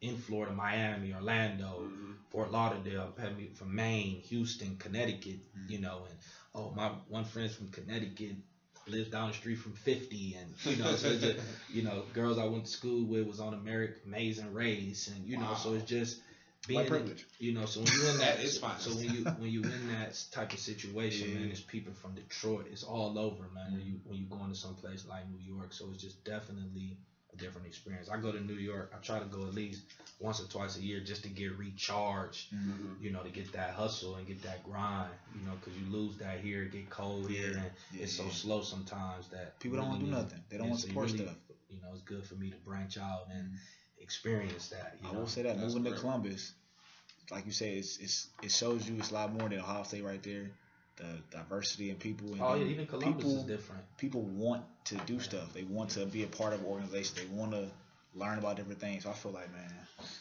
in 0.00 0.16
Florida, 0.16 0.52
Miami, 0.54 1.12
Orlando, 1.12 1.80
Mhm. 1.82 2.16
Fort 2.30 2.50
Lauderdale, 2.50 3.12
from 3.54 3.74
Maine, 3.74 4.20
Houston, 4.22 4.76
Connecticut. 4.76 5.40
Mhm. 5.54 5.70
You 5.70 5.78
know, 5.80 6.04
and 6.08 6.18
oh, 6.54 6.70
my 6.70 6.88
one 7.08 7.24
friend's 7.24 7.54
from 7.54 7.68
Connecticut 7.70 8.36
lives 8.86 9.10
down 9.10 9.28
the 9.28 9.34
street 9.34 9.56
from 9.56 9.74
50, 9.74 10.34
and 10.34 10.54
you 10.64 10.76
know, 10.76 10.96
so 10.96 11.08
it's 11.10 11.20
just, 11.22 11.38
you 11.72 11.82
know, 11.82 12.04
girls 12.14 12.38
I 12.38 12.44
went 12.46 12.64
to 12.64 12.70
school 12.70 13.04
with 13.06 13.26
was 13.26 13.38
on 13.40 13.52
American 13.54 14.00
Amazing 14.06 14.52
Race, 14.54 15.08
and 15.08 15.26
you 15.26 15.36
know, 15.36 15.54
so 15.54 15.74
it's 15.74 15.84
just 15.84 16.20
being 16.66 16.86
privilege. 16.86 17.26
you 17.38 17.52
know, 17.52 17.66
so 17.66 17.80
when 17.80 17.92
you 17.92 18.08
in 18.08 18.18
that, 18.18 18.38
it's 18.44 18.58
fine. 18.58 18.78
so 18.78 18.90
when 18.92 19.10
you 19.14 19.24
when 19.38 19.50
you 19.50 19.62
in 19.62 19.88
that 19.88 20.18
type 20.32 20.52
of 20.52 20.58
situation, 20.58 21.28
Yeah. 21.28 21.34
man, 21.40 21.50
it's 21.50 21.60
people 21.60 21.92
from 21.92 22.14
Detroit. 22.14 22.66
It's 22.70 22.82
all 22.84 23.18
over, 23.18 23.44
man. 23.54 23.72
When 23.72 23.82
you 23.84 24.00
when 24.04 24.18
you 24.18 24.24
going 24.24 24.48
to 24.48 24.54
some 24.56 24.74
place 24.76 25.04
like 25.06 25.28
New 25.28 25.38
York, 25.54 25.72
so 25.72 25.90
it's 25.92 26.02
just 26.02 26.24
definitely 26.24 26.96
a 27.32 27.36
different 27.36 27.66
experience. 27.66 28.08
I 28.08 28.16
go 28.18 28.32
to 28.32 28.40
New 28.40 28.54
York. 28.54 28.92
I 28.94 28.98
try 29.04 29.18
to 29.18 29.24
go 29.26 29.46
at 29.46 29.54
least 29.54 29.82
once 30.18 30.40
or 30.40 30.48
twice 30.48 30.76
a 30.76 30.82
year 30.82 31.00
just 31.00 31.22
to 31.22 31.28
get 31.28 31.56
recharged. 31.56 32.52
Mhm. 32.52 33.00
You 33.00 33.10
know, 33.10 33.22
to 33.22 33.30
get 33.30 33.52
that 33.52 33.74
hustle 33.74 34.16
and 34.16 34.26
get 34.26 34.42
that 34.42 34.64
grind. 34.64 35.10
You 35.34 35.46
know, 35.46 35.54
because 35.56 35.78
you 35.78 35.86
lose 35.86 36.16
that 36.18 36.40
here, 36.40 36.64
it 36.64 36.72
get 36.72 36.90
cold 36.90 37.30
here, 37.30 37.52
and 37.56 37.70
Yeah, 37.92 38.02
it's 38.04 38.12
so 38.14 38.24
yeah. 38.24 38.30
slow 38.30 38.62
sometimes 38.62 39.28
that 39.28 39.58
People 39.60 39.78
don't 39.78 39.88
want 39.88 40.00
to 40.00 40.06
do 40.06 40.12
nothing. 40.12 40.42
They 40.48 40.58
don't 40.58 40.68
want 40.70 40.80
to 40.80 40.88
support 40.88 41.10
really- 41.12 41.24
stuff. 41.24 41.36
You 41.68 41.80
know, 41.80 41.92
it's 41.92 42.02
good 42.02 42.26
for 42.26 42.34
me 42.34 42.50
to 42.50 42.56
branch 42.58 42.98
out 42.98 43.28
and 43.30 43.52
Mhm. 43.52 43.58
experience 43.98 44.68
that. 44.70 44.98
You 45.02 45.08
I 45.08 45.12
know, 45.12 45.20
will 45.20 45.26
say 45.28 45.42
that 45.42 45.58
That's 45.58 45.74
moving 45.74 45.92
to. 45.92 45.98
Columbus, 45.98 46.52
like 47.30 47.46
you 47.46 47.52
said, 47.52 47.76
it's, 47.78 47.96
it's 47.98 48.26
it 48.42 48.50
shows 48.50 48.88
you 48.88 48.96
it's 48.98 49.10
a 49.10 49.14
lot 49.14 49.32
more 49.32 49.48
than 49.48 49.60
Ohio 49.60 49.84
State 49.84 50.02
right 50.02 50.22
there. 50.22 50.50
The 51.00 51.36
diversity 51.38 51.90
in 51.90 51.96
people. 51.96 52.32
And 52.32 52.42
oh 52.42 52.54
yeah, 52.54 52.66
even 52.66 52.86
Columbus 52.86 53.24
people, 53.24 53.38
is 53.38 53.44
different. 53.44 53.82
People 53.96 54.22
want 54.22 54.62
to 54.86 54.96
do 55.06 55.18
stuff. 55.18 55.52
They 55.54 55.64
want 55.64 55.90
to 55.90 56.04
be 56.06 56.24
a 56.24 56.26
part 56.26 56.52
of 56.52 56.60
an 56.60 56.66
organization. 56.66 57.16
They 57.16 57.36
want 57.36 57.52
to 57.52 57.68
learn 58.14 58.38
about 58.38 58.56
different 58.56 58.80
things. 58.80 59.04
So 59.04 59.10
I 59.10 59.14
feel 59.14 59.32
like, 59.32 59.50
man, 59.52 59.72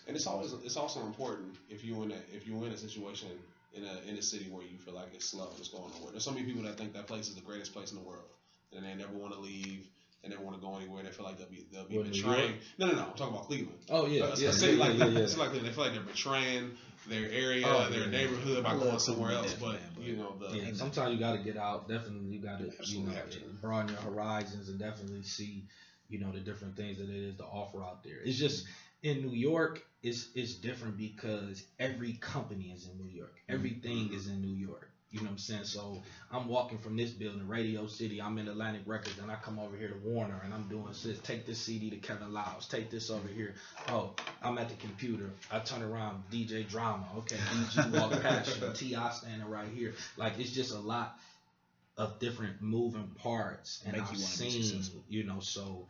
And 0.07 0.15
it's 0.15 0.27
always 0.27 0.53
it's 0.63 0.77
also 0.77 1.01
important 1.01 1.55
if 1.69 1.83
you 1.83 2.01
in 2.03 2.11
a 2.11 2.21
if 2.33 2.47
you 2.47 2.63
in 2.63 2.71
a 2.71 2.77
situation 2.77 3.29
in 3.73 3.83
a 3.83 4.09
in 4.09 4.17
a 4.17 4.21
city 4.21 4.49
where 4.49 4.63
you 4.63 4.77
feel 4.77 4.93
like 4.93 5.13
it's 5.13 5.25
slow, 5.25 5.49
it's 5.57 5.69
going 5.69 5.91
nowhere. 5.97 6.11
There's 6.11 6.23
so 6.23 6.31
many 6.31 6.45
people 6.45 6.63
that 6.63 6.77
think 6.77 6.93
that 6.93 7.07
place 7.07 7.27
is 7.27 7.35
the 7.35 7.41
greatest 7.41 7.73
place 7.73 7.91
in 7.91 7.97
the 7.97 8.03
world, 8.03 8.29
and 8.75 8.85
they 8.85 8.95
never 8.95 9.13
want 9.13 9.33
to 9.33 9.39
leave. 9.39 9.87
And 10.21 10.33
they 10.33 10.37
want 10.37 10.57
to 10.57 10.61
go 10.61 10.75
anywhere. 10.75 11.01
They 11.01 11.11
feel 11.11 11.25
like 11.25 11.37
they'll 11.37 11.47
be 11.47 11.65
they'll 11.71 11.85
be 11.85 11.95
What, 11.95 12.11
betraying. 12.11 12.55
No, 12.77 12.87
no, 12.87 12.93
no. 12.93 13.03
I'm 13.03 13.13
talking 13.13 13.33
about 13.33 13.47
Cleveland. 13.47 13.79
Oh 13.89 14.05
yeah, 14.05 14.25
a, 14.25 14.35
yeah, 14.35 14.49
a 14.49 14.51
city 14.51 14.73
yeah, 14.75 14.83
like 14.83 14.97
yeah, 14.97 15.05
yeah. 15.05 15.19
it's 15.19 15.37
like 15.37 15.53
they 15.53 15.59
feel 15.59 15.85
like 15.85 15.93
they're 15.93 16.01
betraying 16.01 16.71
their 17.09 17.29
area, 17.29 17.65
Oh, 17.67 17.89
their 17.89 18.01
yeah. 18.01 18.09
neighborhood 18.09 18.63
by 18.63 18.71
I 18.71 18.77
going 18.77 18.99
somewhere 18.99 19.31
else. 19.31 19.53
But 19.53 19.73
man, 19.73 19.79
but- 19.95 20.03
you 20.03 20.15
know 20.15 20.35
the 20.39 20.57
Yeah, 20.57 20.73
sometimes 20.73 21.13
you 21.13 21.19
got 21.19 21.33
to 21.33 21.43
get 21.43 21.57
out. 21.57 21.87
Definitely, 21.87 22.35
you 22.35 22.39
got 22.39 22.59
to 22.59 22.71
you 22.85 23.03
know 23.03 23.13
broaden 23.61 23.89
your 23.89 24.01
horizons 24.01 24.69
and 24.69 24.79
definitely 24.79 25.23
see 25.23 25.65
you 26.07 26.19
know 26.19 26.31
the 26.31 26.39
different 26.39 26.75
things 26.75 26.97
that 26.97 27.09
it 27.09 27.15
is 27.15 27.35
to 27.37 27.43
offer 27.43 27.83
out 27.83 28.03
there. 28.03 28.17
It's 28.23 28.37
just 28.37 28.65
in 29.03 29.21
New 29.21 29.35
York, 29.35 29.85
it's 30.03 30.29
it's 30.35 30.55
different 30.55 30.97
because 30.97 31.63
every 31.79 32.13
company 32.13 32.71
is 32.75 32.87
in 32.87 32.97
New 32.97 33.11
York. 33.11 33.35
Everything 33.47 34.07
mm-hmm. 34.07 34.15
is 34.15 34.27
in 34.27 34.41
New 34.41 34.55
York. 34.55 34.88
You 35.11 35.19
know 35.21 35.25
what 35.25 35.31
I'm 35.31 35.37
saying? 35.39 35.63
So 35.63 36.03
I'm 36.31 36.47
walking 36.47 36.77
from 36.77 36.95
this 36.95 37.09
building, 37.09 37.47
Radio 37.47 37.87
City. 37.87 38.21
I'm 38.21 38.37
in 38.37 38.47
Atlantic 38.47 38.83
Records, 38.85 39.17
and 39.19 39.31
I 39.31 39.35
come 39.35 39.57
over 39.57 39.75
here 39.75 39.87
to 39.87 39.95
Warner, 40.07 40.39
and 40.43 40.53
I'm 40.53 40.67
doing 40.67 40.85
this. 40.87 41.19
Take 41.23 41.47
this 41.47 41.57
CD 41.59 41.89
to 41.89 41.95
Kevin 41.97 42.31
Liles. 42.31 42.67
Take 42.67 42.91
this 42.91 43.09
over 43.09 43.27
here. 43.27 43.55
Oh, 43.87 44.11
I'm 44.43 44.59
at 44.59 44.69
the 44.69 44.75
computer. 44.75 45.31
I 45.51 45.59
turn 45.59 45.81
around, 45.81 46.23
DJ 46.31 46.67
Drama. 46.69 47.07
Okay, 47.17 47.37
DG 47.37 47.99
walk 47.99 48.21
past 48.21 48.61
you. 48.61 48.71
T.I. 48.73 49.11
standing 49.11 49.49
right 49.49 49.67
here. 49.75 49.95
Like 50.15 50.37
it's 50.37 50.51
just 50.51 50.75
a 50.75 50.79
lot 50.79 51.17
of 51.97 52.19
different 52.19 52.61
moving 52.61 53.11
parts, 53.17 53.81
and 53.85 53.93
Make 53.93 54.03
I've 54.03 54.11
you 54.11 54.19
seen, 54.19 54.83
you 55.09 55.23
know, 55.23 55.39
so 55.39 55.87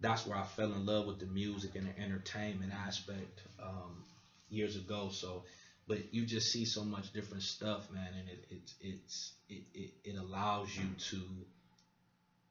that's 0.00 0.26
where 0.26 0.36
I 0.36 0.44
fell 0.44 0.72
in 0.72 0.84
love 0.84 1.06
with 1.06 1.20
the 1.20 1.26
music 1.26 1.76
and 1.76 1.86
the 1.86 1.98
entertainment 2.02 2.72
aspect 2.86 3.42
um, 3.62 4.02
years 4.50 4.76
ago. 4.76 5.10
So, 5.12 5.44
but 5.86 5.98
you 6.12 6.24
just 6.24 6.50
see 6.50 6.64
so 6.64 6.84
much 6.84 7.12
different 7.12 7.42
stuff, 7.42 7.90
man, 7.90 8.12
and 8.18 8.28
it 8.28 8.44
it 8.50 8.72
it's 8.80 9.32
it, 9.48 9.62
it, 9.74 9.90
it 10.04 10.16
allows 10.16 10.74
you 10.76 10.88
to 11.10 11.46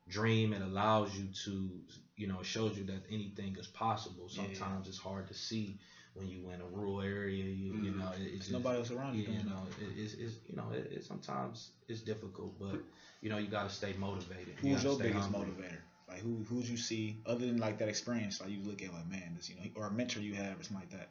dream. 0.08 0.54
It 0.54 0.62
allows 0.62 1.16
you 1.16 1.28
to 1.46 1.80
you 2.16 2.28
know 2.28 2.40
it 2.40 2.46
shows 2.46 2.78
you 2.78 2.84
that 2.86 3.06
anything 3.10 3.56
is 3.58 3.68
possible. 3.68 4.28
Yeah. 4.30 4.44
Sometimes 4.44 4.88
it's 4.88 4.98
hard 4.98 5.28
to 5.28 5.34
see 5.34 5.78
when 6.14 6.28
you 6.28 6.50
in 6.50 6.62
a 6.62 6.66
rural 6.66 7.02
area. 7.02 7.46
You, 7.46 7.74
you 7.74 7.92
Mhm. 7.92 7.98
know, 8.00 8.12
it, 8.12 8.22
it's 8.22 8.50
nobody 8.50 8.78
else 8.78 8.92
around 8.92 9.16
you 9.16 9.24
you 9.24 9.44
know, 9.44 9.66
it, 9.80 9.98
it's, 9.98 10.14
it's 10.14 10.38
you 10.48 10.56
know, 10.56 10.70
it, 10.72 10.92
it 10.92 11.04
sometimes 11.04 11.72
it's 11.88 12.02
difficult, 12.02 12.58
but 12.60 12.82
you 13.22 13.30
know, 13.30 13.38
you 13.38 13.48
got 13.48 13.64
to 13.64 13.70
stay 13.70 13.94
motivated. 13.94 14.56
You 14.62 14.78
your 14.78 14.98
biggest 14.98 15.32
hungry. 15.32 15.52
motivator? 15.52 15.82
Like 16.08 16.20
who 16.20 16.44
who's 16.50 16.70
you 16.70 16.78
see 16.78 17.16
other 17.26 17.46
than 17.46 17.58
like 17.58 17.78
that 17.78 17.88
experience? 17.88 18.42
Like 18.42 18.50
you 18.50 18.62
look 18.64 18.82
at 18.82 18.92
like 18.92 19.08
man, 19.08 19.34
this 19.36 19.50
you 19.50 19.56
know, 19.56 19.64
or 19.76 19.88
a 19.88 19.92
mentor 19.92 20.20
you 20.20 20.34
have 20.34 20.60
or 20.60 20.64
something 20.64 20.80
like 20.82 20.90
that. 20.90 21.08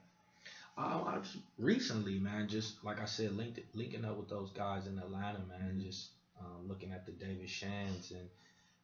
I 0.83 1.21
recently, 1.59 2.19
man, 2.19 2.49
just 2.49 2.83
like 2.85 3.01
I 3.01 3.05
said, 3.07 3.33
linked, 3.33 3.61
linking 3.75 4.05
up 4.05 4.17
with 4.17 4.29
those 4.29 4.51
guys 4.51 4.87
in 4.87 4.99
Atlanta, 4.99 5.41
man, 5.41 5.77
Mhm. 5.79 5.81
just 5.81 6.11
um, 6.39 6.67
looking 6.69 6.93
at 6.93 7.05
the 7.07 7.13
David 7.13 7.49
Shands 7.51 8.11
and 8.11 8.29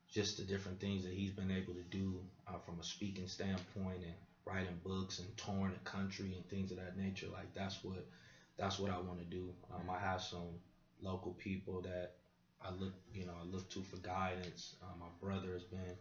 just 0.08 0.36
the 0.36 0.44
different 0.44 0.80
things 0.80 1.04
that 1.04 1.12
he's 1.12 1.30
been 1.32 1.50
able 1.50 1.74
to 1.74 1.82
do 1.82 2.24
uh, 2.46 2.58
from 2.58 2.80
a 2.80 2.84
speaking 2.84 3.26
standpoint 3.26 4.02
and 4.04 4.16
writing 4.44 4.78
books 4.84 5.18
and 5.18 5.36
touring 5.36 5.72
the 5.72 5.78
country 5.80 6.34
and 6.34 6.48
things 6.48 6.70
of 6.70 6.78
that 6.78 6.96
nature. 6.96 7.28
Like 7.28 7.52
that's 7.54 7.82
what 7.84 8.04
that's 8.56 8.78
what 8.78 8.90
I 8.90 8.98
want 8.98 9.18
to 9.18 9.24
do. 9.24 9.54
Um, 9.70 9.90
I 9.90 9.98
have 9.98 10.22
some 10.22 10.58
local 11.00 11.32
people 11.32 11.80
that 11.82 12.12
I 12.60 12.70
look, 12.70 12.92
you 13.12 13.24
know, 13.24 13.34
I 13.38 13.44
look 13.44 13.68
to 13.70 13.82
for 13.82 13.96
guidance. 13.98 14.74
Uh, 14.82 14.94
my 14.98 15.08
brother 15.20 15.52
has 15.52 15.64
been, 15.64 15.96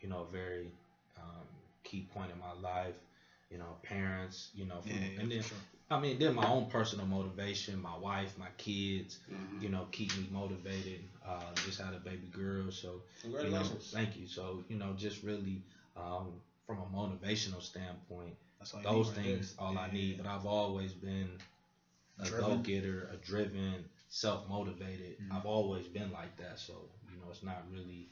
you 0.00 0.08
know, 0.08 0.20
a 0.20 0.26
very 0.26 0.72
um, 1.16 1.46
key 1.84 2.02
point 2.02 2.30
in 2.32 2.38
my 2.38 2.52
life. 2.52 2.94
You 3.50 3.58
know, 3.58 3.76
parents, 3.82 4.50
you 4.54 4.64
know, 4.64 4.80
from, 4.80 4.92
Yeah, 4.92 5.04
yeah, 5.14 5.20
and 5.20 5.30
then 5.32 5.42
sure. 5.42 5.58
I 5.90 5.98
mean, 6.00 6.18
then 6.18 6.34
my 6.34 6.46
own 6.46 6.66
personal 6.66 7.06
motivation, 7.06 7.80
my 7.80 7.96
wife, 7.96 8.36
my 8.38 8.50
kids, 8.56 9.18
Mhm. 9.28 9.62
you 9.62 9.68
know, 9.68 9.86
keep 9.90 10.16
me 10.16 10.28
motivated. 10.30 11.02
Uh, 11.24 11.52
just 11.64 11.78
had 11.80 11.94
a 11.94 11.98
baby 11.98 12.28
girl, 12.28 12.70
so 12.70 13.02
you 13.42 13.50
know, 13.50 13.62
thank 13.92 14.16
you. 14.16 14.26
So 14.26 14.62
you 14.68 14.76
know, 14.76 14.92
just 14.94 15.22
really 15.22 15.62
um, 15.96 16.40
from 16.66 16.78
a 16.80 16.86
motivational 16.86 17.62
standpoint, 17.62 18.36
those 18.82 19.08
right 19.08 19.14
things 19.16 19.54
there. 19.58 19.66
all 19.66 19.78
I 19.78 19.88
need. 19.88 20.16
But 20.18 20.26
I've 20.26 20.46
always 20.46 20.92
been 20.94 21.38
a 22.20 22.28
go 22.30 22.56
getter, 22.56 23.06
a 23.10 23.16
driven, 23.16 23.86
self 24.08 24.46
motivated. 24.46 25.16
Mhm. 25.20 25.32
I've 25.32 25.46
always 25.46 25.86
been 25.86 26.10
like 26.12 26.36
that. 26.36 26.58
So 26.58 26.88
you 27.10 27.16
know, 27.18 27.30
it's 27.30 27.42
not 27.42 27.62
really 27.70 28.08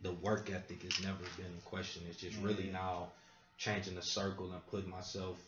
the 0.00 0.10
work 0.12 0.50
ethic 0.50 0.82
has 0.82 0.98
never 0.98 1.24
been 1.36 1.52
in 1.52 1.60
question. 1.64 2.02
It's 2.06 2.16
just 2.16 2.38
really 2.38 2.68
now 2.68 3.08
changing 3.58 3.94
the 3.96 4.02
circle 4.02 4.52
and 4.52 4.66
putting 4.68 4.90
myself 4.90 5.38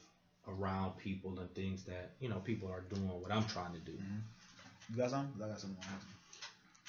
around 0.48 0.96
people 0.98 1.38
and 1.38 1.52
things 1.54 1.84
that 1.84 2.10
you 2.20 2.28
know 2.28 2.38
people 2.40 2.68
are 2.68 2.82
doing 2.82 3.08
what 3.08 3.30
I'm 3.32 3.46
trying 3.46 3.72
to 3.72 3.78
do. 3.80 3.92
Mhm. 3.92 4.22
You 4.90 4.96
got 4.96 5.10
something? 5.10 5.32
'Cause 5.34 5.42
I 5.42 5.48
got 5.48 5.60
something. 5.60 5.84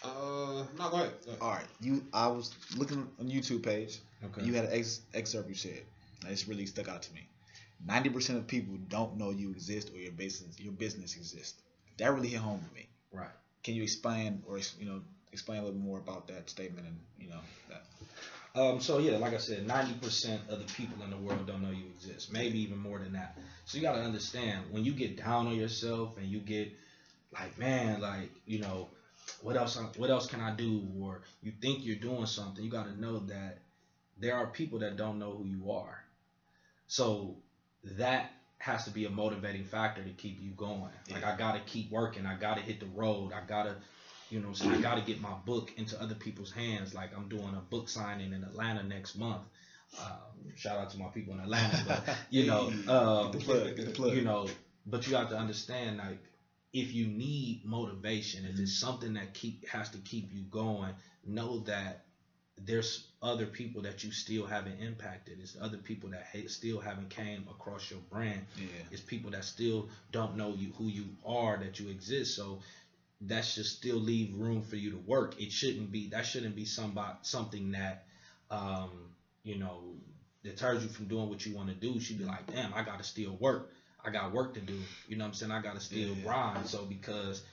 Uh, 0.04 0.66
no, 0.78 0.90
go 0.90 0.98
ahead. 0.98 1.14
Go 1.26 1.32
ahead. 1.32 1.42
All 1.42 1.52
right. 1.52 1.68
You. 1.80 2.04
I 2.12 2.28
was 2.28 2.54
looking 2.76 3.08
on 3.20 3.28
YouTube 3.30 3.64
page. 3.64 4.00
Okay. 4.24 4.44
You 4.46 4.54
had 4.56 4.66
an 4.66 4.74
ex- 4.74 5.02
excerpt 5.14 5.48
you 5.50 5.56
said. 5.56 5.84
And 6.24 6.32
this 6.32 6.48
really 6.48 6.66
stuck 6.66 6.88
out 6.88 7.04
to 7.04 7.14
me. 7.14 7.28
Ninety 7.86 8.10
percent 8.10 8.40
of 8.40 8.48
people 8.48 8.78
don't 8.90 9.18
know 9.18 9.30
you 9.32 9.52
exist 9.52 9.92
or 9.94 9.98
your 9.98 10.12
business 10.12 10.60
your 10.60 10.74
business 10.74 11.16
exists. 11.16 11.62
That 11.98 12.14
really 12.14 12.30
hit 12.30 12.40
home 12.40 12.62
with 12.64 12.74
me. 12.74 12.88
right. 13.12 13.30
Can 13.64 13.76
you 13.76 13.84
explain 13.84 14.42
or 14.48 14.60
you 14.80 14.86
know 14.86 15.02
explain 15.32 15.60
a 15.62 15.66
little 15.66 15.80
more 15.80 16.00
about 16.00 16.28
that 16.30 16.50
statement 16.50 16.88
and 16.88 17.00
you 17.20 17.30
know 17.30 17.42
that? 17.70 17.84
Um, 18.54 18.82
so 18.82 18.98
yeah, 18.98 19.18
like 19.18 19.34
I 19.34 19.38
said, 19.38 19.66
ninety 19.66 19.94
percent 19.94 20.42
of 20.50 20.60
the 20.60 20.74
people 20.74 21.04
in 21.04 21.10
the 21.10 21.18
world 21.18 21.48
don't 21.48 21.62
know 21.62 21.72
you 21.72 21.86
exist. 21.96 22.34
Maybe 22.34 22.60
even 22.62 22.78
more 22.78 23.00
than 23.00 23.14
that. 23.14 23.38
So 23.66 23.78
you 23.78 23.84
gotta 23.84 24.02
understand 24.02 24.66
when 24.72 24.84
you 24.84 24.92
get 24.92 25.18
down 25.18 25.48
on 25.48 25.56
yourself 25.56 26.18
and 26.18 26.28
you 26.28 26.40
get 26.40 26.72
like, 27.34 27.58
man, 27.58 28.02
like 28.02 28.30
you 28.46 28.60
know, 28.60 28.90
what 29.42 29.56
else? 29.56 29.80
What 29.96 30.10
else 30.10 30.28
can 30.28 30.42
I 30.42 30.54
do? 30.54 30.86
Or 31.00 31.22
you 31.42 31.54
think 31.62 31.86
you're 31.86 31.96
doing 31.96 32.26
something, 32.26 32.64
you 32.64 32.70
gotta 32.70 33.00
know 33.00 33.20
that 33.20 33.60
there 34.20 34.36
are 34.36 34.48
people 34.48 34.80
that 34.80 34.98
don't 34.98 35.18
know 35.18 35.32
who 35.32 35.46
you 35.46 35.72
are. 35.72 36.04
So 36.88 37.36
that 37.98 38.32
has 38.58 38.84
to 38.86 38.92
be 38.92 39.06
a 39.06 39.10
motivating 39.10 39.64
factor 39.64 40.04
to 40.04 40.10
keep 40.10 40.40
you 40.42 40.52
going. 40.52 40.92
Like 41.10 41.24
I 41.24 41.38
gotta 41.38 41.62
keep 41.62 41.90
working. 41.90 42.26
I 42.26 42.38
gotta 42.38 42.62
hit 42.62 42.82
the 42.82 42.86
road. 42.88 43.32
I 43.34 43.48
gotta 43.48 43.78
you 44.32 44.40
know, 44.40 44.54
so 44.54 44.70
I 44.70 44.80
got 44.80 44.96
to 44.96 45.02
get 45.02 45.20
my 45.20 45.34
book 45.46 45.72
into 45.76 46.02
other 46.02 46.16
people's 46.16 46.52
hands. 46.52 46.94
Like 46.94 47.12
I'm 47.16 47.28
doing 47.28 47.54
a 47.56 47.62
book 47.70 47.90
signing 47.90 48.34
in 48.34 48.44
Atlanta 48.44 48.84
next 48.84 49.16
month. 49.16 49.42
Um, 50.00 50.54
shout 50.56 50.80
out 50.80 50.90
to 50.92 50.98
my 50.98 51.08
people 51.08 51.34
in 51.34 51.42
Atlanta, 51.42 51.84
but 51.86 52.18
you 52.30 52.48
know, 52.48 52.72
um, 52.88 53.32
plug. 53.32 53.94
Plug. 53.94 54.14
you 54.14 54.22
know, 54.22 54.48
but 54.86 55.06
you 55.08 55.16
have 55.18 55.30
to 55.30 55.38
understand, 55.38 55.98
like, 55.98 56.20
if 56.72 56.94
you 56.94 57.08
need 57.08 57.62
motivation, 57.66 58.46
if 58.46 58.58
it's 58.58 58.80
something 58.80 59.16
that 59.16 59.34
keep 59.34 59.68
has 59.68 59.90
to 59.90 59.98
keep 59.98 60.32
you 60.32 60.44
going, 60.44 60.94
know 61.26 61.60
that 61.66 62.04
there's 62.58 63.08
other 63.22 63.46
people 63.46 63.82
that 63.84 64.04
you 64.04 64.12
still 64.12 64.46
haven't 64.46 64.80
impacted. 64.80 65.40
It's 65.42 65.56
other 65.60 65.78
people 65.78 66.10
that 66.12 66.26
ha- 66.32 66.48
still 66.48 66.80
haven't 66.80 67.10
came 67.10 67.46
across 67.50 67.90
your 67.90 68.00
brand. 68.10 68.46
yeah. 68.58 68.66
It's 68.92 69.02
people 69.02 69.32
that 69.32 69.44
still 69.44 69.90
don't 70.12 70.38
know 70.38 70.54
you 70.54 70.72
who 70.78 70.88
you 70.88 71.10
are 71.26 71.58
that 71.58 71.80
you 71.80 71.90
exist. 71.90 72.36
So 72.36 72.60
that 73.28 73.46
should 73.46 73.66
still 73.66 73.98
leave 73.98 74.34
room 74.36 74.62
for 74.62 74.76
you 74.76 74.92
to 74.92 74.98
work. 74.98 75.40
It 75.40 75.52
shouldn't 75.52 75.92
be 75.92 76.10
that 76.10 76.26
shouldn't 76.26 76.56
be 76.56 76.66
somebody 76.66 77.18
something 77.22 77.72
that 77.72 78.04
um, 78.50 78.90
you 79.44 79.58
know 79.58 79.96
deters 80.44 80.84
you 80.84 80.90
from 80.90 81.06
doing 81.08 81.30
what 81.30 81.46
you 81.46 81.56
want 81.56 81.70
to 81.70 81.76
do. 81.76 81.90
You 81.90 82.00
should 82.00 82.18
be 82.18 82.26
like, 82.26 82.48
damn, 82.52 82.74
I 82.74 82.84
gotta 82.84 83.04
still 83.04 83.36
work. 83.40 83.70
I 84.04 84.10
got 84.10 84.32
work 84.34 84.56
to 84.56 84.60
do. 84.60 84.78
You 85.08 85.18
know 85.18 85.26
what 85.26 85.30
I'm 85.30 85.34
saying? 85.36 85.52
I 85.52 85.62
gotta 85.62 85.80
still 85.80 86.16
Yeah. 86.16 86.24
grind. 86.24 86.66
So 86.68 86.84
because 86.86 87.44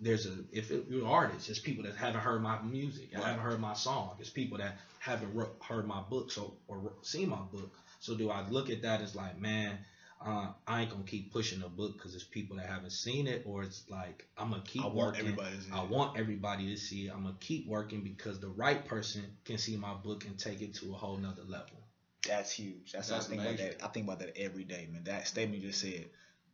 there's 0.00 0.26
a 0.26 0.32
if 0.52 0.70
it, 0.70 0.86
you're 0.88 1.00
an 1.02 1.06
artist, 1.06 1.46
there's 1.46 1.58
people 1.58 1.84
that 1.84 1.96
haven't 1.96 2.20
heard 2.20 2.40
my 2.42 2.60
music, 2.62 3.10
Right. 3.12 3.24
haven't 3.24 3.42
heard 3.42 3.60
my 3.60 3.74
song. 3.74 4.16
It's 4.20 4.30
people 4.30 4.58
that 4.58 4.78
haven't 4.98 5.34
wrote, 5.34 5.56
heard 5.62 5.86
my 5.86 6.00
book, 6.02 6.30
so 6.30 6.54
or 6.68 6.78
wr- 6.78 7.02
seen 7.02 7.28
my 7.28 7.40
book. 7.52 7.72
So 8.00 8.16
do 8.16 8.30
I 8.30 8.48
look 8.48 8.70
at 8.70 8.82
that 8.82 9.00
as 9.02 9.14
like, 9.14 9.38
man, 9.40 9.78
uh, 10.24 10.46
I 10.66 10.82
ain't 10.82 10.90
gonna 10.90 11.04
keep 11.04 11.32
pushing 11.32 11.60
the 11.60 11.68
book 11.68 11.94
because 11.94 12.14
it's 12.14 12.24
people 12.24 12.56
that 12.56 12.66
haven't 12.66 12.92
seen 12.92 13.26
it, 13.26 13.42
or 13.44 13.62
it's 13.62 13.84
like 13.88 14.26
I'm 14.36 14.50
gonna 14.50 14.62
keep 14.64 14.84
I 14.84 14.88
working. 14.88 15.38
I 15.72 15.82
want 15.84 16.18
everybody 16.18 16.70
to 16.70 16.76
see 16.76 17.06
it. 17.06 17.12
I'm 17.12 17.22
gonna 17.22 17.36
keep 17.40 17.66
working 17.66 18.02
because 18.02 18.40
the 18.40 18.48
right 18.48 18.84
person 18.86 19.24
can 19.44 19.58
see 19.58 19.76
my 19.76 19.94
book 19.94 20.24
and 20.24 20.38
take 20.38 20.62
it 20.62 20.74
to 20.74 20.92
a 20.92 20.96
whole 20.96 21.16
nother 21.16 21.42
level. 21.42 21.82
That's 22.26 22.52
huge. 22.52 22.92
That's, 22.92 23.08
That's 23.08 23.26
I 23.26 23.28
think 23.28 23.42
about 23.42 23.56
that. 23.56 23.84
I 23.84 23.88
think 23.88 24.06
about 24.06 24.18
that 24.20 24.36
every 24.36 24.64
day, 24.64 24.88
man. 24.92 25.04
That 25.04 25.26
statement 25.26 25.62
you 25.62 25.68
just 25.68 25.80
said. 25.80 26.06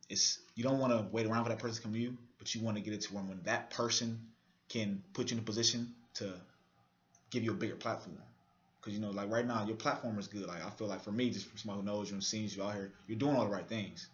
It's 0.09 0.39
you 0.55 0.63
don't 0.63 0.79
want 0.79 0.91
to 0.91 1.05
wait 1.11 1.27
around 1.27 1.43
for 1.43 1.49
that 1.49 1.59
person 1.59 1.77
to 1.77 1.81
come 1.83 1.93
to 1.93 1.99
you, 1.99 2.17
but 2.39 2.53
you 2.55 2.61
want 2.61 2.77
to 2.77 2.83
get 2.83 2.93
it 2.93 3.01
to 3.01 3.13
when 3.13 3.27
when 3.27 3.41
that 3.43 3.69
person 3.69 4.19
can 4.67 5.03
put 5.13 5.29
you 5.29 5.37
in 5.37 5.43
a 5.43 5.45
position 5.45 5.93
to 6.15 6.33
give 7.29 7.43
you 7.43 7.51
a 7.51 7.55
bigger 7.55 7.75
platform. 7.75 8.17
Because 8.79 8.93
you 8.93 9.01
know, 9.01 9.11
like 9.11 9.29
right 9.29 9.45
now, 9.45 9.65
your 9.65 9.75
platform 9.75 10.17
is 10.19 10.27
good. 10.27 10.47
Like 10.47 10.65
I 10.65 10.69
feel 10.69 10.87
like 10.87 11.01
for 11.01 11.11
me, 11.11 11.29
just 11.29 11.47
from 11.47 11.57
somebody 11.57 11.81
who 11.81 11.85
knows 11.85 12.09
you 12.09 12.15
and 12.15 12.23
sees 12.23 12.55
you 12.55 12.63
out 12.63 12.73
here, 12.73 12.91
you're 13.07 13.17
doing 13.17 13.35
all 13.35 13.45
the 13.45 13.51
right 13.51 13.67
things. 13.67 14.07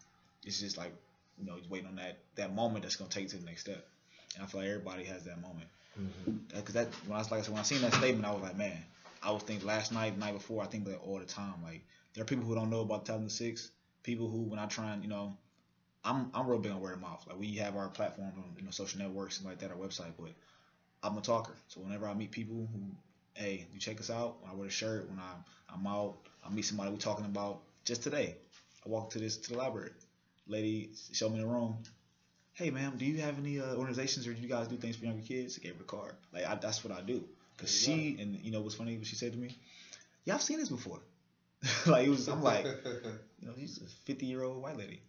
It's 0.44 0.60
just 0.60 0.78
like 0.78 0.92
you 1.38 1.46
know, 1.46 1.56
you're 1.56 1.70
waiting 1.70 1.88
on 1.88 1.96
that 1.98 2.18
that 2.36 2.54
moment 2.54 2.84
that's 2.84 2.96
gonna 2.96 3.10
take 3.10 3.24
you 3.24 3.30
to 3.30 3.38
the 3.38 3.46
next 3.46 3.62
step. 3.62 3.86
And 4.36 4.44
I 4.44 4.48
feel 4.48 4.62
like 4.62 4.70
everybody 4.70 5.04
has 5.06 5.24
that 5.24 5.42
moment. 5.42 5.68
Mm-hmm. 6.00 6.38
Because 6.56 6.74
that 6.74 6.88
when 7.06 7.16
I 7.16 7.20
was 7.20 7.32
like 7.32 7.42
I 7.42 7.44
said, 7.44 7.52
when 7.52 7.60
I 7.60 7.64
seen 7.64 7.82
that 7.82 7.94
statement, 7.94 8.26
I 8.26 8.32
was 8.32 8.42
like, 8.42 8.58
man, 8.58 8.78
I 9.22 9.32
was 9.32 9.44
thinking 9.44 9.66
last 9.66 9.92
night, 9.92 10.18
night 10.18 10.34
before, 10.34 10.64
I 10.64 10.68
think 10.68 10.86
that 10.86 10.98
all 10.98 11.20
the 11.20 11.26
time. 11.26 11.56
Like 11.64 11.82
there 12.14 12.22
are 12.22 12.26
people 12.26 12.46
who 12.46 12.56
don't 12.56 12.70
know 12.70 12.82
about 12.82 13.06
Talent 13.06 13.32
Six. 13.32 13.72
People 14.04 14.30
who, 14.30 14.44
when 14.44 14.60
I 14.60 14.68
try 14.68 14.94
and 14.94 15.04
you 15.04 15.10
know, 15.10 15.36
I'm 16.04 16.30
I'm 16.34 16.48
real 16.48 16.60
big 16.60 16.72
on 16.72 16.80
word 16.80 16.94
of 16.94 17.02
mouth. 17.02 17.26
Like 17.28 17.40
we 17.40 17.56
have 17.56 17.76
our 17.76 17.90
platform 17.90 18.32
on 18.38 18.56
you 18.58 18.64
know 18.64 18.72
social 18.72 19.00
networks 19.00 19.40
and 19.40 19.48
like 19.48 19.60
that, 19.60 19.72
our 19.72 19.78
website. 19.78 20.14
But 20.20 20.32
I'm 21.02 21.18
a 21.18 21.22
talker, 21.22 21.56
so 21.68 21.82
whenever 21.82 22.08
I 22.08 22.14
meet 22.14 22.32
people 22.32 22.68
who, 22.72 22.80
hey, 23.36 23.68
you 23.72 23.80
check 23.80 24.00
us 24.00 24.10
out. 24.10 24.42
When 24.42 24.52
I 24.52 24.56
wear 24.56 24.68
a 24.68 24.72
shirt, 24.72 25.08
when 25.10 25.20
I 25.20 25.34
I'm 25.74 25.86
out, 25.86 26.16
I 26.46 26.50
meet 26.50 26.66
somebody 26.66 26.90
we're 26.90 26.98
talking 26.98 27.26
about. 27.26 27.62
Just 27.84 28.04
today, 28.04 28.36
I 28.86 28.90
walked 28.90 29.14
to 29.14 29.20
this 29.20 29.38
to 29.38 29.52
the 29.52 29.58
library. 29.58 29.92
Lady 30.48 30.92
showed 31.12 31.32
me 31.34 31.40
the 31.40 31.46
room. 31.46 31.78
Hey, 32.54 32.70
ma'am, 32.70 32.94
do 32.98 33.06
you 33.06 33.20
have 33.22 33.38
any 33.38 33.60
uh, 33.60 33.76
organizations 33.76 34.26
or 34.28 34.34
do 34.34 34.42
you 34.42 34.48
guys 34.48 34.68
do 34.68 34.78
things 34.78 34.96
for 34.96 35.06
younger 35.06 35.22
kids? 35.22 35.60
I 35.60 35.64
gave 35.66 35.76
her 35.76 35.82
a 35.82 35.86
card. 35.86 36.14
Like 36.34 36.46
I, 36.46 36.56
that's 36.56 36.84
what 36.84 36.98
I 36.98 37.02
do. 37.02 37.24
Cause 37.58 37.72
she 37.72 38.18
and 38.20 38.38
you 38.42 38.52
know 38.52 38.62
what's 38.62 38.76
funny? 38.76 38.98
What 38.98 39.08
she 39.08 39.16
said 39.16 39.32
to 39.32 39.38
me? 39.38 39.56
Yeah, 40.26 40.36
I've 40.36 40.42
seen 40.42 40.60
this 40.60 40.70
before. 40.70 41.00
like 41.86 42.08
it 42.08 42.10
was. 42.10 42.28
I'm 42.28 42.44
like, 42.44 42.66
you 43.40 43.48
know, 43.48 43.54
she's 43.58 43.80
a 43.82 43.88
50 44.06 44.26
year 44.26 44.44
old 44.44 44.62
white 44.62 44.78
lady. 44.78 45.02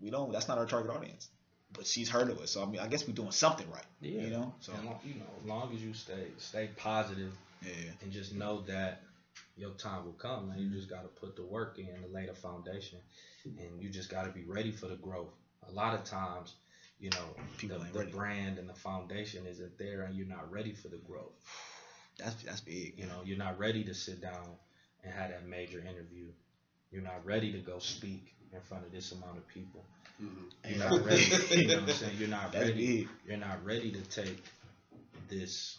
We 0.00 0.10
don't. 0.10 0.32
That's 0.32 0.48
not 0.48 0.58
our 0.58 0.66
target 0.66 0.94
audience. 0.94 1.28
But 1.72 1.86
she's 1.86 2.08
heard 2.08 2.30
of 2.30 2.38
us, 2.38 2.52
so 2.52 2.62
I 2.62 2.66
mean, 2.66 2.80
I 2.80 2.86
guess 2.86 3.06
we're 3.06 3.12
doing 3.12 3.30
something 3.30 3.70
right. 3.70 3.84
Yeah. 4.00 4.22
You 4.22 4.30
know. 4.30 4.54
So 4.60 4.72
And 4.72 4.88
you 5.04 5.14
know, 5.14 5.26
as 5.40 5.46
long 5.46 5.70
as 5.74 5.82
you 5.82 5.92
stay 5.92 6.28
stay 6.38 6.70
positive 6.76 7.32
yeah. 7.62 7.90
and 8.02 8.12
just 8.12 8.34
know 8.34 8.62
that 8.62 9.02
your 9.56 9.70
time 9.72 10.04
will 10.04 10.12
come, 10.12 10.50
and 10.50 10.60
you 10.60 10.70
just 10.70 10.88
got 10.88 11.02
to 11.02 11.08
put 11.08 11.36
the 11.36 11.42
work 11.44 11.78
in 11.78 11.86
to 12.02 12.08
lay 12.12 12.26
the 12.26 12.34
foundation, 12.34 12.98
and 13.44 13.80
you 13.82 13.90
just 13.90 14.10
got 14.10 14.24
to 14.24 14.30
be 14.30 14.44
ready 14.44 14.70
for 14.70 14.86
the 14.86 14.96
growth. 14.96 15.32
A 15.68 15.72
lot 15.72 15.94
of 15.94 16.04
times, 16.04 16.54
you 17.00 17.10
know, 17.10 17.36
People 17.58 17.78
the, 17.92 18.04
the 18.04 18.10
brand 18.10 18.58
and 18.58 18.68
the 18.68 18.74
foundation 18.74 19.46
isn't 19.46 19.78
there, 19.78 20.02
and 20.02 20.14
you're 20.14 20.26
not 20.26 20.50
ready 20.50 20.72
for 20.72 20.88
the 20.88 20.96
growth. 20.98 21.32
That's 22.18 22.42
that's 22.42 22.60
big. 22.60 22.94
You 22.96 23.06
know, 23.06 23.22
you're 23.24 23.38
not 23.38 23.58
ready 23.58 23.84
to 23.84 23.94
sit 23.94 24.20
down 24.20 24.48
and 25.04 25.12
have 25.12 25.30
that 25.30 25.46
major 25.46 25.78
interview. 25.80 26.26
You're 26.90 27.02
not 27.02 27.24
ready 27.24 27.52
to 27.52 27.58
go 27.58 27.78
speak 27.78 28.34
in 28.52 28.60
front 28.60 28.84
of 28.84 28.92
this 28.92 29.12
amount 29.12 29.38
of 29.38 29.46
people. 29.48 29.84
Mhm. 30.20 30.50
You're 30.68 30.78
not 30.88 31.04
ready. 31.04 31.22
you 31.62 31.68
know 31.68 31.74
what 31.80 31.88
I'm 31.90 31.94
saying? 31.94 32.16
You're 32.18 32.28
not 32.28 32.52
That's 32.52 32.70
ready. 32.70 32.96
big. 32.98 33.08
You're 33.26 33.36
not 33.36 33.64
ready 33.64 33.92
to 33.92 34.00
take 34.02 34.42
this 35.28 35.78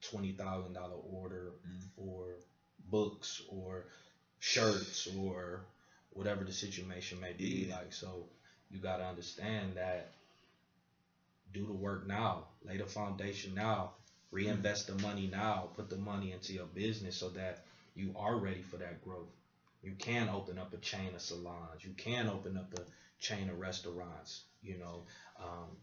twenty 0.00 0.32
thousand 0.32 0.74
dollar 0.74 0.96
order 0.96 1.52
Mm. 1.66 1.82
for 1.96 2.36
books 2.90 3.42
or 3.48 3.86
shirts 4.38 5.06
or 5.18 5.60
whatever 6.10 6.44
the 6.44 6.52
situation 6.52 7.20
may 7.20 7.32
be. 7.32 7.66
Yeah. 7.68 7.76
Like 7.78 7.92
so, 7.92 8.26
you 8.70 8.78
got 8.80 8.98
to 8.98 9.04
understand 9.04 9.76
that. 9.76 10.12
Do 11.52 11.66
the 11.66 11.72
work 11.72 12.06
now. 12.06 12.46
Lay 12.64 12.76
the 12.76 12.86
foundation 12.86 13.54
now. 13.54 13.92
Reinvest 14.30 14.86
the 14.86 14.94
money 15.02 15.26
now. 15.26 15.70
Put 15.74 15.90
the 15.90 15.96
money 15.96 16.32
into 16.32 16.52
your 16.52 16.66
business 16.66 17.16
so 17.16 17.28
that 17.30 17.64
you 17.94 18.14
are 18.16 18.36
ready 18.36 18.62
for 18.62 18.76
that 18.76 19.02
growth. 19.04 19.28
You 19.82 19.92
can 19.98 20.28
open 20.28 20.58
up 20.58 20.72
a 20.72 20.76
chain 20.78 21.14
of 21.14 21.20
salons. 21.20 21.82
You 21.84 21.92
can 21.96 22.28
open 22.28 22.56
up 22.56 22.72
a 22.78 22.82
chain 23.20 23.48
of 23.50 23.58
restaurants. 23.58 24.42
You 24.62 24.78
know, 24.78 25.02
um, 25.38 25.76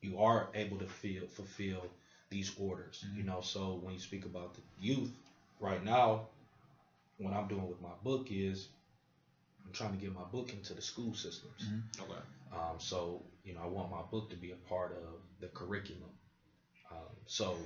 you 0.00 0.18
are 0.20 0.48
able 0.54 0.78
to 0.78 0.86
feel 0.86 1.26
fulfill 1.26 1.84
these 2.30 2.52
orders. 2.56 3.04
You 3.14 3.22
Mhm. 3.22 3.26
know, 3.26 3.40
so 3.40 3.74
when 3.74 3.92
you 3.92 4.00
speak 4.00 4.24
about 4.24 4.54
the 4.54 4.62
youth, 4.78 5.12
right 5.58 5.82
now, 5.82 6.28
what 7.18 7.32
I'm 7.34 7.48
doing 7.48 7.68
with 7.68 7.80
my 7.80 7.94
book 8.02 8.28
is 8.30 8.68
I'm 9.66 9.72
trying 9.72 9.92
to 9.92 9.98
get 9.98 10.12
my 10.14 10.24
book 10.24 10.52
into 10.52 10.74
the 10.74 10.80
school 10.82 11.14
systems. 11.14 11.62
Mhm. 11.62 11.82
Okay. 12.00 12.22
Um, 12.52 12.80
so 12.80 13.22
you 13.44 13.54
know, 13.54 13.60
I 13.60 13.66
want 13.66 13.90
my 13.90 14.02
book 14.02 14.30
to 14.30 14.36
be 14.36 14.50
a 14.52 14.56
part 14.56 14.92
of 14.92 15.20
the 15.40 15.48
curriculum. 15.48 16.10
Um, 16.90 17.16
so 17.26 17.56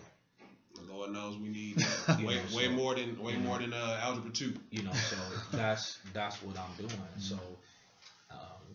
Lord 0.88 1.10
knows 1.12 1.36
we 1.38 1.48
need 1.48 1.76
way, 2.18 2.36
know, 2.36 2.56
way 2.56 2.68
more 2.68 2.94
than 2.94 3.18
way 3.22 3.36
more 3.36 3.58
than 3.58 3.72
uh, 3.72 3.98
algebra 4.02 4.30
two. 4.32 4.54
you 4.70 4.82
know, 4.82 4.92
so 4.92 5.16
that's 5.52 5.98
that's 6.12 6.42
what 6.42 6.56
I'm 6.58 6.72
doing. 6.74 7.18
So 7.18 7.38
um, 8.30 8.74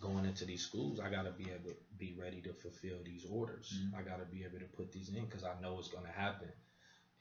going 0.00 0.24
into 0.24 0.44
these 0.44 0.62
schools, 0.62 1.00
I 1.00 1.10
gotta 1.10 1.30
be 1.30 1.44
able 1.50 1.70
to 1.70 1.76
be 1.98 2.14
ready 2.18 2.40
to 2.42 2.52
fulfill 2.54 2.98
these 3.04 3.24
orders. 3.24 3.72
Mhm. 3.72 3.94
I 3.98 4.02
gotta 4.02 4.24
be 4.24 4.44
able 4.44 4.58
to 4.58 4.66
put 4.66 4.92
these 4.92 5.08
in 5.10 5.24
because 5.24 5.44
I 5.44 5.58
know 5.60 5.78
it's 5.78 5.88
gonna 5.88 6.10
happen. 6.12 6.52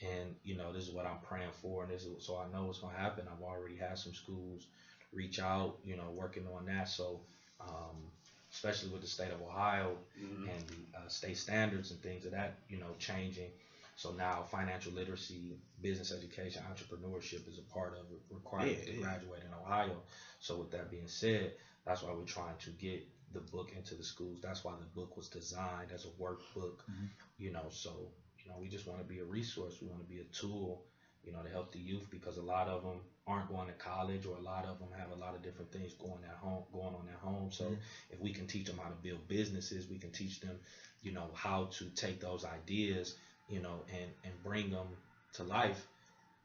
And 0.01 0.35
you 0.43 0.55
know, 0.55 0.71
this 0.71 0.83
is 0.87 0.91
what 0.91 1.05
I'm 1.05 1.19
praying 1.19 1.51
for, 1.61 1.83
and 1.83 1.91
this 1.91 2.05
is 2.05 2.25
so 2.25 2.37
I 2.37 2.47
know 2.49 2.69
it's 2.69 2.79
gonna 2.79 2.97
happen. 2.97 3.27
I've 3.27 3.41
already 3.41 3.75
had 3.75 3.97
some 3.97 4.13
schools 4.13 4.67
reach 5.11 5.39
out, 5.39 5.77
you 5.83 5.95
know, 5.95 6.09
working 6.11 6.47
on 6.47 6.65
that. 6.65 6.87
So, 6.87 7.21
um, 7.59 8.11
especially 8.51 8.89
with 8.89 9.01
the 9.01 9.07
state 9.07 9.31
of 9.31 9.41
Ohio, 9.41 9.97
Mhm. 10.17 10.47
and 10.47 10.69
the 10.69 10.97
uh, 10.97 11.07
state 11.09 11.37
standards 11.37 11.91
and 11.91 12.01
things 12.01 12.25
of 12.25 12.31
that, 12.31 12.55
you 12.67 12.77
know, 12.79 12.95
changing. 12.97 13.51
So 13.95 14.11
now 14.13 14.43
financial 14.43 14.93
literacy, 14.93 15.57
business 15.81 16.13
education, 16.13 16.63
entrepreneurship 16.63 17.45
is 17.49 17.57
a 17.59 17.63
part 17.73 17.93
of 17.93 18.09
it, 18.11 18.21
required 18.29 18.69
Yeah, 18.69 18.83
to 18.85 18.93
yeah. 18.93 19.01
graduate 19.01 19.43
in 19.43 19.53
Ohio. 19.53 20.01
So 20.39 20.55
with 20.55 20.71
that 20.71 20.89
being 20.89 21.09
said, 21.09 21.51
that's 21.85 22.03
why 22.03 22.11
we're 22.11 22.23
trying 22.23 22.57
to 22.57 22.69
get 22.71 23.03
the 23.31 23.41
book 23.41 23.71
into 23.73 23.95
the 23.95 24.03
schools. 24.03 24.39
That's 24.41 24.63
why 24.63 24.73
the 24.79 24.85
book 24.85 25.15
was 25.17 25.27
designed 25.27 25.91
as 25.91 26.05
a 26.05 26.09
workbook, 26.09 26.79
Mhm. 26.87 27.09
you 27.37 27.51
know, 27.51 27.67
so, 27.69 28.11
you 28.43 28.49
know, 28.49 28.57
we 28.59 28.67
just 28.67 28.87
want 28.87 28.99
to 28.99 29.05
be 29.05 29.19
a 29.19 29.23
resource. 29.23 29.77
We 29.81 29.87
want 29.87 30.01
to 30.01 30.07
be 30.07 30.19
a 30.19 30.23
tool, 30.25 30.81
you 31.23 31.31
know, 31.31 31.41
to 31.41 31.49
help 31.49 31.71
the 31.71 31.79
youth 31.79 32.09
because 32.09 32.37
a 32.37 32.41
lot 32.41 32.67
of 32.67 32.81
them 32.81 33.01
aren't 33.27 33.47
going 33.47 33.67
to 33.67 33.73
college 33.73 34.25
or 34.25 34.35
a 34.35 34.39
lot 34.41 34.65
of 34.65 34.79
them 34.79 34.91
have 34.97 35.11
a 35.11 35.15
lot 35.15 35.35
of 35.35 35.41
different 35.41 35.71
things 35.71 35.93
going 35.93 36.23
at 36.23 36.35
home, 36.35 36.63
going 36.71 36.93
on 36.95 37.07
at 37.07 37.19
home. 37.19 37.49
So 37.51 37.65
Mhm. 37.67 37.79
if 38.09 38.19
we 38.19 38.31
can 38.31 38.45
teach 38.45 38.65
them 38.65 38.77
how 38.77 38.89
to 38.89 38.95
build 38.95 39.27
businesses, 39.27 39.87
we 39.87 39.97
can 39.97 40.11
teach 40.11 40.39
them, 40.39 40.59
you 41.01 41.11
know, 41.11 41.31
how 41.35 41.65
to 41.71 41.89
take 41.89 42.19
those 42.19 42.43
ideas, 42.43 43.13
you 43.47 43.59
know, 43.59 43.83
and 43.89 44.11
and 44.23 44.41
bring 44.41 44.69
them 44.69 44.97
to 45.33 45.43
life. 45.43 45.87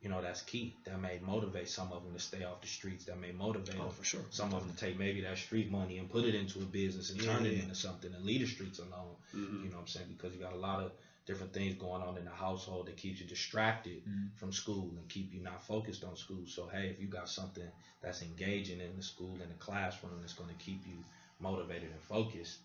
You 0.05 0.11
know, 0.11 0.20
that's 0.20 0.42
key. 0.42 0.76
That 0.84 1.00
may 1.00 1.18
motivate 1.22 1.66
some 1.70 1.90
of 1.90 2.05
them 2.05 2.12
to 2.12 2.18
stay 2.20 2.44
off 2.44 2.61
the 2.61 2.66
streets. 2.68 3.07
That 3.07 3.18
may 3.18 3.32
motivate 3.32 3.76
Oh, 3.80 3.84
them, 3.84 3.90
for 3.90 4.05
sure. 4.05 4.20
some 4.28 4.52
of 4.52 4.61
them 4.61 4.70
to 4.74 4.76
take 4.76 4.98
maybe 4.98 5.22
that 5.22 5.38
street 5.38 5.70
money 5.70 5.96
and 5.96 6.11
put 6.11 6.26
it 6.26 6.34
into 6.34 6.59
a 6.61 6.66
business 6.66 7.09
and 7.09 7.18
turn 7.22 7.46
it 7.46 7.55
into 7.55 7.74
something 7.74 8.12
and 8.12 8.22
leave 8.22 8.42
the 8.42 8.46
streets 8.46 8.78
alone. 8.80 9.16
Mhm. 9.32 9.62
You 9.64 9.70
know 9.70 9.76
what 9.76 9.82
I'm 9.84 9.86
saying? 9.86 10.09
Because 10.09 10.34
you 10.34 10.40
got 10.40 10.52
a 10.52 10.57
lot 10.59 10.80
of 10.80 10.92
different 11.24 11.55
things 11.55 11.74
going 11.76 12.02
on 12.02 12.18
in 12.18 12.26
the 12.26 12.30
household 12.30 12.84
that 12.86 12.98
keeps 12.98 13.18
you 13.18 13.26
distracted 13.26 14.05
Mhm. 14.05 14.36
from 14.36 14.52
school 14.52 14.90
and 14.98 15.09
keep 15.09 15.32
you 15.32 15.40
not 15.40 15.64
focused 15.66 16.05
on 16.05 16.14
school. 16.18 16.46
So 16.46 16.68
hey, 16.68 16.90
if 16.90 17.00
you 17.00 17.07
got 17.09 17.30
something 17.30 17.70
that's 18.02 18.20
engaging 18.20 18.80
in 18.82 18.94
the 18.96 19.02
school 19.02 19.40
in 19.40 19.48
the 19.48 19.55
classroom 19.55 20.20
that's 20.20 20.34
going 20.34 20.50
to 20.50 20.62
keep 20.62 20.86
you 20.86 21.02
motivated 21.38 21.90
and 21.90 22.02
focused, 22.02 22.59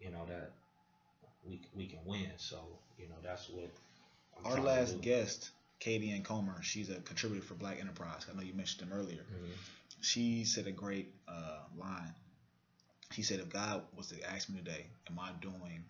you 0.00 0.10
know 0.10 0.26
that 0.26 0.50
we 1.44 1.60
we 1.72 1.86
can 1.86 2.04
win. 2.04 2.32
So 2.36 2.58
you 2.98 3.06
know 3.06 3.20
that's 3.22 3.48
what 3.48 3.70
I'm 4.36 4.44
Our 4.46 4.52
trying 4.54 4.64
to 4.64 4.70
last 4.72 4.92
do. 4.96 5.02
guest, 5.02 5.50
Katie 5.80 6.12
Ann 6.12 6.22
Comer, 6.22 6.62
she's 6.62 6.90
a 6.90 7.00
contributor 7.00 7.42
for 7.42 7.54
Black 7.54 7.80
Enterprise. 7.80 8.26
I 8.30 8.36
know 8.36 8.42
you 8.42 8.52
mentioned 8.54 8.88
them 8.88 8.96
earlier. 8.96 9.22
Mhm. 9.22 9.54
She 10.02 10.44
said 10.44 10.66
a 10.66 10.72
great 10.72 11.12
uh, 11.26 11.62
line. 11.76 12.14
She 13.12 13.22
said, 13.22 13.40
"If 13.40 13.48
God 13.48 13.82
was 13.96 14.08
to 14.08 14.22
ask 14.30 14.48
me 14.48 14.58
today, 14.58 14.86
am 15.08 15.18
I 15.18 15.32
doing, 15.40 15.84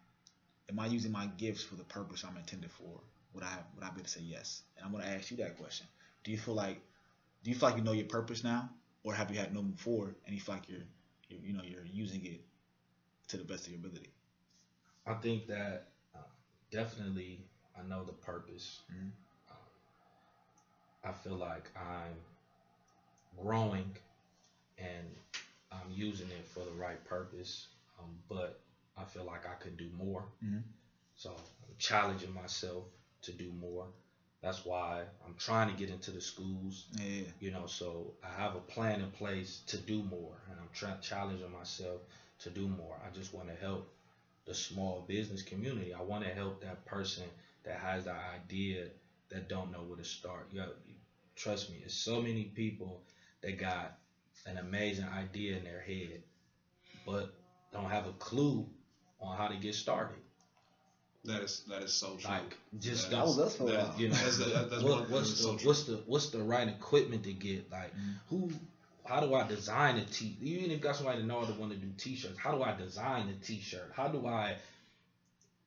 am 0.68 0.78
I 0.78 0.86
using 0.86 1.12
my 1.12 1.26
gifts 1.26 1.62
for 1.62 1.74
the 1.74 1.84
purpose 1.84 2.24
I'm 2.24 2.36
intended 2.36 2.70
for? 2.70 3.00
Would 3.34 3.44
I 3.44 3.58
would 3.74 3.84
I 3.84 3.88
be 3.90 3.96
able 3.96 4.04
to 4.04 4.08
say 4.10 4.22
yes?" 4.22 4.62
And 4.76 4.86
I'm 4.86 4.92
going 4.92 5.04
to 5.04 5.10
ask 5.10 5.30
you 5.30 5.36
that 5.38 5.58
question. 5.58 5.86
Do 6.24 6.30
you 6.30 6.38
feel 6.38 6.54
like, 6.54 6.80
do 7.42 7.50
you 7.50 7.56
feel 7.56 7.68
like 7.68 7.78
you 7.78 7.84
know 7.84 7.92
your 7.92 8.06
purpose 8.06 8.42
now, 8.44 8.70
or 9.04 9.12
have 9.14 9.30
you 9.30 9.38
had 9.38 9.52
known 9.52 9.72
before, 9.72 10.14
and 10.24 10.34
you 10.34 10.40
feel 10.40 10.54
like 10.54 10.68
you're, 10.68 10.86
you're 11.28 11.40
you 11.40 11.52
know, 11.52 11.62
you're 11.64 11.84
using 11.84 12.24
it 12.24 12.40
to 13.28 13.36
the 13.36 13.44
best 13.44 13.66
of 13.66 13.72
your 13.72 13.80
ability? 13.80 14.10
I 15.06 15.14
think 15.14 15.46
that 15.48 15.88
uh, 16.14 16.18
definitely 16.70 17.44
I 17.78 17.82
know 17.82 18.04
the 18.04 18.12
purpose. 18.12 18.80
Mhm. 18.92 19.10
I 21.04 21.12
feel 21.12 21.36
like 21.36 21.70
I'm 21.76 22.16
growing 23.36 23.90
and 24.78 25.06
I'm 25.72 25.90
using 25.90 26.28
it 26.30 26.46
for 26.46 26.60
the 26.64 26.72
right 26.72 27.02
purpose, 27.04 27.66
um, 27.98 28.18
but 28.28 28.58
I 28.96 29.04
feel 29.04 29.24
like 29.24 29.46
I 29.46 29.54
could 29.54 29.76
do 29.76 29.88
more. 29.96 30.24
Mhm. 30.42 30.64
So 31.16 31.30
I'm 31.30 31.74
challenging 31.78 32.32
myself 32.32 32.84
to 33.22 33.32
do 33.32 33.50
more. 33.52 33.86
That's 34.42 34.64
why 34.64 35.04
I'm 35.24 35.34
trying 35.34 35.68
to 35.68 35.74
get 35.74 35.90
into 35.90 36.10
the 36.10 36.20
schools 36.20 36.86
Yeah. 36.98 37.24
you 37.40 37.50
know 37.50 37.66
so 37.66 38.12
i 38.22 38.28
have 38.28 38.54
a 38.54 38.60
plan 38.60 39.00
in 39.00 39.10
place 39.10 39.60
to 39.66 39.76
do 39.78 40.02
more 40.02 40.36
and 40.50 40.58
i'm 40.60 40.68
trying 40.72 40.98
challenging 41.00 41.50
myself 41.50 42.00
to 42.38 42.50
do 42.50 42.66
more 42.68 42.96
i 43.06 43.10
just 43.10 43.32
want 43.34 43.48
to 43.48 43.54
help 43.54 43.88
the 44.46 44.54
small 44.54 45.04
business 45.06 45.42
community 45.42 45.92
i 45.94 46.00
want 46.00 46.24
to 46.24 46.30
help 46.30 46.60
that 46.60 46.84
person 46.84 47.24
that 47.64 47.78
has 47.78 48.04
the 48.04 48.12
idea 48.12 48.86
that 49.30 49.48
don't 49.48 49.70
know 49.72 49.78
where 49.82 49.96
to 49.98 50.04
start 50.04 50.48
you 50.52 50.60
have, 50.60 50.70
trust 51.36 51.70
me 51.70 51.76
it's 51.84 51.94
so 51.94 52.20
many 52.20 52.44
people 52.44 53.00
that 53.42 53.58
got 53.58 53.96
an 54.46 54.58
amazing 54.58 55.06
idea 55.08 55.56
in 55.56 55.64
their 55.64 55.80
head 55.80 56.22
but 57.06 57.32
don't 57.72 57.90
have 57.90 58.06
a 58.06 58.12
clue 58.12 58.66
on 59.20 59.36
how 59.36 59.46
to 59.48 59.56
get 59.56 59.74
started 59.74 60.16
That 61.24 61.42
is 61.42 61.62
that 61.68 61.82
is 61.82 61.92
so 61.92 62.16
true. 62.16 62.30
like 62.30 62.56
just 62.78 63.10
That 63.10 63.16
That 63.16 63.24
was 63.26 63.38
us 63.38 63.56
for 63.56 63.64
a 63.64 63.66
that- 63.72 63.88
while. 63.88 64.00
you 64.00 64.08
know, 64.08 64.14
that's, 64.14 64.38
that's 64.38 64.82
what, 64.82 65.00
one, 65.02 65.10
what's 65.10 65.30
the 65.32 65.36
so 65.36 65.58
what's 65.66 65.84
the 65.84 65.96
what's 66.06 66.30
the 66.30 66.42
right 66.42 66.66
equipment 66.68 67.24
to 67.24 67.32
get? 67.32 67.70
Like 67.70 67.92
Mhm. 67.94 68.14
who? 68.28 68.50
How 69.04 69.20
do 69.20 69.34
I 69.34 69.46
design 69.46 69.96
a 69.98 70.04
t? 70.04 70.36
Even 70.40 70.64
if 70.66 70.70
you 70.70 70.76
got 70.78 70.96
somebody 70.96 71.18
that 71.20 71.26
know 71.26 71.40
how 71.40 71.46
to 71.46 71.52
want 71.60 71.72
to 71.72 71.78
do 71.78 71.90
t-shirts, 71.98 72.38
how 72.38 72.52
do 72.56 72.62
I 72.62 72.72
design 72.76 73.28
a 73.28 73.44
t-shirt? 73.44 73.92
How 73.94 74.08
do 74.08 74.26
I, 74.26 74.56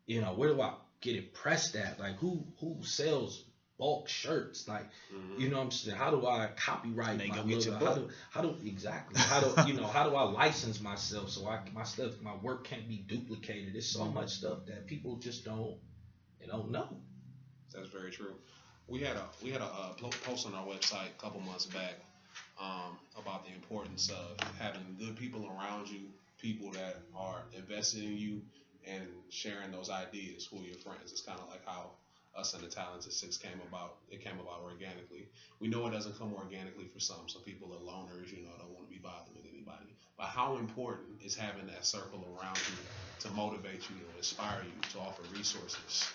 you 0.05 0.21
know, 0.21 0.33
where 0.33 0.49
do 0.53 0.61
I 0.61 0.73
get 1.01 1.15
it 1.15 1.33
pressed 1.33 1.75
at? 1.75 1.99
Like 1.99 2.15
who 2.17 2.43
who 2.59 2.77
sells 2.83 3.43
bulk 3.77 4.09
shirts? 4.09 4.67
Like 4.67 4.87
Mhm. 5.13 5.39
you 5.39 5.49
know 5.49 5.57
what 5.57 5.63
I'm 5.63 5.71
saying? 5.71 5.97
How 5.97 6.11
do 6.11 6.25
I 6.27 6.49
copyright 6.55 7.27
my 7.27 7.35
go 7.35 7.43
get 7.43 7.65
your 7.65 7.73
logo? 7.73 7.85
How 7.85 7.93
do 7.95 8.09
how 8.31 8.41
do 8.41 8.55
exactly? 8.65 9.19
How 9.19 9.39
do 9.41 9.67
you 9.67 9.73
know? 9.73 9.87
How 9.87 10.07
do 10.09 10.15
I 10.15 10.23
license 10.23 10.79
myself 10.81 11.29
so 11.29 11.47
I 11.47 11.59
my 11.73 11.83
stuff 11.83 12.11
my 12.21 12.35
work 12.35 12.65
can't 12.65 12.87
be 12.87 12.97
duplicated? 12.97 13.73
There's 13.73 13.89
so 13.89 14.05
Mhm. 14.05 14.13
much 14.13 14.29
stuff 14.31 14.65
that 14.67 14.85
people 14.87 15.17
just 15.17 15.43
don't 15.45 15.77
they 16.39 16.47
don't 16.47 16.71
know. 16.71 16.87
That's 17.73 17.89
very 17.89 18.11
true. 18.11 18.35
We 18.87 18.99
had 19.01 19.15
a 19.15 19.25
we 19.41 19.51
had 19.51 19.61
a 19.61 19.65
uh, 19.65 19.93
po- 19.93 20.09
post 20.25 20.45
on 20.45 20.53
our 20.53 20.65
website 20.65 21.07
a 21.07 21.21
couple 21.21 21.39
months 21.41 21.65
back 21.65 21.95
um, 22.59 22.97
about 23.17 23.45
the 23.45 23.53
importance 23.53 24.09
of 24.11 24.37
having 24.59 24.95
good 24.99 25.15
people 25.15 25.47
around 25.47 25.89
you, 25.89 26.01
people 26.37 26.71
that 26.71 26.97
are 27.15 27.43
invested 27.57 28.03
in 28.03 28.17
you 28.17 28.41
and 28.85 29.07
sharing 29.29 29.71
those 29.71 29.89
ideas 29.89 30.45
who 30.51 30.59
are 30.59 30.65
your 30.65 30.75
friends. 30.77 31.11
It's 31.11 31.21
kind 31.21 31.39
of 31.39 31.47
like 31.49 31.65
how 31.65 31.91
us 32.35 32.53
and 32.53 32.63
the 32.63 32.67
Talented 32.67 33.13
Six 33.13 33.37
came 33.37 33.59
about. 33.67 33.95
It 34.09 34.23
came 34.23 34.39
about 34.39 34.61
organically. 34.63 35.27
We 35.59 35.67
know 35.67 35.85
it 35.87 35.91
doesn't 35.91 36.17
come 36.17 36.33
organically 36.33 36.85
for 36.85 36.99
some. 36.99 37.27
Some 37.27 37.43
people 37.43 37.73
are 37.73 37.83
loners, 37.83 38.31
you 38.35 38.43
know, 38.43 38.49
don't 38.57 38.73
want 38.73 38.87
to 38.87 38.93
be 38.93 38.99
bothered 38.99 39.35
with 39.35 39.45
anybody. 39.51 39.95
But 40.17 40.27
how 40.27 40.57
important 40.57 41.21
is 41.23 41.35
having 41.35 41.67
that 41.67 41.85
circle 41.85 42.25
around 42.39 42.57
you 42.57 43.27
to 43.27 43.35
motivate 43.35 43.81
you, 43.89 43.95
to 43.97 44.17
inspire 44.17 44.61
you, 44.63 44.89
to 44.91 44.99
offer 44.99 45.21
resources? 45.35 46.09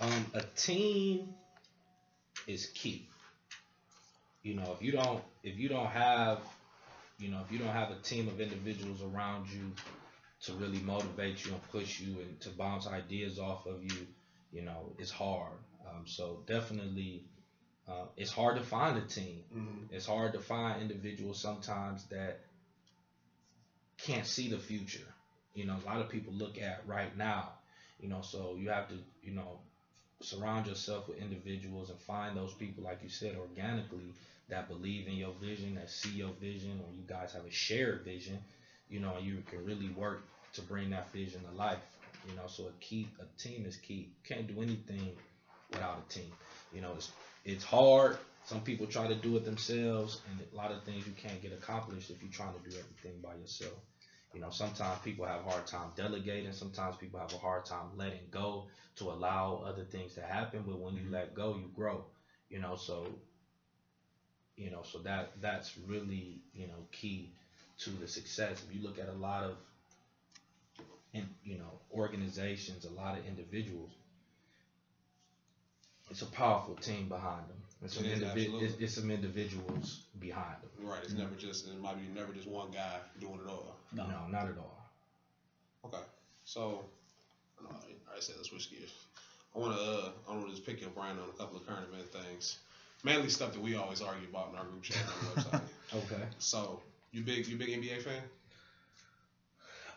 Um, 0.00 0.26
a 0.34 0.42
team 0.56 1.28
is 2.46 2.66
key. 2.74 3.08
You 4.42 4.54
know, 4.54 4.74
if 4.76 4.82
you 4.82 4.92
don't 4.92 5.22
if 5.44 5.58
you 5.58 5.68
don't 5.68 5.86
have 5.86 6.38
you 7.18 7.28
know, 7.28 7.40
if 7.46 7.52
you 7.52 7.58
don't 7.58 7.68
have 7.68 7.90
a 7.90 8.02
team 8.02 8.26
of 8.26 8.40
individuals 8.40 9.00
around 9.02 9.48
you 9.48 9.72
to 10.42 10.52
really 10.54 10.80
motivate 10.80 11.44
you 11.44 11.52
and 11.52 11.62
push 11.70 12.00
you 12.00 12.20
and 12.20 12.40
to 12.40 12.50
bounce 12.50 12.88
ideas 12.88 13.38
off 13.38 13.64
of 13.66 13.82
you, 13.84 14.06
you 14.52 14.62
know, 14.62 14.92
it's 14.98 15.10
hard. 15.10 15.58
Um, 15.88 16.06
so 16.06 16.42
definitely, 16.46 17.24
uh, 17.88 18.04
it's 18.16 18.30
hard 18.30 18.56
to 18.58 18.62
find 18.62 18.98
a 18.98 19.02
team. 19.02 19.42
Mm-hmm. 19.54 19.94
It's 19.94 20.06
hard 20.06 20.32
to 20.34 20.40
find 20.40 20.82
individuals 20.82 21.40
sometimes 21.40 22.04
that 22.10 22.40
can't 23.98 24.26
see 24.26 24.48
the 24.48 24.58
future. 24.58 25.06
You 25.54 25.66
know, 25.66 25.76
a 25.82 25.86
lot 25.86 26.00
of 26.00 26.08
people 26.08 26.32
look 26.32 26.60
at 26.60 26.82
right 26.86 27.16
now. 27.16 27.50
You 28.00 28.08
know, 28.08 28.20
so 28.22 28.56
you 28.58 28.70
have 28.70 28.88
to, 28.88 28.94
you 29.22 29.32
know, 29.32 29.60
surround 30.20 30.66
yourself 30.66 31.08
with 31.08 31.18
individuals 31.18 31.90
and 31.90 31.98
find 32.00 32.36
those 32.36 32.54
people, 32.54 32.84
like 32.84 33.02
you 33.02 33.08
said, 33.08 33.36
organically 33.36 34.12
that 34.48 34.68
believe 34.68 35.06
in 35.06 35.14
your 35.14 35.32
vision, 35.40 35.74
that 35.76 35.90
see 35.90 36.10
your 36.10 36.32
vision, 36.40 36.80
or 36.86 36.92
you 36.94 37.02
guys 37.06 37.32
have 37.32 37.44
a 37.46 37.50
shared 37.50 38.02
vision. 38.04 38.38
You 38.88 39.00
know, 39.00 39.16
and 39.16 39.26
you 39.26 39.42
can 39.50 39.64
really 39.64 39.88
work 39.90 40.22
to 40.54 40.62
bring 40.62 40.90
that 40.90 41.12
vision 41.12 41.42
to 41.44 41.56
life. 41.56 41.78
You 42.28 42.36
know, 42.36 42.46
so 42.46 42.64
a 42.64 42.72
key, 42.80 43.08
a 43.20 43.40
team 43.40 43.66
is 43.66 43.76
key. 43.76 44.10
You 44.14 44.34
can't 44.34 44.46
do 44.46 44.62
anything 44.62 45.12
without 45.70 46.04
a 46.08 46.12
team. 46.12 46.32
You 46.72 46.80
know, 46.80 46.92
it's 46.96 47.10
it's 47.44 47.64
hard. 47.64 48.18
Some 48.44 48.60
people 48.60 48.86
try 48.86 49.06
to 49.06 49.14
do 49.14 49.36
it 49.36 49.44
themselves, 49.44 50.20
and 50.30 50.40
a 50.52 50.56
lot 50.56 50.72
of 50.72 50.82
things 50.84 51.06
you 51.06 51.12
can't 51.12 51.40
get 51.40 51.52
accomplished 51.52 52.10
if 52.10 52.22
you're 52.22 52.32
trying 52.32 52.54
to 52.54 52.70
do 52.70 52.76
everything 52.76 53.20
by 53.22 53.34
yourself. 53.34 53.74
You 54.34 54.40
know, 54.40 54.50
sometimes 54.50 54.98
people 55.04 55.26
have 55.26 55.40
a 55.46 55.50
hard 55.50 55.66
time 55.66 55.90
delegating. 55.94 56.52
Sometimes 56.52 56.96
people 56.96 57.20
have 57.20 57.32
a 57.32 57.38
hard 57.38 57.66
time 57.66 57.86
letting 57.96 58.26
go 58.30 58.66
to 58.96 59.10
allow 59.10 59.62
other 59.66 59.84
things 59.84 60.14
to 60.14 60.22
happen. 60.22 60.64
But 60.66 60.78
when 60.78 60.94
you 60.94 61.02
mm-hmm. 61.02 61.12
let 61.12 61.34
go, 61.34 61.56
you 61.56 61.70
grow. 61.74 62.04
You 62.48 62.60
know, 62.60 62.76
so 62.76 63.06
you 64.56 64.70
know, 64.70 64.82
so 64.82 64.98
that 65.00 65.32
that's 65.40 65.76
really 65.86 66.42
you 66.54 66.66
know 66.66 66.86
key 66.92 67.32
to 67.78 67.90
the 67.90 68.08
success. 68.08 68.62
If 68.66 68.74
you 68.74 68.82
look 68.82 68.98
at 68.98 69.08
a 69.08 69.12
lot 69.12 69.44
of, 69.44 69.56
in, 71.12 71.26
you 71.44 71.58
know, 71.58 71.80
organizations, 71.92 72.84
a 72.84 72.90
lot 72.90 73.18
of 73.18 73.26
individuals, 73.26 73.90
it's 76.10 76.22
a 76.22 76.26
powerful 76.26 76.74
team 76.76 77.08
behind 77.08 77.48
them. 77.48 77.56
It's 77.84 77.94
some, 77.94 78.04
It 78.04 78.12
is, 78.12 78.22
indivi- 78.22 78.62
it's, 78.62 78.74
it's 78.80 78.94
some 78.94 79.10
individuals 79.10 80.02
behind 80.20 80.56
them. 80.62 80.86
Right. 80.86 81.00
It's 81.02 81.14
never 81.14 81.34
just 81.34 81.66
it 81.66 81.80
might 81.80 81.96
be 81.96 82.08
never 82.14 82.32
just 82.32 82.46
one 82.48 82.70
guy 82.70 82.98
doing 83.20 83.40
it 83.44 83.48
all. 83.48 83.74
No. 83.92 84.06
No, 84.06 84.26
not 84.30 84.44
at 84.48 84.56
all. 84.58 84.90
Okay. 85.86 86.02
So 86.44 86.84
I 87.58 87.62
know 87.64 87.70
I, 87.74 88.16
I 88.16 88.20
said 88.20 88.36
let's 88.36 88.50
switch 88.50 88.70
gears. 88.70 88.92
I 89.54 89.58
wanna 89.58 89.74
uh 89.74 90.10
I 90.28 90.34
wanna 90.34 90.50
just 90.50 90.64
pick 90.66 90.80
your 90.80 90.90
brain 90.90 91.12
on 91.12 91.28
a 91.34 91.38
couple 91.38 91.56
of 91.58 91.66
current 91.66 91.86
event 91.92 92.10
things. 92.12 92.56
Mainly 93.04 93.28
stuff 93.30 93.52
that 93.52 93.60
we 93.62 93.74
always 93.74 94.00
argue 94.00 94.28
about 94.28 94.50
in 94.52 94.58
our 94.58 94.64
group 94.64 94.82
chat 94.82 94.98
on 94.98 95.34
the 95.34 95.40
website. 95.40 95.62
Okay. 95.94 96.22
So 96.38 96.80
you 97.10 97.22
big 97.22 97.46
you 97.48 97.56
big 97.56 97.68
NBA 97.68 98.02
fan? 98.02 98.22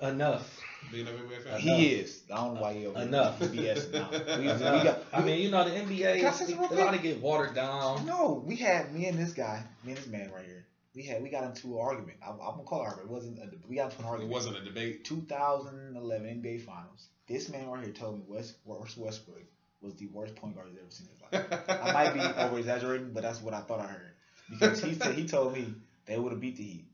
Enough. 0.01 0.61
Big 0.91 1.01
enough 1.01 1.15
NBA 1.15 1.43
fan? 1.43 1.59
He 1.59 1.87
is. 1.87 2.23
I 2.31 2.35
don't 2.37 2.55
know 2.55 2.61
why 2.61 2.73
he 2.73 2.85
over 2.85 2.99
here 2.99 3.07
Enough. 3.07 3.39
BS 3.39 3.91
now. 3.91 4.09
We, 4.37 4.43
we 4.43 4.49
Enough. 4.51 4.83
got, 4.83 4.99
I 5.13 5.21
mean, 5.21 5.41
you 5.41 5.49
know, 5.49 5.63
the 5.67 5.71
NBA, 5.71 6.17
Can 6.17 6.25
I 6.27 6.31
say 6.31 6.45
something 6.45 6.77
a 6.77 6.81
lot 6.81 6.93
of 6.93 7.01
get 7.01 7.21
watered 7.21 7.55
down. 7.55 8.05
No, 8.05 8.43
we 8.45 8.55
had 8.55 8.93
me 8.93 9.07
and 9.07 9.17
this 9.17 9.33
guy, 9.33 9.63
me 9.83 9.91
and 9.93 9.97
this 9.97 10.07
man 10.07 10.31
right 10.31 10.45
here. 10.45 10.65
We 10.95 11.03
had 11.03 11.21
we 11.21 11.29
got 11.29 11.43
into 11.43 11.75
an 11.75 11.81
argument. 11.81 12.19
I, 12.25 12.29
I'm 12.31 12.37
gonna 12.37 12.63
call 12.63 12.81
it 12.81 12.85
argument. 12.85 13.09
It 13.09 13.13
wasn't. 13.13 13.39
A, 13.39 13.49
we 13.67 13.75
got 13.75 13.91
into 13.91 13.99
an 13.99 14.05
argument. 14.05 14.31
It 14.31 14.33
wasn't 14.33 14.57
a 14.57 14.61
debate. 14.61 15.03
2011 15.03 16.41
NBA 16.41 16.61
Finals. 16.61 17.07
This 17.27 17.49
man 17.49 17.67
right 17.67 17.83
here 17.83 17.91
told 17.93 18.15
me 18.15 18.23
West 18.27 18.55
Russell 18.65 19.03
Westbrook 19.03 19.43
was 19.81 19.95
the 19.95 20.07
worst 20.07 20.35
point 20.35 20.55
guard 20.55 20.67
he's 20.69 20.77
ever 20.79 20.89
seen 20.89 21.07
in 21.07 21.13
his 21.13 21.49
life. 21.51 21.63
I 21.67 21.91
might 21.91 22.13
be 22.13 22.19
over 22.41 22.59
exaggerating, 22.59 23.11
but 23.11 23.23
that's 23.23 23.41
what 23.41 23.53
I 23.53 23.59
thought 23.61 23.81
I 23.81 23.87
heard. 23.87 24.11
Because 24.49 24.81
he 24.81 24.93
said 24.93 25.15
he 25.15 25.27
told 25.27 25.53
me 25.53 25.73
they 26.05 26.17
would 26.17 26.31
have 26.31 26.39
beat 26.39 26.55
the 26.57 26.63
Heat 26.63 26.85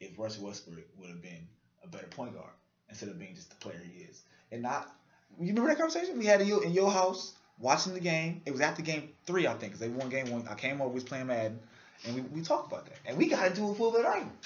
if 0.00 0.18
Russell 0.18 0.46
Westbrook 0.46 0.86
would 0.98 1.10
have 1.10 1.20
been 1.20 1.46
a 1.59 1.59
better 1.90 2.06
point 2.06 2.34
guard 2.34 2.50
instead 2.88 3.08
of 3.08 3.18
being 3.18 3.34
just 3.34 3.50
the 3.50 3.56
player 3.56 3.80
he 3.84 4.02
is. 4.02 4.22
And 4.52 4.62
not, 4.62 4.92
you 5.38 5.48
remember 5.48 5.68
that 5.70 5.78
conversation 5.78 6.18
we 6.18 6.26
had 6.26 6.40
in 6.40 6.48
your, 6.48 6.64
in 6.64 6.72
your 6.72 6.90
house 6.90 7.34
watching 7.58 7.94
the 7.94 8.00
game? 8.00 8.42
It 8.46 8.52
was 8.52 8.60
after 8.60 8.82
game 8.82 9.10
three, 9.26 9.46
I 9.46 9.50
think, 9.52 9.72
because 9.72 9.80
they 9.80 9.88
won 9.88 10.08
game 10.08 10.30
one. 10.30 10.46
I 10.48 10.54
came 10.54 10.80
over, 10.80 10.88
we 10.88 10.94
was 10.94 11.04
playing 11.04 11.26
Madden, 11.28 11.58
and 12.06 12.14
we, 12.14 12.20
we 12.22 12.42
talked 12.42 12.72
about 12.72 12.86
that. 12.86 12.96
And 13.06 13.16
we 13.16 13.28
got 13.28 13.46
into 13.46 13.64
a 13.68 13.74
full 13.74 13.92
bit 13.92 14.04
argument. 14.04 14.36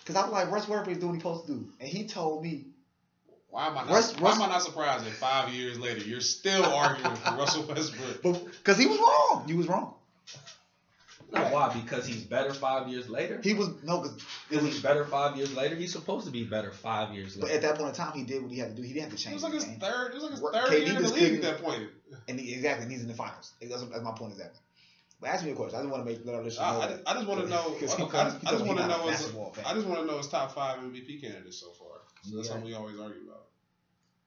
Because 0.00 0.16
I 0.16 0.22
was 0.22 0.32
like, 0.32 0.50
Russ 0.50 0.68
Westbrook 0.68 0.88
is 0.96 0.98
doing 0.98 1.08
what 1.08 1.14
he's 1.14 1.22
supposed 1.22 1.46
to 1.46 1.52
do. 1.52 1.68
And 1.80 1.88
he 1.88 2.06
told 2.06 2.42
me, 2.44 2.66
Why 3.48 3.66
am 3.66 3.78
I 3.78 3.84
not 3.84 3.90
Russ- 3.90 4.20
why 4.20 4.32
am 4.32 4.42
I 4.42 4.48
not 4.48 4.62
surprised 4.62 5.04
that 5.04 5.12
five 5.14 5.52
years 5.52 5.78
later 5.80 6.00
you're 6.00 6.20
still 6.20 6.64
arguing 6.64 7.16
for 7.16 7.30
Russell 7.36 7.62
Westbrook? 7.64 8.22
because 8.22 8.78
he 8.78 8.86
was 8.86 8.98
wrong. 8.98 9.44
You 9.48 9.56
was 9.56 9.66
wrong. 9.66 9.94
No, 11.32 11.40
why? 11.42 11.72
Because 11.74 12.06
he's 12.06 12.22
better 12.24 12.54
five 12.54 12.88
years 12.88 13.08
later. 13.08 13.40
He 13.42 13.52
was, 13.54 13.70
no, 13.82 14.00
because 14.00 14.16
Is 14.50 14.76
he 14.76 14.80
better 14.80 15.04
five 15.04 15.36
years 15.36 15.54
later? 15.56 15.74
He's 15.74 15.92
supposed 15.92 16.24
to 16.26 16.32
be 16.32 16.44
better 16.44 16.70
five 16.70 17.14
years 17.14 17.36
later. 17.36 17.40
But 17.40 17.46
later. 17.54 17.56
at 17.56 17.62
that 17.62 17.78
point 17.78 17.88
in 17.90 17.94
time, 17.96 18.12
he 18.16 18.24
did 18.24 18.42
what 18.42 18.52
he 18.52 18.58
had 18.58 18.70
to 18.70 18.76
do. 18.76 18.82
He 18.82 18.92
didn't 18.92 19.10
have 19.10 19.18
to 19.18 19.22
change. 19.22 19.32
It 19.32 19.34
was 19.34 19.42
like 19.42 19.52
his 19.54 19.64
game. 19.64 19.80
third. 19.80 20.12
It 20.12 20.14
was 20.14 20.22
like 20.22 20.32
his 20.32 20.40
What- 20.40 20.54
third 20.54 20.68
KD 20.68 20.78
year 20.86 20.88
in 20.88 20.94
the 20.96 21.00
just 21.02 21.14
league 21.14 21.34
at 21.34 21.42
that 21.42 21.62
point. 21.62 21.82
And 22.28 22.38
he, 22.38 22.54
exactly, 22.54 22.84
and 22.84 22.92
he's 22.92 23.02
in 23.02 23.08
the 23.08 23.14
finals. 23.14 23.52
That's, 23.60 23.82
that's 23.82 24.02
my 24.04 24.12
point 24.12 24.32
exactly. 24.32 24.60
But 25.20 25.30
ask 25.30 25.44
me 25.44 25.50
a 25.50 25.54
question. 25.54 25.78
I 25.78 25.82
just 25.82 25.90
want 25.92 26.06
to 26.06 26.12
make 26.12 26.24
let 26.24 26.34
our 26.36 26.42
listeners 26.42 26.60
know. 26.60 26.80
I, 26.80 26.84
I, 26.84 26.86
that. 26.88 27.02
I 27.06 27.14
just 27.14 27.26
want 27.26 27.40
to 27.40 27.48
know. 27.50 27.64
I, 27.70 27.74
Because 27.80 27.94
he 27.94 28.02
I, 28.04 28.06
just- 28.06 28.46
I 28.46 28.50
just 28.50 28.64
want 28.64 28.78
to 28.78 28.84
he's 28.84 28.90
not 28.92 29.00
a 29.00 29.04
know. 29.04 29.10
His. 29.10 29.66
I 29.66 29.74
just 29.74 29.86
want 29.86 30.00
to 30.00 30.06
know 30.06 30.18
his 30.18 30.28
top 30.28 30.54
five 30.54 30.78
MVP 30.78 31.20
candidates 31.22 31.56
so 31.58 31.70
far. 31.72 31.88
So 32.22 32.36
that's 32.36 32.46
Yeah. 32.48 32.52
something 32.54 32.70
we 32.70 32.74
always 32.76 32.98
argue 33.00 33.22
about. 33.26 33.46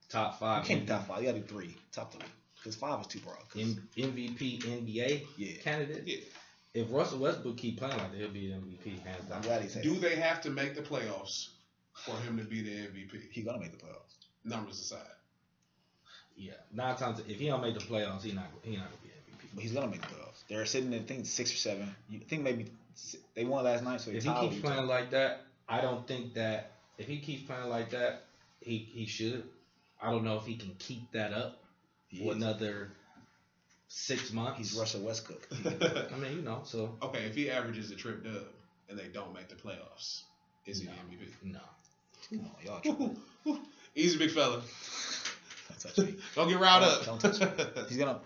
Top 0.10 0.40
five. 0.40 0.58
You 0.58 0.62
five 0.62 0.68
can't 0.68 0.80
be 0.82 0.86
top 0.88 1.08
five. 1.08 1.22
You 1.22 1.28
got 1.30 1.34
to 1.36 1.40
do 1.42 1.46
three. 1.48 1.78
Top 1.92 2.12
three. 2.12 2.28
Because 2.58 2.76
five 2.76 3.00
is 3.02 3.08
too 3.08 3.20
broad. 3.20 3.38
M- 3.58 3.88
MVP 3.96 4.62
NBA 4.64 5.22
yeah. 5.38 5.62
candidate. 5.62 6.04
Yeah. 6.06 6.18
If 6.74 6.88
Russell 6.92 7.20
Westbrook 7.20 7.58
keep 7.58 7.80
playing 7.80 7.98
like 7.98 8.12
that, 8.12 8.18
he'll 8.20 8.30
be 8.30 8.52
an 8.52 8.62
MVP 8.62 9.04
hands 9.04 9.26
down. 9.26 9.42
glad 9.42 9.64
he 9.64 9.82
Do 9.82 9.96
they 9.96 10.16
have 10.16 10.42
to 10.42 10.50
make 10.50 10.76
the 10.76 10.82
playoffs 10.82 11.50
for 11.94 12.16
him 12.18 12.38
to 12.38 12.44
be 12.44 12.62
the 12.62 12.70
MVP? 12.70 13.32
He's 13.32 13.44
going 13.46 13.58
to 13.58 13.62
make 13.62 13.78
the 13.78 13.84
playoffs. 13.86 14.16
Numbers 14.46 14.80
aside. 14.80 15.00
Yeah, 16.38 16.54
nine 16.72 16.96
times 16.96 17.20
if 17.28 17.38
he 17.40 17.48
don't 17.48 17.62
make 17.62 17.74
the 17.74 17.82
playoffs, 17.82 18.24
he 18.24 18.32
not 18.32 18.46
he 18.64 18.78
not 18.78 18.86
gonna 18.86 18.96
be 19.04 19.10
MVP. 19.10 19.50
But 19.56 19.62
he's 19.64 19.74
going 19.74 19.86
to 19.86 19.92
make 19.92 20.02
the 20.02 20.08
playoffs. 20.08 20.44
They're 20.48 20.66
sitting 20.66 20.94
at, 20.94 21.02
I 21.02 21.04
think, 21.04 21.26
six 21.26 21.52
or 21.52 21.58
seven. 21.58 21.94
You 22.10 22.20
think 22.20 22.44
maybe 22.44 22.68
they 23.36 23.44
won 23.46 23.66
last 23.66 23.84
night, 23.84 24.00
so 24.02 24.12
If 24.12 24.24
he 24.24 24.30
keeps 24.30 24.62
playing 24.62 24.82
Utah. 24.84 24.94
like 24.94 25.12
that, 25.12 25.42
I 25.68 25.82
don't 25.82 26.08
think 26.08 26.36
that 26.36 26.72
if 26.98 27.08
he 27.08 27.20
keeps 27.20 27.44
playing 27.44 27.70
like 27.70 27.90
that, 27.92 28.24
he 28.62 28.78
he 28.78 29.06
should. 29.06 29.44
I 30.02 30.12
don't 30.12 30.24
know 30.24 30.38
if 30.38 30.46
he 30.46 30.56
can 30.56 30.74
keep 30.80 31.12
that 31.12 31.34
up 31.34 31.62
He 32.08 32.24
for 32.24 32.32
is. 32.32 32.38
another 32.38 32.92
six 33.90 34.32
months. 34.32 34.58
He's 34.58 34.74
Russell 34.76 35.02
Westbrook. 35.02 35.48
I 36.14 36.16
mean, 36.18 36.38
you 36.38 36.42
know, 36.42 36.62
so 36.64 36.96
okay, 37.02 37.26
if 37.26 37.36
he 37.36 37.50
averages 37.52 37.92
a 37.92 37.96
trip 37.96 38.24
dub 38.24 38.44
and 38.90 38.98
they 38.98 39.08
don't 39.08 39.34
make 39.34 39.50
the 39.50 39.56
playoffs, 39.56 40.22
is 40.66 40.80
he 40.80 40.86
No. 40.86 40.94
the 41.10 41.16
MVP? 41.16 41.54
no. 41.54 41.60
Come 42.30 42.40
on, 42.40 42.66
y'all. 42.66 42.80
tripping. 42.82 43.18
Easy, 43.96 44.18
big 44.18 44.32
fella. 44.32 44.62
Don't 45.68 45.80
touch 45.80 45.98
me. 46.06 46.16
Don't 46.36 46.48
get 46.48 46.60
riled 46.60 46.84
up. 46.84 47.06
Don't 47.06 47.20
touch 47.20 47.40
me. 47.40 47.48
He's 47.90 47.98
going 47.98 48.16
to. 48.16 48.22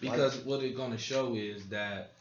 Because 0.00 0.36
what 0.44 0.62
it's 0.62 0.76
gonna 0.76 0.98
show 0.98 1.34
is 1.34 1.64
that 1.68 2.12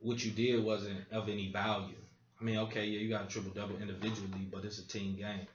what 0.00 0.24
you 0.24 0.30
did 0.30 0.64
wasn't 0.64 1.00
of 1.12 1.28
any 1.28 1.50
value. 1.52 1.94
I 2.40 2.44
mean, 2.44 2.58
okay, 2.58 2.86
yeah, 2.86 3.00
you 3.00 3.08
got 3.10 3.24
a 3.24 3.28
triple 3.28 3.50
double 3.50 3.76
individually, 3.76 4.48
but 4.50 4.64
it's 4.64 4.78
a 4.78 4.86
team 4.88 5.16
game. 5.16 5.46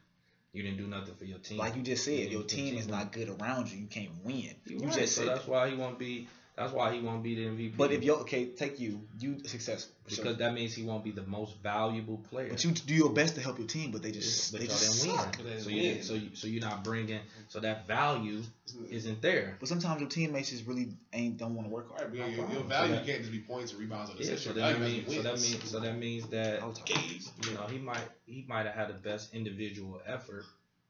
You 0.58 0.64
didn't 0.64 0.80
do 0.80 0.88
nothing 0.88 1.14
for 1.14 1.26
your 1.26 1.38
team. 1.38 1.60
Like 1.60 1.76
you 1.76 1.84
just 1.84 2.04
said, 2.04 2.18
Yeah, 2.18 2.30
your 2.32 2.42
team 2.42 2.78
is 2.78 2.88
not 2.88 3.12
good 3.12 3.30
around 3.30 3.72
you. 3.72 3.78
You 3.80 3.86
can't 3.86 4.10
win. 4.24 4.56
You 4.66 4.80
You 4.80 4.80
right, 4.80 4.92
just 4.92 5.14
so 5.14 5.22
said 5.22 5.30
that's 5.30 5.46
why 5.46 5.70
he 5.70 5.76
won't 5.76 6.00
be. 6.00 6.28
That's 6.58 6.74
why 6.74 6.92
he 6.92 7.02
won't 7.02 7.22
be 7.22 7.36
the 7.36 7.46
MVP. 7.46 7.78
But 7.78 7.92
if 7.92 8.04
you 8.04 8.16
okay, 8.16 8.46
take 8.48 8.80
you, 8.80 9.00
you 9.20 9.38
successful. 9.46 9.94
Sure. 10.08 10.24
because 10.24 10.38
that 10.40 10.54
means 10.56 10.74
he 10.74 10.84
won't 10.84 11.04
be 11.04 11.12
the 11.12 11.22
most 11.28 11.62
valuable 11.62 12.18
player. 12.32 12.50
But 12.50 12.64
you 12.64 12.72
do 12.72 12.96
your 12.96 13.12
best 13.12 13.36
to 13.36 13.42
help 13.42 13.60
your 13.60 13.68
team, 13.68 13.92
but 13.92 14.02
they 14.02 14.12
just 14.12 14.52
but 14.52 14.62
they 14.62 14.68
just 14.68 15.04
didn't 15.04 15.18
suck. 15.18 15.38
But 15.38 15.46
they 15.46 15.52
win. 15.52 15.62
So 15.62 15.70
didn't 15.70 15.84
you 15.98 16.02
so 16.04 16.14
you, 16.16 16.30
so 16.34 16.48
you're 16.48 16.62
not 16.62 16.84
bringing. 16.84 17.20
So 17.50 17.60
that 17.60 17.86
value 17.88 18.42
isn't 18.90 19.22
there. 19.22 19.56
But 19.60 19.70
sometimes 19.70 20.02
your 20.02 20.10
teammates 20.10 20.50
just 20.50 20.66
really 20.66 20.88
ain't 21.14 21.38
don't 21.38 21.54
want 21.54 21.68
to 21.68 21.74
work 21.74 21.90
hard. 21.96 22.12
right, 22.18 22.22
but 22.22 22.30
your, 22.36 22.50
your 22.50 22.64
value 22.64 22.94
So 22.94 22.96
that- 23.00 23.06
can't 23.06 23.20
just 23.20 23.32
be 23.32 23.40
points 23.40 23.72
and 23.74 23.80
rebounds 23.80 24.10
and 24.10 24.20
Yeah. 24.20 24.26
assists. 24.26 24.48
So 24.48 24.54
that 24.54 24.78
value 24.78 25.04
means. 25.04 25.16
So 25.16 25.22
that 25.22 25.34
means. 25.36 25.70
So 25.70 25.80
that 25.80 25.98
means 25.98 26.28
that 26.30 26.64
I'll 26.64 26.74
talk 26.74 26.90
about 26.90 27.04
this. 27.10 27.32
you 27.46 27.54
know 27.54 27.68
he 27.68 27.78
might 27.78 28.08
he 28.26 28.46
might 28.48 28.66
have 28.66 28.74
had 28.74 28.88
the 28.90 28.94
best 28.94 29.36
individual 29.36 30.02
effort 30.08 30.46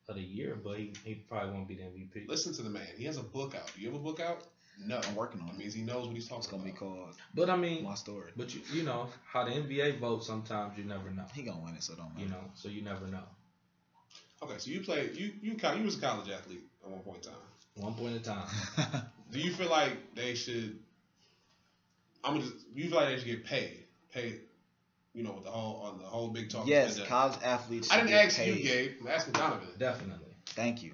of 0.08 0.16
the 0.16 0.22
year, 0.22 0.58
but 0.64 0.78
he, 0.78 0.94
he 1.04 1.16
probably 1.16 1.52
won't 1.52 1.68
be 1.68 1.76
the 1.76 1.82
MVP. 1.84 2.30
Listen 2.30 2.54
to 2.54 2.62
the 2.62 2.70
man. 2.70 2.88
He 2.98 3.04
has 3.04 3.18
a 3.18 3.24
book 3.24 3.54
out. 3.56 3.70
Do 3.76 3.82
you 3.82 3.92
have 3.92 4.00
a 4.00 4.04
book 4.04 4.22
out? 4.22 4.44
No. 4.86 5.00
I'm 5.08 5.16
working 5.16 5.42
on 5.42 5.48
That 5.48 5.54
it. 5.56 5.60
means 5.60 5.74
he 5.74 5.82
knows 5.82 6.08
what 6.08 6.16
he's 6.16 6.28
talking 6.28 6.40
It's 6.44 6.48
gonna 6.52 6.64
be 6.64 6.72
called 6.72 7.16
But 7.34 7.50
I 7.50 7.56
mean, 7.56 7.84
my 7.84 7.96
story. 7.96 8.32
but 8.36 8.54
you 8.54 8.62
you 8.74 8.84
know 8.84 9.08
how 9.32 9.44
the 9.46 9.52
NBA 9.52 10.00
votes. 10.00 10.28
Sometimes 10.28 10.78
you 10.78 10.84
never 10.84 11.10
know. 11.10 11.26
He 11.34 11.42
gonna 11.44 11.60
win 11.64 11.76
it, 11.76 11.84
so 11.84 11.96
don't 11.96 12.14
matter. 12.14 12.26
You 12.26 12.30
know, 12.32 12.44
so 12.56 12.70
you 12.70 12.82
never 12.82 13.08
know. 13.08 13.24
Okay, 14.44 14.54
so 14.60 14.70
you 14.70 14.82
played. 14.82 15.16
You 15.16 15.32
you 15.42 15.56
you 15.78 15.84
was 15.84 15.98
a 15.98 16.02
college 16.02 16.30
athlete 16.30 16.64
at 16.84 16.90
one 16.92 17.02
point 17.02 17.18
in 17.26 17.32
time. 17.32 17.42
One 17.76 17.94
point 17.96 18.16
in 18.16 18.22
time. 18.22 18.48
Do 19.32 19.40
you 19.40 19.52
feel 19.52 19.70
like 19.70 20.14
they 20.16 20.36
should? 20.36 20.78
I'm 22.24 22.34
gonna 22.36 22.46
just. 22.46 22.66
You 22.74 22.90
feel 22.90 22.98
like 22.98 23.10
they 23.10 23.18
should 23.18 23.26
get 23.26 23.46
paid? 23.46 23.84
Paid. 24.14 24.42
You 25.14 25.24
know, 25.24 25.32
with 25.32 25.46
the 25.46 25.50
whole 25.50 25.82
on 25.82 25.98
the 26.00 26.06
whole 26.06 26.28
big 26.30 26.50
talk. 26.50 26.68
yes, 26.68 26.94
agenda. 26.94 27.10
college 27.10 27.38
athletes. 27.44 27.92
I 27.92 27.98
didn't 27.98 28.10
get 28.10 28.26
ask 28.26 28.38
paid. 28.38 28.56
you, 28.58 28.64
Gabe. 28.64 28.92
I'm 29.02 29.08
asking 29.08 29.34
Donovan. 29.34 29.68
Definitely. 29.80 30.28
Thank 30.48 30.84
you. 30.84 30.92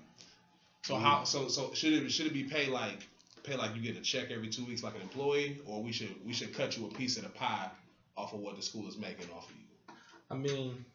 So 0.84 0.96
how? 0.96 1.24
So 1.26 1.48
so 1.50 1.74
should 1.74 1.94
it 1.94 2.10
should 2.12 2.28
it 2.28 2.34
be 2.34 2.44
paid 2.46 2.70
like 2.70 3.08
pay 3.44 3.56
like 3.56 3.76
you 3.76 3.82
get 3.82 3.98
a 3.98 4.02
check 4.02 4.32
every 4.32 4.50
two 4.50 4.66
weeks 4.66 4.84
like 4.84 4.96
an 4.96 5.02
employee, 5.02 5.60
or 5.66 5.82
we 5.82 5.92
should 5.92 6.14
we 6.26 6.34
should 6.34 6.54
cut 6.54 6.78
you 6.78 6.86
a 6.86 6.90
piece 6.90 7.18
of 7.18 7.24
the 7.24 7.30
pie 7.30 7.70
off 8.18 8.34
of 8.34 8.40
what 8.40 8.56
the 8.56 8.62
school 8.62 8.88
is 8.88 8.98
making 8.98 9.28
off 9.36 9.50
of 9.50 9.56
you? 9.56 9.96
I 10.32 10.36
mean, 10.36 10.86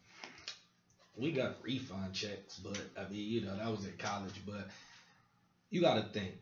we 1.15 1.31
got 1.31 1.55
refund 1.63 2.13
checks, 2.13 2.59
but 2.59 2.79
I 2.97 3.09
mean, 3.09 3.29
you 3.29 3.41
know, 3.41 3.55
that 3.55 3.69
was 3.69 3.85
in 3.85 3.93
college. 3.97 4.41
But 4.45 4.67
you 5.69 5.81
got 5.81 5.95
to 5.95 6.03
think 6.19 6.33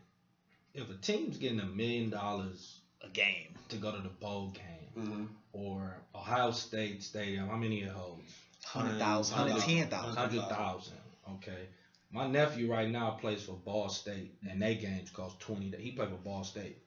if 0.74 0.88
a 0.90 0.94
team's 0.94 1.36
getting 1.38 1.60
a 1.60 1.64
million 1.66 2.10
dollars 2.10 2.80
A 3.02 3.08
game. 3.08 3.54
to 3.68 3.76
go 3.76 3.92
to 3.92 4.00
the 4.00 4.08
bowl 4.08 4.52
game 4.54 4.64
Mm-hmm. 4.96 5.24
or 5.52 5.94
Ohio 6.14 6.50
State 6.50 7.02
Stadium, 7.04 7.46
how 7.48 7.56
many 7.56 7.82
it 7.82 7.90
holds? 7.90 8.32
Hundred 8.64 8.98
thousand, 8.98 9.36
Hundred 9.36 9.50
hundred 9.52 9.64
ten 9.64 9.88
thousand. 9.88 10.16
Hundred 10.16 10.42
thousand. 10.48 10.96
Okay. 11.34 11.68
My 12.10 12.26
nephew 12.26 12.70
right 12.72 12.88
now 12.88 13.10
plays 13.20 13.42
for 13.42 13.52
Ball 13.52 13.88
State, 13.88 14.34
and 14.50 14.60
they 14.62 14.74
games 14.76 15.10
cost 15.10 15.38
twenty. 15.40 15.72
He 15.78 15.92
played 15.92 16.08
for 16.08 16.14
Ball 16.16 16.42
State. 16.44 16.78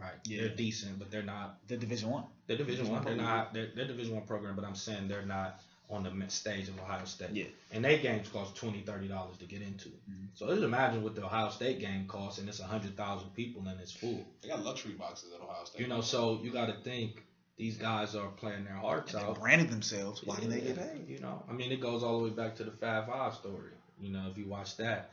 Right. 0.00 0.12
Yeah. 0.26 0.40
They're 0.42 0.56
decent, 0.56 0.98
but 0.98 1.10
they're 1.10 1.22
not. 1.22 1.56
The 1.68 1.76
Division 1.76 2.10
One. 2.10 2.24
They're 2.46 2.56
Division 2.56 2.84
Division 2.86 2.94
One. 2.94 3.04
They're 3.04 3.16
not. 3.24 3.54
They're, 3.54 3.68
they're 3.74 3.86
Division 3.86 4.14
One 4.16 4.24
program, 4.24 4.56
but 4.56 4.64
I'm 4.64 4.74
saying 4.74 5.08
they're 5.08 5.24
not 5.24 5.60
on 5.88 6.02
the 6.02 6.28
stage 6.30 6.68
of 6.68 6.78
Ohio 6.80 7.04
State. 7.04 7.30
Yeah. 7.32 7.44
And 7.72 7.84
they 7.84 7.98
games 7.98 8.28
cost 8.28 8.56
20 8.56 8.80
30 8.82 9.06
dollars 9.08 9.36
to 9.38 9.44
get 9.44 9.62
into. 9.62 9.88
Mhm. 9.90 10.28
So 10.34 10.48
just 10.48 10.62
imagine 10.62 11.02
what 11.02 11.14
the 11.14 11.24
Ohio 11.24 11.50
State 11.50 11.78
game 11.78 12.06
costs, 12.08 12.38
and 12.40 12.48
it's 12.48 12.60
hundred 12.60 12.96
thousand 12.96 13.30
people 13.34 13.62
and 13.68 13.80
it's 13.80 13.92
full. 13.92 14.24
They 14.42 14.48
got 14.48 14.64
luxury 14.64 14.92
boxes 14.92 15.32
at 15.32 15.40
Ohio 15.40 15.64
State. 15.64 15.80
You 15.80 15.86
know, 15.86 16.00
so 16.00 16.40
you 16.42 16.50
got 16.50 16.66
to 16.66 16.74
think 16.82 17.22
these 17.56 17.76
guys 17.76 18.16
are 18.16 18.28
playing 18.28 18.64
their 18.64 18.74
hearts 18.74 19.14
And 19.14 19.22
they 19.22 19.28
out. 19.28 19.40
branded 19.40 19.70
themselves. 19.70 20.22
Why 20.24 20.34
didn't 20.36 20.50
they 20.50 20.60
get 20.60 20.76
Yeah, 20.76 20.86
paid? 20.86 21.08
You 21.08 21.20
know, 21.20 21.44
I 21.48 21.52
mean, 21.52 21.70
it 21.70 21.80
goes 21.80 22.02
all 22.02 22.18
the 22.18 22.24
way 22.24 22.30
back 22.30 22.56
to 22.56 22.64
the 22.64 22.72
Fab 22.72 23.06
Five 23.06 23.34
story. 23.34 23.70
You 23.98 24.10
know, 24.12 24.28
if 24.30 24.36
you 24.38 24.46
watch 24.48 24.76
that, 24.78 25.10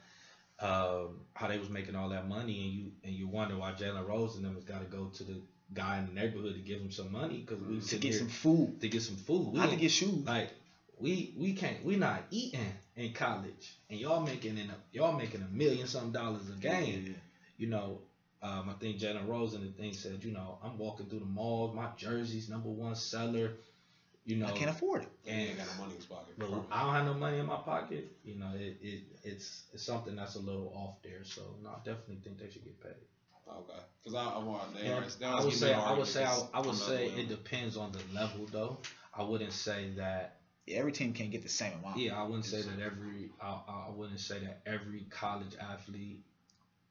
um, 0.59 1.21
how 1.33 1.47
they 1.47 1.57
was 1.57 1.69
making 1.69 1.95
all 1.95 2.09
that 2.09 2.27
money, 2.27 2.63
and 2.63 2.73
you 2.73 2.91
and 3.03 3.13
you 3.13 3.27
wonder 3.27 3.57
why 3.57 3.71
Jalen 3.73 4.07
Rose 4.07 4.35
and 4.35 4.45
them 4.45 4.55
has 4.55 4.63
got 4.63 4.79
to 4.81 4.85
go 4.85 5.05
to 5.05 5.23
the 5.23 5.41
guy 5.73 5.99
in 5.99 6.07
the 6.07 6.13
neighborhood 6.21 6.53
to 6.55 6.59
give 6.59 6.79
him 6.79 6.91
some 6.91 7.11
money 7.11 7.43
because 7.47 7.63
we 7.63 7.79
To 7.79 7.97
get 7.97 8.13
some 8.15 8.27
food. 8.27 8.79
to 8.81 8.87
get 8.89 9.01
some 9.01 9.15
food. 9.15 9.53
We 9.53 9.59
to 9.67 9.75
get 9.75 9.91
shoes. 9.91 10.25
like 10.25 10.51
we 10.99 11.33
we 11.37 11.53
can't 11.53 11.83
we 11.83 11.95
not 11.95 12.23
eating 12.29 12.59
in 12.95 13.13
college, 13.13 13.75
and 13.89 13.99
y'all 13.99 14.21
making 14.21 14.57
in 14.57 14.69
a, 14.69 14.75
y'all 14.91 15.17
making 15.17 15.41
a 15.41 15.47
million 15.55 15.87
some 15.87 16.11
dollars 16.11 16.49
a 16.49 16.59
game. 16.59 17.05
Yeah. 17.07 17.13
You 17.57 17.67
know, 17.67 17.99
Um, 18.43 18.69
I 18.69 18.73
think 18.73 18.99
Jalen 18.99 19.27
Rose 19.27 19.53
and 19.53 19.63
the 19.63 19.71
thing 19.71 19.93
said, 19.93 20.23
you 20.23 20.31
know, 20.31 20.57
I'm 20.63 20.77
walking 20.79 21.05
through 21.05 21.19
the 21.19 21.25
malls, 21.25 21.75
my 21.75 21.87
jersey's 21.95 22.49
number 22.49 22.69
one 22.69 22.95
seller. 22.95 23.51
You 24.25 24.35
know, 24.37 24.47
I 24.47 24.51
can't 24.51 24.69
afford 24.69 25.03
it. 25.03 25.09
And 25.27 25.49
ain't 25.49 25.57
got 25.57 25.67
no 25.67 25.81
money 25.83 25.91
in 25.91 25.97
his 25.97 26.05
pocket. 26.05 26.35
Well, 26.37 26.65
I 26.71 26.83
don't 26.83 26.93
have 26.93 27.05
no 27.05 27.13
money 27.15 27.39
in 27.39 27.45
my 27.47 27.57
pocket. 27.57 28.11
You 28.23 28.35
know, 28.35 28.51
it, 28.53 28.77
it 28.81 29.01
it's 29.23 29.63
it's 29.73 29.83
something 29.83 30.15
that's 30.15 30.35
a 30.35 30.39
little 30.39 30.71
off 30.75 30.95
there. 31.03 31.23
So 31.23 31.41
no, 31.63 31.69
I 31.69 31.77
definitely 31.83 32.19
think 32.23 32.39
they 32.39 32.49
should 32.51 32.63
get 32.63 32.81
paid. 32.81 32.93
Okay, 33.49 33.79
because 34.01 34.15
I, 34.15 34.35
I 34.35 34.37
want 34.37 34.73
they 34.75 34.87
And 34.87 34.93
always, 34.93 35.15
they 35.15 35.25
I 35.25 35.43
would 35.43 35.53
say 35.53 35.73
I 35.73 35.97
would 35.97 36.07
say 36.07 36.23
I, 36.23 36.27
'cause 36.27 36.45
I 36.53 36.59
would 36.61 36.75
say 36.75 37.07
it 37.07 37.27
depends 37.29 37.75
on 37.77 37.91
the 37.91 37.99
level 38.13 38.45
though. 38.51 38.77
I 39.13 39.23
wouldn't 39.23 39.53
say 39.53 39.89
that. 39.97 40.37
Yeah, 40.67 40.77
every 40.77 40.91
team 40.91 41.13
can't 41.13 41.31
get 41.31 41.41
the 41.41 41.49
same 41.49 41.73
amount. 41.79 41.97
Yeah, 41.97 42.19
I 42.19 42.23
wouldn't 42.23 42.45
say 42.45 42.61
that 42.61 42.79
every. 42.79 43.31
I, 43.41 43.59
I 43.67 43.89
wouldn't 43.93 44.19
say 44.19 44.39
that 44.39 44.61
every 44.65 45.05
college 45.09 45.55
athlete 45.59 46.19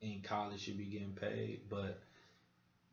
in 0.02 0.20
college 0.22 0.60
should 0.60 0.76
be 0.78 0.84
getting 0.84 1.12
paid, 1.12 1.60
but 1.70 1.98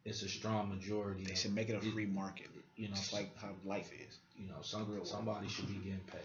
it's 0.06 0.22
a 0.22 0.30
strong 0.30 0.70
majority. 0.70 1.24
They 1.26 1.36
should 1.36 1.54
make 1.54 1.70
it 1.70 1.74
a 1.74 1.86
it- 1.86 1.94
free 1.94 2.06
market. 2.06 2.48
You 2.78 2.88
know, 2.90 2.94
It's 2.98 3.12
like 3.12 3.36
how 3.38 3.50
life 3.66 3.90
is. 3.92 4.18
you 4.38 4.48
know, 4.48 4.62
some 4.62 4.88
somebody 5.04 5.48
should 5.50 5.68
be 5.68 5.74
getting 5.76 6.00
paid. 6.12 6.22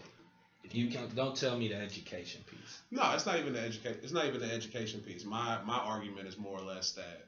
If 0.63 0.73
you 0.75 0.87
can, 0.89 1.09
don't 1.15 1.35
tell 1.35 1.57
me 1.57 1.67
the 1.67 1.75
education 1.75 2.41
piece. 2.49 2.79
No, 2.91 3.11
it's 3.13 3.25
not 3.25 3.39
even 3.39 3.53
the 3.53 3.59
education. 3.59 3.99
It's 4.03 4.13
not 4.13 4.25
even 4.27 4.39
the 4.39 4.51
education 4.53 5.01
piece. 5.01 5.25
My 5.25 5.59
my 5.65 5.77
argument 5.77 6.27
is 6.27 6.37
more 6.37 6.57
or 6.57 6.61
less 6.61 6.91
that 6.91 7.25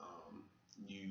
um, 0.00 0.42
you 0.86 1.08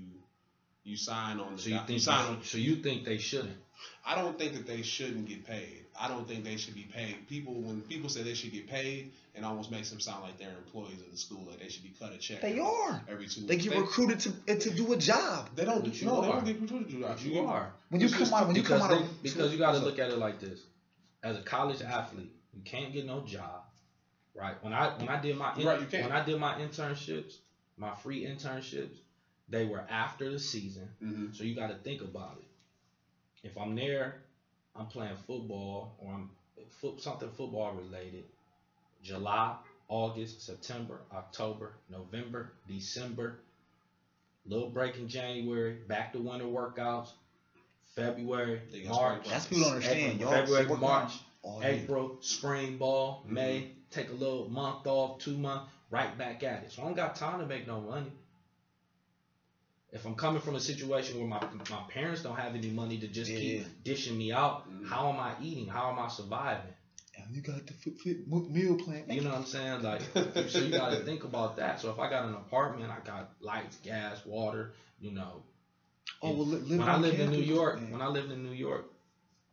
you 0.83 0.95
sign 0.95 1.39
on 1.39 1.55
the 1.57 1.61
So 1.61 1.69
you 1.69 1.81
think? 1.85 2.01
sign 2.01 2.25
on. 2.25 2.43
so 2.43 2.57
you 2.57 2.75
think 2.77 3.03
they 3.05 3.17
shouldn't? 3.17 3.57
I 4.05 4.15
don't 4.15 4.37
think 4.39 4.53
that 4.53 4.65
they 4.65 4.81
shouldn't 4.81 5.27
get 5.27 5.45
paid. 5.45 5.83
I 5.99 6.07
don't 6.07 6.27
think 6.27 6.43
they 6.43 6.57
should 6.57 6.75
be 6.75 6.83
paid. 6.93 7.27
People 7.27 7.53
when 7.55 7.81
people 7.81 8.09
say 8.09 8.21
they 8.23 8.33
should 8.35 8.51
get 8.51 8.67
paid, 8.67 9.11
it 9.35 9.43
almost 9.43 9.71
makes 9.71 9.89
them 9.89 9.99
sound 9.99 10.23
like 10.23 10.37
they're 10.37 10.49
employees 10.65 11.01
of 11.01 11.09
the 11.11 11.17
school. 11.17 11.43
Like 11.49 11.59
they 11.59 11.69
should 11.69 11.83
be 11.83 11.93
cut 11.99 12.13
a 12.13 12.17
check. 12.17 12.41
They 12.41 12.49
every, 12.51 12.61
are. 12.61 13.01
every 13.09 13.27
two. 13.27 13.41
They 13.41 13.55
weeks. 13.55 13.67
get 13.67 13.77
recruited 13.79 14.19
to 14.21 14.55
to 14.57 14.69
do 14.69 14.93
a 14.93 14.97
job. 14.97 15.49
They 15.55 15.65
don't. 15.65 15.83
But 15.83 15.99
you 15.99 16.07
no, 16.07 16.21
they 16.21 16.27
don't 16.27 16.45
get 16.45 16.61
recruited 16.61 16.87
to 16.89 16.93
do 16.93 16.99
that. 17.01 17.09
But 17.17 17.21
you 17.25 17.45
are. 17.45 17.71
When 17.89 17.99
you 18.01 18.05
It's 18.05 18.13
come 18.13 18.19
just 18.21 18.33
out, 18.33 18.47
when 18.47 18.55
you 18.55 18.61
because 18.61 18.81
come 18.81 18.91
out 18.91 18.97
they- 18.99 19.03
of 19.05 19.23
because 19.23 19.51
you 19.51 19.57
got 19.57 19.71
to 19.73 19.79
so- 19.79 19.85
look 19.85 19.99
at 19.99 20.09
it 20.11 20.17
like 20.17 20.39
this. 20.39 20.59
As 21.23 21.35
a 21.37 21.41
college 21.41 21.81
athlete, 21.81 22.31
you 22.53 22.61
can't 22.63 22.93
get 22.93 23.05
no 23.07 23.21
job, 23.21 23.63
right? 24.35 24.55
When 24.63 24.73
I 24.73 24.89
when 24.97 25.09
I 25.09 25.19
did 25.19 25.35
my 25.35 25.55
in- 25.55 25.65
Right, 25.65 25.81
you 25.81 25.99
when 26.03 26.11
I 26.11 26.23
did 26.23 26.39
my 26.39 26.53
internships, 26.61 27.33
my 27.75 27.95
free 27.95 28.23
internships, 28.23 28.95
they 29.49 29.65
were 29.65 29.83
after 29.89 30.31
the 30.31 30.37
season, 30.39 30.89
Mm-hmm. 31.03 31.33
so 31.33 31.43
you 31.43 31.55
got 31.55 31.67
to 31.69 31.75
think 31.75 32.01
about 32.01 32.37
it. 32.39 33.47
If 33.47 33.57
I'm 33.57 33.75
there, 33.75 34.21
I'm 34.77 34.87
playing 34.87 35.17
football 35.25 35.95
or 35.99 36.13
I'm 36.13 36.29
foot, 36.81 37.01
something 37.01 37.29
football 37.37 37.73
related. 37.73 38.25
July, 39.03 39.55
August, 39.87 40.45
September, 40.45 40.99
October, 41.13 41.73
November, 41.89 42.51
December. 42.67 43.39
Little 44.45 44.69
break 44.69 44.97
in 44.97 45.09
January, 45.09 45.73
back 45.87 46.13
to 46.13 46.19
winter 46.19 46.45
workouts. 46.45 47.09
February, 47.95 48.61
They 48.71 48.83
March, 48.83 49.27
That's 49.27 49.45
what 49.45 49.49
people 49.49 49.63
don't 49.65 49.75
understand. 49.75 50.21
April, 50.21 50.31
Y'all 50.31 50.45
February, 50.45 50.79
March, 50.79 51.11
all 51.41 51.61
year. 51.61 51.71
April, 51.71 52.17
spring 52.21 52.77
ball, 52.77 53.23
Mhm. 53.25 53.31
May, 53.31 53.71
take 53.89 54.09
a 54.09 54.13
little 54.13 54.47
month 54.49 54.85
off, 54.85 55.19
two 55.19 55.35
months, 55.35 55.71
right 55.89 56.15
back 56.17 56.43
at 56.43 56.63
it. 56.63 56.71
So 56.71 56.83
I 56.83 56.85
don't 56.85 56.95
got 56.95 57.15
time 57.15 57.39
to 57.39 57.45
make 57.45 57.65
no 57.65 57.81
money. 57.81 58.11
If 59.91 60.05
I'm 60.05 60.15
coming 60.15 60.41
from 60.41 60.55
a 60.55 60.59
situation 60.59 61.17
where 61.17 61.27
my 61.27 61.41
my 61.69 61.81
parents 61.89 62.21
don't 62.21 62.35
have 62.35 62.55
any 62.55 62.69
money 62.69 62.99
to 62.99 63.07
just 63.07 63.31
Yeah. 63.31 63.37
keep 63.39 63.83
dishing 63.83 64.17
me 64.17 64.31
out, 64.31 64.69
Mhm. 64.69 64.85
how 64.87 65.09
am 65.09 65.19
I 65.19 65.35
eating? 65.41 65.67
How 65.67 65.89
am 65.91 65.99
I 65.99 66.07
surviving? 66.09 66.73
And 67.15 67.35
you 67.35 67.41
got 67.41 67.65
the 67.65 67.73
fit, 67.73 67.97
fit 67.99 68.27
meal 68.27 68.75
plan. 68.77 69.05
You 69.09 69.21
know 69.21 69.29
what 69.31 69.39
I'm 69.39 69.45
saying? 69.45 69.81
Like, 69.81 70.01
so 70.49 70.59
you 70.59 70.71
got 70.71 70.91
to 70.91 71.03
think 71.03 71.23
about 71.23 71.55
that. 71.57 71.79
So 71.79 71.89
if 71.89 71.99
I 71.99 72.09
got 72.09 72.25
an 72.25 72.33
apartment, 72.35 72.91
I 72.91 72.99
got 72.99 73.31
lights, 73.39 73.77
gas, 73.77 74.23
water. 74.25 74.73
You 74.99 75.11
know, 75.13 75.43
Oh, 76.21 76.31
well, 76.31 76.45
li- 76.45 76.57
live 76.59 76.79
when 76.79 76.89
I 76.89 76.97
lived 76.97 77.19
in 77.19 77.29
New 77.31 77.41
York, 77.41 77.79
man. 77.79 77.91
when 77.91 78.01
I 78.01 78.07
lived 78.07 78.31
in 78.31 78.43
New 78.43 78.51
York, 78.51 78.85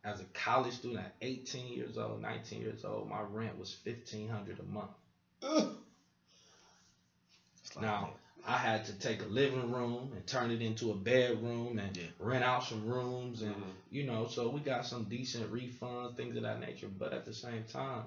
as 0.03 0.19
a 0.19 0.25
college 0.25 0.73
student 0.73 1.03
at 1.05 1.13
18 1.21 1.73
years 1.73 1.97
old, 1.97 2.21
19 2.21 2.59
years 2.61 2.83
old, 2.83 3.07
my 3.09 3.21
rent 3.21 3.57
was 3.57 3.75
1500 3.83 4.59
a 4.59 4.63
month. 4.63 4.89
It's 7.63 7.75
like, 7.75 7.83
Now, 7.85 8.09
I 8.45 8.57
had 8.57 8.85
to 8.85 8.93
take 8.93 9.21
a 9.21 9.25
living 9.25 9.71
room 9.71 10.11
and 10.13 10.25
turn 10.27 10.51
it 10.51 10.61
into 10.61 10.91
a 10.91 10.95
bedroom 10.95 11.79
and 11.79 11.97
Yeah. 11.97 12.03
rent 12.19 12.43
out 12.43 12.63
some 12.63 12.85
rooms 12.87 13.41
and 13.41 13.55
Mhm. 13.55 13.73
you 13.89 14.03
know, 14.03 14.27
so 14.27 14.49
we 14.49 14.61
got 14.61 14.85
some 14.85 15.05
decent 15.05 15.51
refunds, 15.51 16.15
things 16.15 16.35
of 16.35 16.43
that 16.43 16.59
nature. 16.59 16.87
But 16.87 17.13
at 17.13 17.25
the 17.25 17.33
same 17.33 17.63
time, 17.65 18.03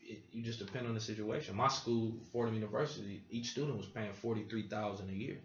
it, 0.00 0.22
you 0.32 0.42
just 0.42 0.58
depend 0.58 0.86
on 0.86 0.94
the 0.94 1.00
situation. 1.00 1.54
My 1.56 1.68
school, 1.68 2.12
Fordham 2.32 2.54
University, 2.54 3.22
each 3.30 3.50
student 3.50 3.76
was 3.76 3.86
paying 3.86 4.12
forty 4.12 4.44
three 4.44 4.62
thousand 4.68 5.10
a 5.10 5.12
year. 5.12 5.38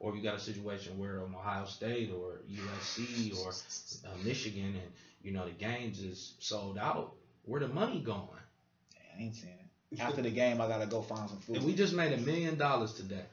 Or 0.00 0.10
if 0.10 0.16
you 0.16 0.22
got 0.22 0.36
a 0.36 0.40
situation 0.40 0.98
where 0.98 1.20
um, 1.22 1.34
Ohio 1.34 1.64
State 1.66 2.10
or 2.10 2.40
USC 2.48 3.32
or 3.32 3.50
uh, 4.04 4.16
Michigan 4.24 4.74
and 4.76 4.92
you 5.22 5.32
know 5.32 5.44
the 5.44 5.52
games 5.52 6.00
is 6.02 6.34
sold 6.38 6.78
out, 6.78 7.14
where 7.44 7.60
the 7.60 7.68
money 7.68 8.00
going? 8.00 8.26
I 9.16 9.22
ain't 9.22 9.34
saying. 9.36 9.61
After 10.00 10.22
the 10.22 10.30
game, 10.30 10.60
I 10.60 10.68
gotta 10.68 10.86
go 10.86 11.02
find 11.02 11.28
some 11.28 11.38
food. 11.38 11.56
And 11.56 11.66
we 11.66 11.74
just 11.74 11.94
made 11.94 12.12
a 12.12 12.18
million 12.18 12.56
dollars 12.56 12.94
today. 12.94 13.24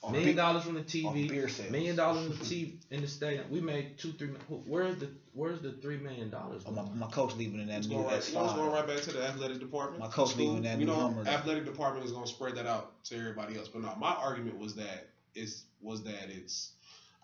On 0.00 0.12
Million 0.12 0.28
beer- 0.30 0.36
dollars 0.36 0.62
from 0.62 0.74
the 0.74 0.80
on 0.80 0.86
TV. 0.86 1.28
beer 1.28 1.48
sales. 1.48 1.72
Million 1.72 1.96
dollars 1.96 2.24
in 2.26 2.30
the 2.30 2.36
TV 2.36 2.72
in 2.92 3.00
the 3.00 3.08
stadium. 3.08 3.50
We 3.50 3.60
made 3.60 3.98
two, 3.98 4.12
three. 4.12 4.28
Where's 4.48 4.96
the 4.98 5.10
Where's 5.32 5.60
the 5.60 5.72
three 5.72 5.96
million 5.96 6.30
dollars? 6.30 6.62
Oh, 6.66 6.70
my, 6.70 6.82
my 6.94 7.08
coach 7.08 7.34
leaving 7.34 7.60
in 7.60 7.66
that 7.66 7.78
It's 7.78 7.88
new 7.88 7.96
going, 7.96 8.06
right, 8.06 8.18
S 8.18 8.30
you 8.30 8.36
know, 8.36 8.44
it's 8.44 8.52
going 8.54 8.70
right 8.70 8.86
back 8.86 9.00
to 9.02 9.12
the 9.12 9.24
athletic 9.24 9.58
department. 9.58 10.00
My 10.00 10.08
coach 10.08 10.30
School, 10.30 10.46
leaving 10.46 10.62
that 10.62 10.78
you 10.78 10.86
new 10.86 10.92
know, 10.92 11.00
Hummer, 11.00 11.26
athletic 11.28 11.64
department 11.64 12.06
is 12.06 12.12
going 12.12 12.24
to 12.24 12.30
spread 12.30 12.54
that 12.56 12.66
out 12.66 13.02
to 13.06 13.16
everybody 13.16 13.56
else. 13.56 13.68
But 13.68 13.82
no, 13.82 13.92
my 13.98 14.12
argument 14.12 14.58
was 14.58 14.76
that 14.76 15.08
is 15.34 15.64
was 15.80 16.04
that 16.04 16.28
it's 16.28 16.70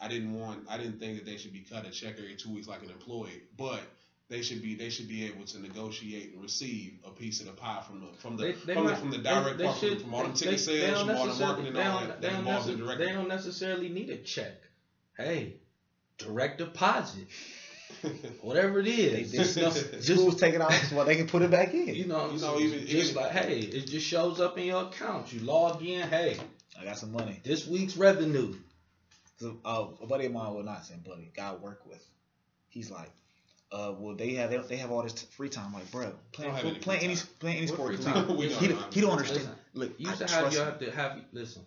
I 0.01 0.09
didn't 0.09 0.35
want 0.35 0.65
I 0.69 0.77
didn't 0.77 0.99
think 0.99 1.17
that 1.19 1.25
they 1.27 1.37
should 1.37 1.53
be 1.53 1.61
cut 1.61 1.87
a 1.87 1.91
check 1.91 2.15
every 2.19 2.35
two 2.35 2.53
weeks 2.53 2.67
like 2.67 2.83
an 2.83 2.91
employee, 2.91 3.43
but 3.57 3.81
they 4.35 4.43
should 4.43 4.61
be 4.63 4.75
they 4.75 4.91
should 4.91 5.07
be 5.07 5.25
able 5.27 5.45
to 5.45 5.61
negotiate 5.61 6.33
and 6.35 6.43
receive 6.43 6.95
a 7.07 7.11
piece 7.11 7.39
of 7.41 7.47
the 7.47 7.53
pie 7.53 7.81
from 7.87 8.01
the 8.01 8.07
from 8.19 8.37
the 8.37 8.43
They, 8.47 8.53
they 8.53 8.75
from, 8.75 8.85
the, 8.87 8.91
might- 8.91 8.99
from 8.99 9.11
the 9.13 9.19
direct 9.19 9.59
they 9.59 9.65
part, 9.65 9.79
from- 9.79 9.89
should- 9.89 10.03
from 10.03 10.15
all 10.15 10.23
them 10.25 10.33
ticket 10.35 10.51
they 10.53 10.57
sales, 10.59 10.99
don't 10.99 11.07
from 11.07 11.17
all 11.17 11.27
the 11.29 11.45
marketing, 11.45 11.73
they 11.73 11.81
and 11.81 11.89
all 11.89 12.01
don't- 12.01 12.09
that, 12.09 12.21
they 12.21 12.29
don't 12.31 12.39
involves 12.41 12.67
them 12.67 12.75
necess- 12.77 12.85
directly. 12.85 13.07
They 13.07 13.13
don't 13.13 13.29
necessarily 13.29 13.89
need 13.91 14.11
a 14.11 14.17
check. 14.19 14.55
Hey, 15.17 15.57
direct 16.19 16.59
deposit, 16.59 17.27
whatever 18.41 18.81
it 18.81 18.87
is, 18.89 19.31
They, 19.31 19.39
they, 19.39 19.45
Just, 19.45 19.55
just, 19.93 20.05
schools 20.05 20.41
take 20.41 20.55
it 20.55 20.61
out 20.61 20.73
so 20.73 21.05
they 21.05 21.15
can 21.17 21.29
put 21.29 21.43
it 21.43 21.51
back 21.53 21.73
in. 21.75 21.95
you 21.95 22.07
know, 22.07 22.27
You 22.27 22.33
know, 22.33 22.39
so 22.39 22.59
even- 22.61 22.87
just 22.87 23.11
even- 23.13 23.23
like 23.23 23.31
hey, 23.33 23.59
it 23.61 23.87
just 23.87 24.07
shows 24.07 24.41
up 24.41 24.59
in 24.59 24.65
your 24.65 24.85
account. 24.85 25.33
You 25.33 25.41
log 25.41 25.81
in. 25.85 26.09
Hey, 26.09 26.37
I 26.81 26.85
got 26.85 26.99
some 26.99 27.13
money. 27.13 27.41
this 27.45 27.67
week's 27.69 27.97
revenue. 27.97 28.55
So, 29.39 29.57
uh, 29.65 29.87
a 30.03 30.07
buddy 30.07 30.27
of 30.27 30.33
mine, 30.33 30.55
well, 30.55 30.63
not 30.65 30.85
saying 30.85 31.05
buddy, 31.07 31.31
guy 31.37 31.51
I 31.51 31.55
work 31.55 31.83
with, 31.87 32.05
he's 32.69 32.91
like, 32.91 33.11
uh, 33.75 33.93
well, 33.99 34.15
they 34.15 34.35
have 34.35 34.69
they 34.69 34.77
have 34.77 34.91
all 34.93 35.03
this 35.03 35.13
t- 35.15 35.27
free 35.37 35.49
time. 35.49 35.73
Like, 35.73 35.91
bro, 35.91 36.13
playing 36.33 36.53
Don't 36.53 36.55
have 36.55 36.63
fo- 36.63 36.69
any 36.71 36.79
playing 36.79 37.03
any 37.03 37.17
time. 37.17 37.27
playing 37.41 37.57
any 37.59 37.67
What 37.67 37.75
sport. 37.75 37.89
free 37.97 38.05
he- 38.05 38.13
time? 38.13 38.37
We 38.37 38.47
He, 38.47 38.53
don't 38.53 38.61
he, 38.61 38.69
have 38.83 38.95
he 38.95 39.01
don't 39.01 39.11
understand. 39.13 39.41
Listen, 39.41 39.59
Look, 39.75 39.93
You 40.01 40.09
I 40.11 40.15
to 40.15 40.19
have 40.27 40.31
trust 40.41 40.55
you 40.57 40.61
him. 40.63 40.67
have 40.67 40.79
to 40.81 40.91
have 40.93 41.13
listen. 41.33 41.63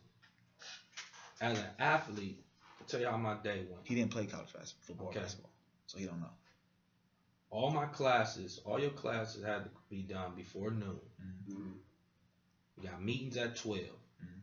As 1.41 1.59
an 1.59 1.65
athlete, 1.79 2.39
I'll 2.79 2.87
tell 2.87 2.99
you 3.01 3.07
how 3.07 3.17
my 3.17 3.35
day 3.43 3.59
went. 3.69 3.81
He 3.83 3.93
didn't 3.95 4.11
play 4.11 4.25
college 4.25 4.51
bas- 4.53 4.73
football, 4.87 5.09
Okay. 5.09 5.19
basketball, 5.19 5.51
so 5.87 5.97
he 5.99 6.05
don't 6.05 6.19
know. 6.21 6.33
All 7.49 7.69
my 7.71 7.85
classes, 7.85 8.59
all 8.65 8.79
your 8.79 8.89
classes 8.91 9.43
had 9.43 9.63
to 9.65 9.69
be 9.89 10.01
done 10.01 10.31
before 10.35 10.71
noon. 10.71 10.99
Mhm. 11.21 11.73
We 12.77 12.83
got 12.87 13.01
meetings 13.01 13.37
at 13.37 13.55
12. 13.57 13.83
Mhm. 14.23 14.41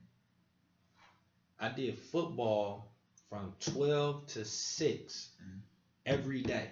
I 1.61 1.69
did 1.71 1.99
football 1.99 2.91
from 3.29 3.55
12 3.61 4.27
to 4.29 4.45
6 4.45 5.29
Mhm. 5.43 5.61
every 6.07 6.43
day. 6.43 6.71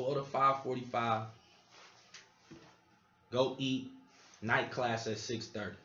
Mhm. 0.00 0.14
12 0.14 0.24
to 0.24 0.30
5:45. 0.30 1.26
Go 3.30 3.56
eat. 3.58 3.90
Night 4.42 4.70
class 4.70 5.06
at 5.06 5.18
6:30. 5.18 5.76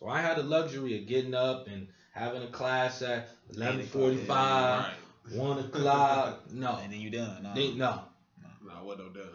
So 0.00 0.08
I 0.08 0.20
had 0.20 0.36
the 0.36 0.42
luxury 0.42 0.98
of 1.00 1.06
getting 1.06 1.34
up 1.34 1.68
and 1.68 1.88
having 2.12 2.42
a 2.42 2.48
class 2.48 3.02
at 3.02 3.28
11:45, 3.52 4.28
Right. 4.28 4.96
1 5.32 5.58
o'clock. 5.60 6.42
No, 6.50 6.76
And 6.76 6.92
then 6.92 7.00
you 7.00 7.10
done. 7.10 7.42
Nah, 7.44 7.54
They- 7.54 7.72
no. 7.72 8.02
Nah, 8.62 8.82
what 8.82 8.98
no 8.98 9.08
done. 9.08 9.30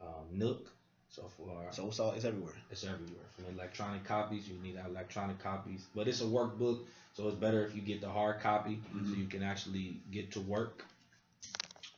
um, 0.00 0.26
Nook. 0.32 0.70
So 1.08 1.28
for 1.36 1.68
So 1.72 1.88
it's 1.88 1.98
all 1.98 2.12
it's 2.12 2.24
everywhere. 2.24 2.54
it's 2.70 2.84
everywhere. 2.84 3.24
From 3.36 3.46
electronic 3.46 4.04
copies, 4.04 4.48
you 4.48 4.58
need 4.58 4.76
electronic 4.76 5.38
copies, 5.38 5.86
but 5.94 6.06
it's 6.08 6.20
a 6.20 6.24
workbook, 6.24 6.84
so 7.14 7.28
it's 7.28 7.38
better 7.38 7.64
if 7.64 7.74
you 7.74 7.82
get 7.82 8.00
the 8.00 8.10
hard 8.10 8.40
copy 8.40 8.80
so 8.92 8.98
Mhm. 8.98 9.16
you 9.16 9.26
can 9.26 9.42
actually 9.42 10.00
get 10.10 10.30
to 10.32 10.40
work. 10.40 10.84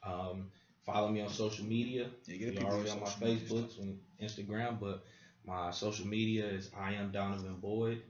Um, 0.05 0.51
follow 0.87 1.09
me 1.09 1.21
on 1.21 1.31
social 1.31 1.65
media. 1.67 2.11
Yeah, 2.27 2.37
get 2.37 2.55
You're 2.55 2.65
already 2.65 2.91
on 2.91 3.01
my 3.01 3.07
Facebook 3.07 3.77
and 3.81 3.99
Instagram, 4.21 4.79
but 4.79 5.03
my 5.49 5.71
social 5.71 6.07
media 6.07 6.45
is 6.47 6.71
I 6.79 6.93
am 6.93 7.11
Donovan 7.11 7.57
Boyd 7.61 8.03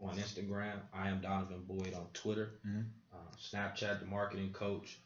on 0.00 0.16
Instagram. 0.16 0.78
I 0.94 1.08
am 1.08 1.20
Donovan 1.20 1.64
Boyd 1.66 1.92
on 1.94 2.06
Twitter. 2.14 2.52
Mhm. 2.64 2.84
Uh, 3.12 3.16
Snapchat, 3.36 3.98
the 4.00 4.06
marketing 4.06 4.52
coach. 4.52 4.98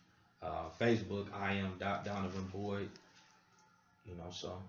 Uh, 0.43 0.69
Facebook, 0.79 1.33
I 1.33 1.55
am 1.55 1.79
dot 1.79 2.05
Donovan 2.05 2.47
Boyd. 2.53 2.91
You 4.05 4.15
know, 4.15 4.31
so 4.31 4.63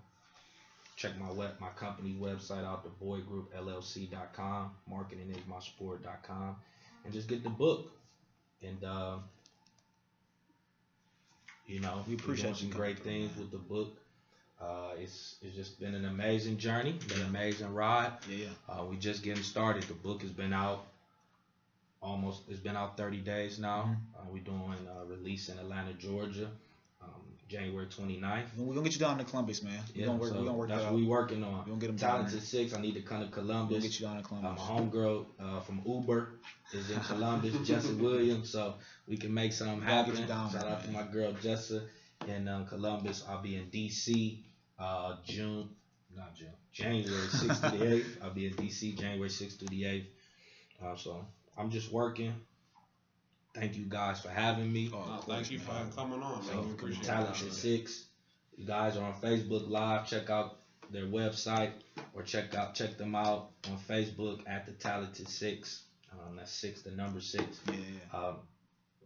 check 0.96 1.18
my 1.18 1.30
web, 1.30 1.60
my 1.60 1.68
company 1.70 2.16
website 2.18 2.64
out, 2.64 2.82
the 2.82 2.88
Boyd 2.88 3.26
Group 3.26 3.52
LLC.com, 3.54 4.70
Marketing 4.88 5.30
is 5.30 5.36
my 5.46 5.56
marketingismysport.com, 5.56 6.56
and 7.04 7.12
just 7.12 7.28
get 7.28 7.42
the 7.42 7.50
book. 7.50 7.92
And 8.62 8.82
uh, 8.82 9.18
you 11.66 11.80
know, 11.80 12.02
We 12.08 12.14
appreciate 12.14 12.44
doing 12.44 12.54
some 12.54 12.70
great 12.70 13.00
things 13.00 13.36
with 13.36 13.50
the 13.50 13.58
book. 13.58 13.98
Uh, 14.60 14.90
it's 14.98 15.36
it's 15.42 15.54
just 15.54 15.78
been 15.78 15.94
an 15.94 16.06
amazing 16.06 16.56
journey, 16.56 16.98
been 17.08 17.20
an 17.20 17.26
amazing 17.26 17.72
ride. 17.74 18.12
Yeah. 18.28 18.46
Uh, 18.68 18.84
we 18.84 18.96
just 18.96 19.22
getting 19.22 19.42
started. 19.42 19.82
The 19.84 19.94
book 19.94 20.22
has 20.22 20.30
been 20.30 20.52
out 20.54 20.86
almost. 22.00 22.42
It's 22.48 22.60
been 22.60 22.76
out 22.76 22.96
30 22.96 23.18
days 23.18 23.58
now. 23.58 23.82
Mhm. 24.16 24.18
Uh, 24.18 24.24
we're 24.32 24.42
doing 24.42 24.88
uh, 24.88 25.04
release 25.04 25.50
in 25.50 25.58
Atlanta, 25.58 25.92
Georgia, 25.94 26.48
um, 27.02 27.10
January 27.48 27.86
29th. 27.86 28.46
We're 28.56 28.72
gonna 28.74 28.84
get 28.84 28.94
you 28.94 28.98
down 29.00 29.18
to 29.18 29.24
Columbus, 29.24 29.62
man. 29.62 29.78
We're 29.94 30.00
Yeah, 30.00 30.06
gonna 30.06 30.18
work. 30.20 30.30
so 30.30 30.38
we're 30.38 30.44
gonna 30.46 30.56
work 30.56 30.68
that's 30.70 30.82
that 30.84 30.90
what 30.92 31.00
we 31.00 31.06
working 31.06 31.44
on. 31.44 31.58
We're 31.58 31.64
gonna 31.64 31.76
get 31.80 31.86
them 31.88 31.96
down 31.96 32.10
Talented 32.12 32.34
there. 32.40 32.46
Six. 32.46 32.72
I 32.74 32.80
need 32.80 32.94
to 32.94 33.02
come 33.02 33.20
to 33.20 33.28
Columbus. 33.28 33.82
get 33.82 34.00
you 34.00 34.06
down 34.06 34.16
to 34.16 34.24
Uh, 34.24 34.26
Columbus. 34.26 34.52
my 34.58 34.66
homegirl 34.74 35.26
uh, 35.38 35.60
from 35.60 35.82
Uber 35.84 36.30
is 36.72 36.90
in 36.90 37.00
Columbus, 37.12 37.54
Jessa 37.56 37.94
Williams, 37.98 38.48
so 38.48 38.74
we 39.06 39.18
can 39.18 39.34
make 39.34 39.52
something 39.52 39.82
happen. 39.82 40.16
Shout 40.16 40.54
out 40.56 40.82
to 40.84 40.90
my 40.92 41.02
girl 41.02 41.32
Jessa 41.34 41.86
in 42.28 42.48
um, 42.48 42.66
Columbus. 42.66 43.24
I'll 43.28 43.42
be 43.42 43.56
in 43.56 43.66
DC 43.66 44.38
uh, 44.78 45.16
June, 45.24 45.68
not 46.14 46.34
June, 46.34 46.52
January 46.72 47.26
6th 47.28 47.70
to 47.70 47.78
the 47.78 47.84
8th. 47.84 48.22
I'll 48.22 48.34
be 48.34 48.46
in 48.46 48.54
DC 48.54 48.98
January 48.98 49.28
6th 49.28 49.58
to 49.60 49.64
the 49.66 49.82
8th. 49.82 50.06
Uh, 50.84 50.96
so 50.96 51.26
I'm 51.56 51.70
just 51.70 51.92
working. 51.92 52.34
Thank 53.54 53.76
you 53.76 53.84
guys 53.84 54.20
for 54.20 54.28
having 54.28 54.70
me. 54.70 54.90
Oh, 54.92 54.98
No, 54.98 55.04
thank 55.16 55.24
course, 55.26 55.50
you 55.50 55.58
for 55.58 55.72
man. 55.72 55.90
coming 55.92 56.22
on, 56.22 56.42
So, 56.44 56.54
man. 56.54 56.66
We 56.66 56.72
appreciate 56.72 57.04
it. 57.04 57.06
Talented 57.06 57.52
Six. 57.52 58.04
You 58.56 58.66
guys 58.66 58.96
are 58.96 59.04
on 59.04 59.14
Facebook 59.14 59.68
Live. 59.68 60.06
Check 60.06 60.28
out 60.28 60.58
their 60.90 61.06
website 61.06 61.72
or 62.14 62.22
check 62.22 62.54
out 62.54 62.74
check 62.74 62.96
them 62.96 63.14
out 63.14 63.50
on 63.70 63.78
Facebook 63.88 64.40
at 64.46 64.66
the 64.66 64.72
Talented 64.72 65.28
Six. 65.28 65.84
Um, 66.12 66.36
that's 66.36 66.52
six, 66.52 66.82
the 66.82 66.90
number 66.90 67.20
six. 67.20 67.44
Yeah, 67.66 67.74
yeah. 67.74 68.18
Um, 68.18 68.36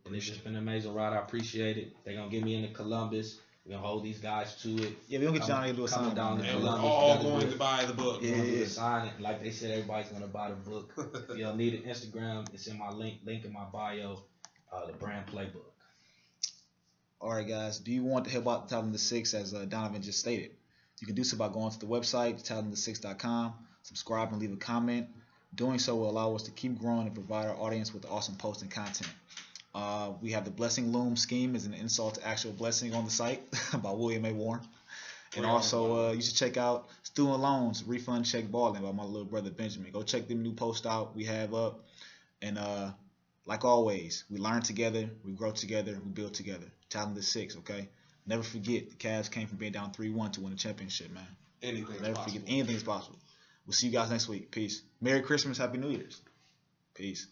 and 0.07 0.15
it's 0.15 0.27
just 0.27 0.45
been 0.45 0.55
an 0.55 0.59
amazing 0.63 0.95
ride. 0.95 1.13
I 1.13 1.19
appreciate 1.19 1.77
it. 1.79 1.97
They're 2.05 2.15
gonna 2.17 2.31
get 2.31 2.45
me 2.45 2.55
into 2.55 2.73
Columbus. 2.75 3.39
We're 3.65 3.75
gonna 3.77 3.87
hold 3.87 4.03
these 4.05 4.19
guys 4.19 4.55
to 4.63 4.69
it. 4.83 4.95
Yeah, 5.09 5.19
we're 5.19 5.27
gonna 5.27 5.39
get 5.39 5.49
you 5.49 5.55
down 5.55 5.65
here 5.65 5.73
to 5.73 5.77
do 5.79 5.85
a 5.85 5.89
Coming 5.89 6.09
sign 6.11 6.17
down 6.17 6.39
man. 6.39 6.47
to 6.47 6.53
And 6.55 6.63
we're 6.65 6.71
all 6.71 7.15
gotta 7.17 7.29
going 7.29 7.51
to 7.51 7.57
buy 7.57 7.85
the 7.85 7.93
book. 7.93 8.21
Yeah, 8.23 8.31
We're 8.33 8.37
gonna 8.39 8.49
yeah. 8.51 8.67
sign 8.67 9.07
it. 9.09 9.21
Like 9.21 9.43
they 9.43 9.51
said, 9.51 9.71
everybody's 9.73 10.11
gonna 10.11 10.27
buy 10.27 10.51
the 10.51 10.57
book. 10.57 10.93
if 11.31 11.37
you 11.37 11.45
don't 11.45 11.57
need 11.59 11.75
an 11.75 11.83
Instagram, 11.83 12.53
it's 12.55 12.67
in 12.67 12.79
my 12.79 12.91
link 12.91 13.19
link 13.25 13.45
in 13.45 13.53
my 13.53 13.65
bio. 13.65 14.23
Uh, 14.73 14.87
the 14.87 14.93
brand 14.93 15.27
playbook. 15.27 15.65
All 17.21 17.33
right, 17.35 17.47
guys. 17.47 17.79
Do 17.79 17.93
you 17.93 18.03
want 18.05 18.25
to 18.25 18.31
help 18.31 18.49
out 18.49 18.69
Talented 18.69 19.01
Six, 19.01 19.35
as 19.35 19.53
uh, 19.53 19.65
Donovan 19.67 20.01
just 20.01 20.21
stated? 20.21 20.53
You 21.01 21.07
can 21.07 21.17
do 21.17 21.25
so 21.25 21.37
by 21.37 21.49
going 21.49 21.71
to 21.71 21.79
the 21.79 21.87
website, 21.87 22.47
talentthe6.com, 22.47 23.55
subscribe 23.83 24.31
and 24.33 24.41
leave 24.41 24.53
a 24.53 24.57
comment. 24.57 25.09
Doing 25.55 25.79
so 25.79 25.97
will 25.97 26.09
allow 26.11 26.35
us 26.35 26.45
to 26.45 26.51
keep 26.53 26.79
growing 26.79 27.07
and 27.07 27.15
provide 27.15 27.47
our 27.49 27.57
audience 27.57 27.93
with 27.93 28.07
awesome 28.07 28.37
posts 28.37 28.63
and 28.63 28.71
content. 28.71 29.11
Uh, 29.75 30.13
we 30.21 30.33
have 30.33 30.45
the 30.45 30.51
Blessing 30.51 30.93
Loom 30.93 31.17
scheme 31.17 31.55
as 31.55 31.65
an 31.67 31.75
insult 31.75 32.17
to 32.17 32.27
actual 32.27 32.53
blessing 32.53 32.95
on 32.95 33.05
the 33.05 33.11
site 33.11 33.43
by 33.83 33.93
William 33.93 34.25
A. 34.25 34.33
Warren. 34.33 34.63
And 35.37 35.47
also, 35.47 36.09
uh, 36.09 36.13
you 36.13 36.23
should 36.23 36.35
check 36.35 36.57
out 36.57 36.89
Student 37.05 37.39
Loans 37.39 37.85
Refund 37.85 38.27
Check 38.27 38.51
Balling 38.51 38.83
by 38.83 38.91
my 38.91 39.05
little 39.05 39.25
brother 39.25 39.51
Benjamin. 39.51 39.93
Go 39.93 40.03
check 40.03 40.27
them 40.27 40.43
new 40.43 40.53
post 40.53 40.87
out 40.87 41.15
we 41.15 41.25
have 41.25 41.55
up. 41.55 41.85
And 42.43 42.59
uh, 42.59 42.91
like 43.47 43.65
always, 43.65 44.25
we 44.29 44.39
learn 44.39 44.63
together, 44.63 45.09
we 45.25 45.33
grow 45.33 45.53
together, 45.53 45.93
we 46.05 46.11
build 46.11 46.35
together. 46.35 46.67
Talented 46.89 47.23
Six, 47.23 47.57
okay? 47.59 47.89
Never 48.27 48.43
forget 48.43 48.91
the 48.91 48.97
Cavs 48.97 49.31
came 49.31 49.47
from 49.47 49.59
being 49.59 49.73
down 49.73 49.93
3 49.93 50.11
1 50.11 50.33
to 50.33 50.41
win 50.41 50.53
a 50.53 50.57
championship, 50.57 51.13
man. 51.13 51.27
Anything 51.63 52.03
Never 52.03 52.15
possible. 52.15 52.25
forget 52.25 52.43
anything 52.49 52.77
is 52.77 52.83
possible. 52.83 53.19
We'll 53.67 53.75
see 53.75 53.87
you 53.87 53.93
guys 53.93 54.11
next 54.11 54.29
week. 54.29 54.51
Peace. 54.51 54.83
Merry 55.01 55.21
Christmas, 55.21 55.59
Happy 55.59 55.79
New 55.79 55.91
Year's. 55.91 56.21
Peace. 56.95 57.29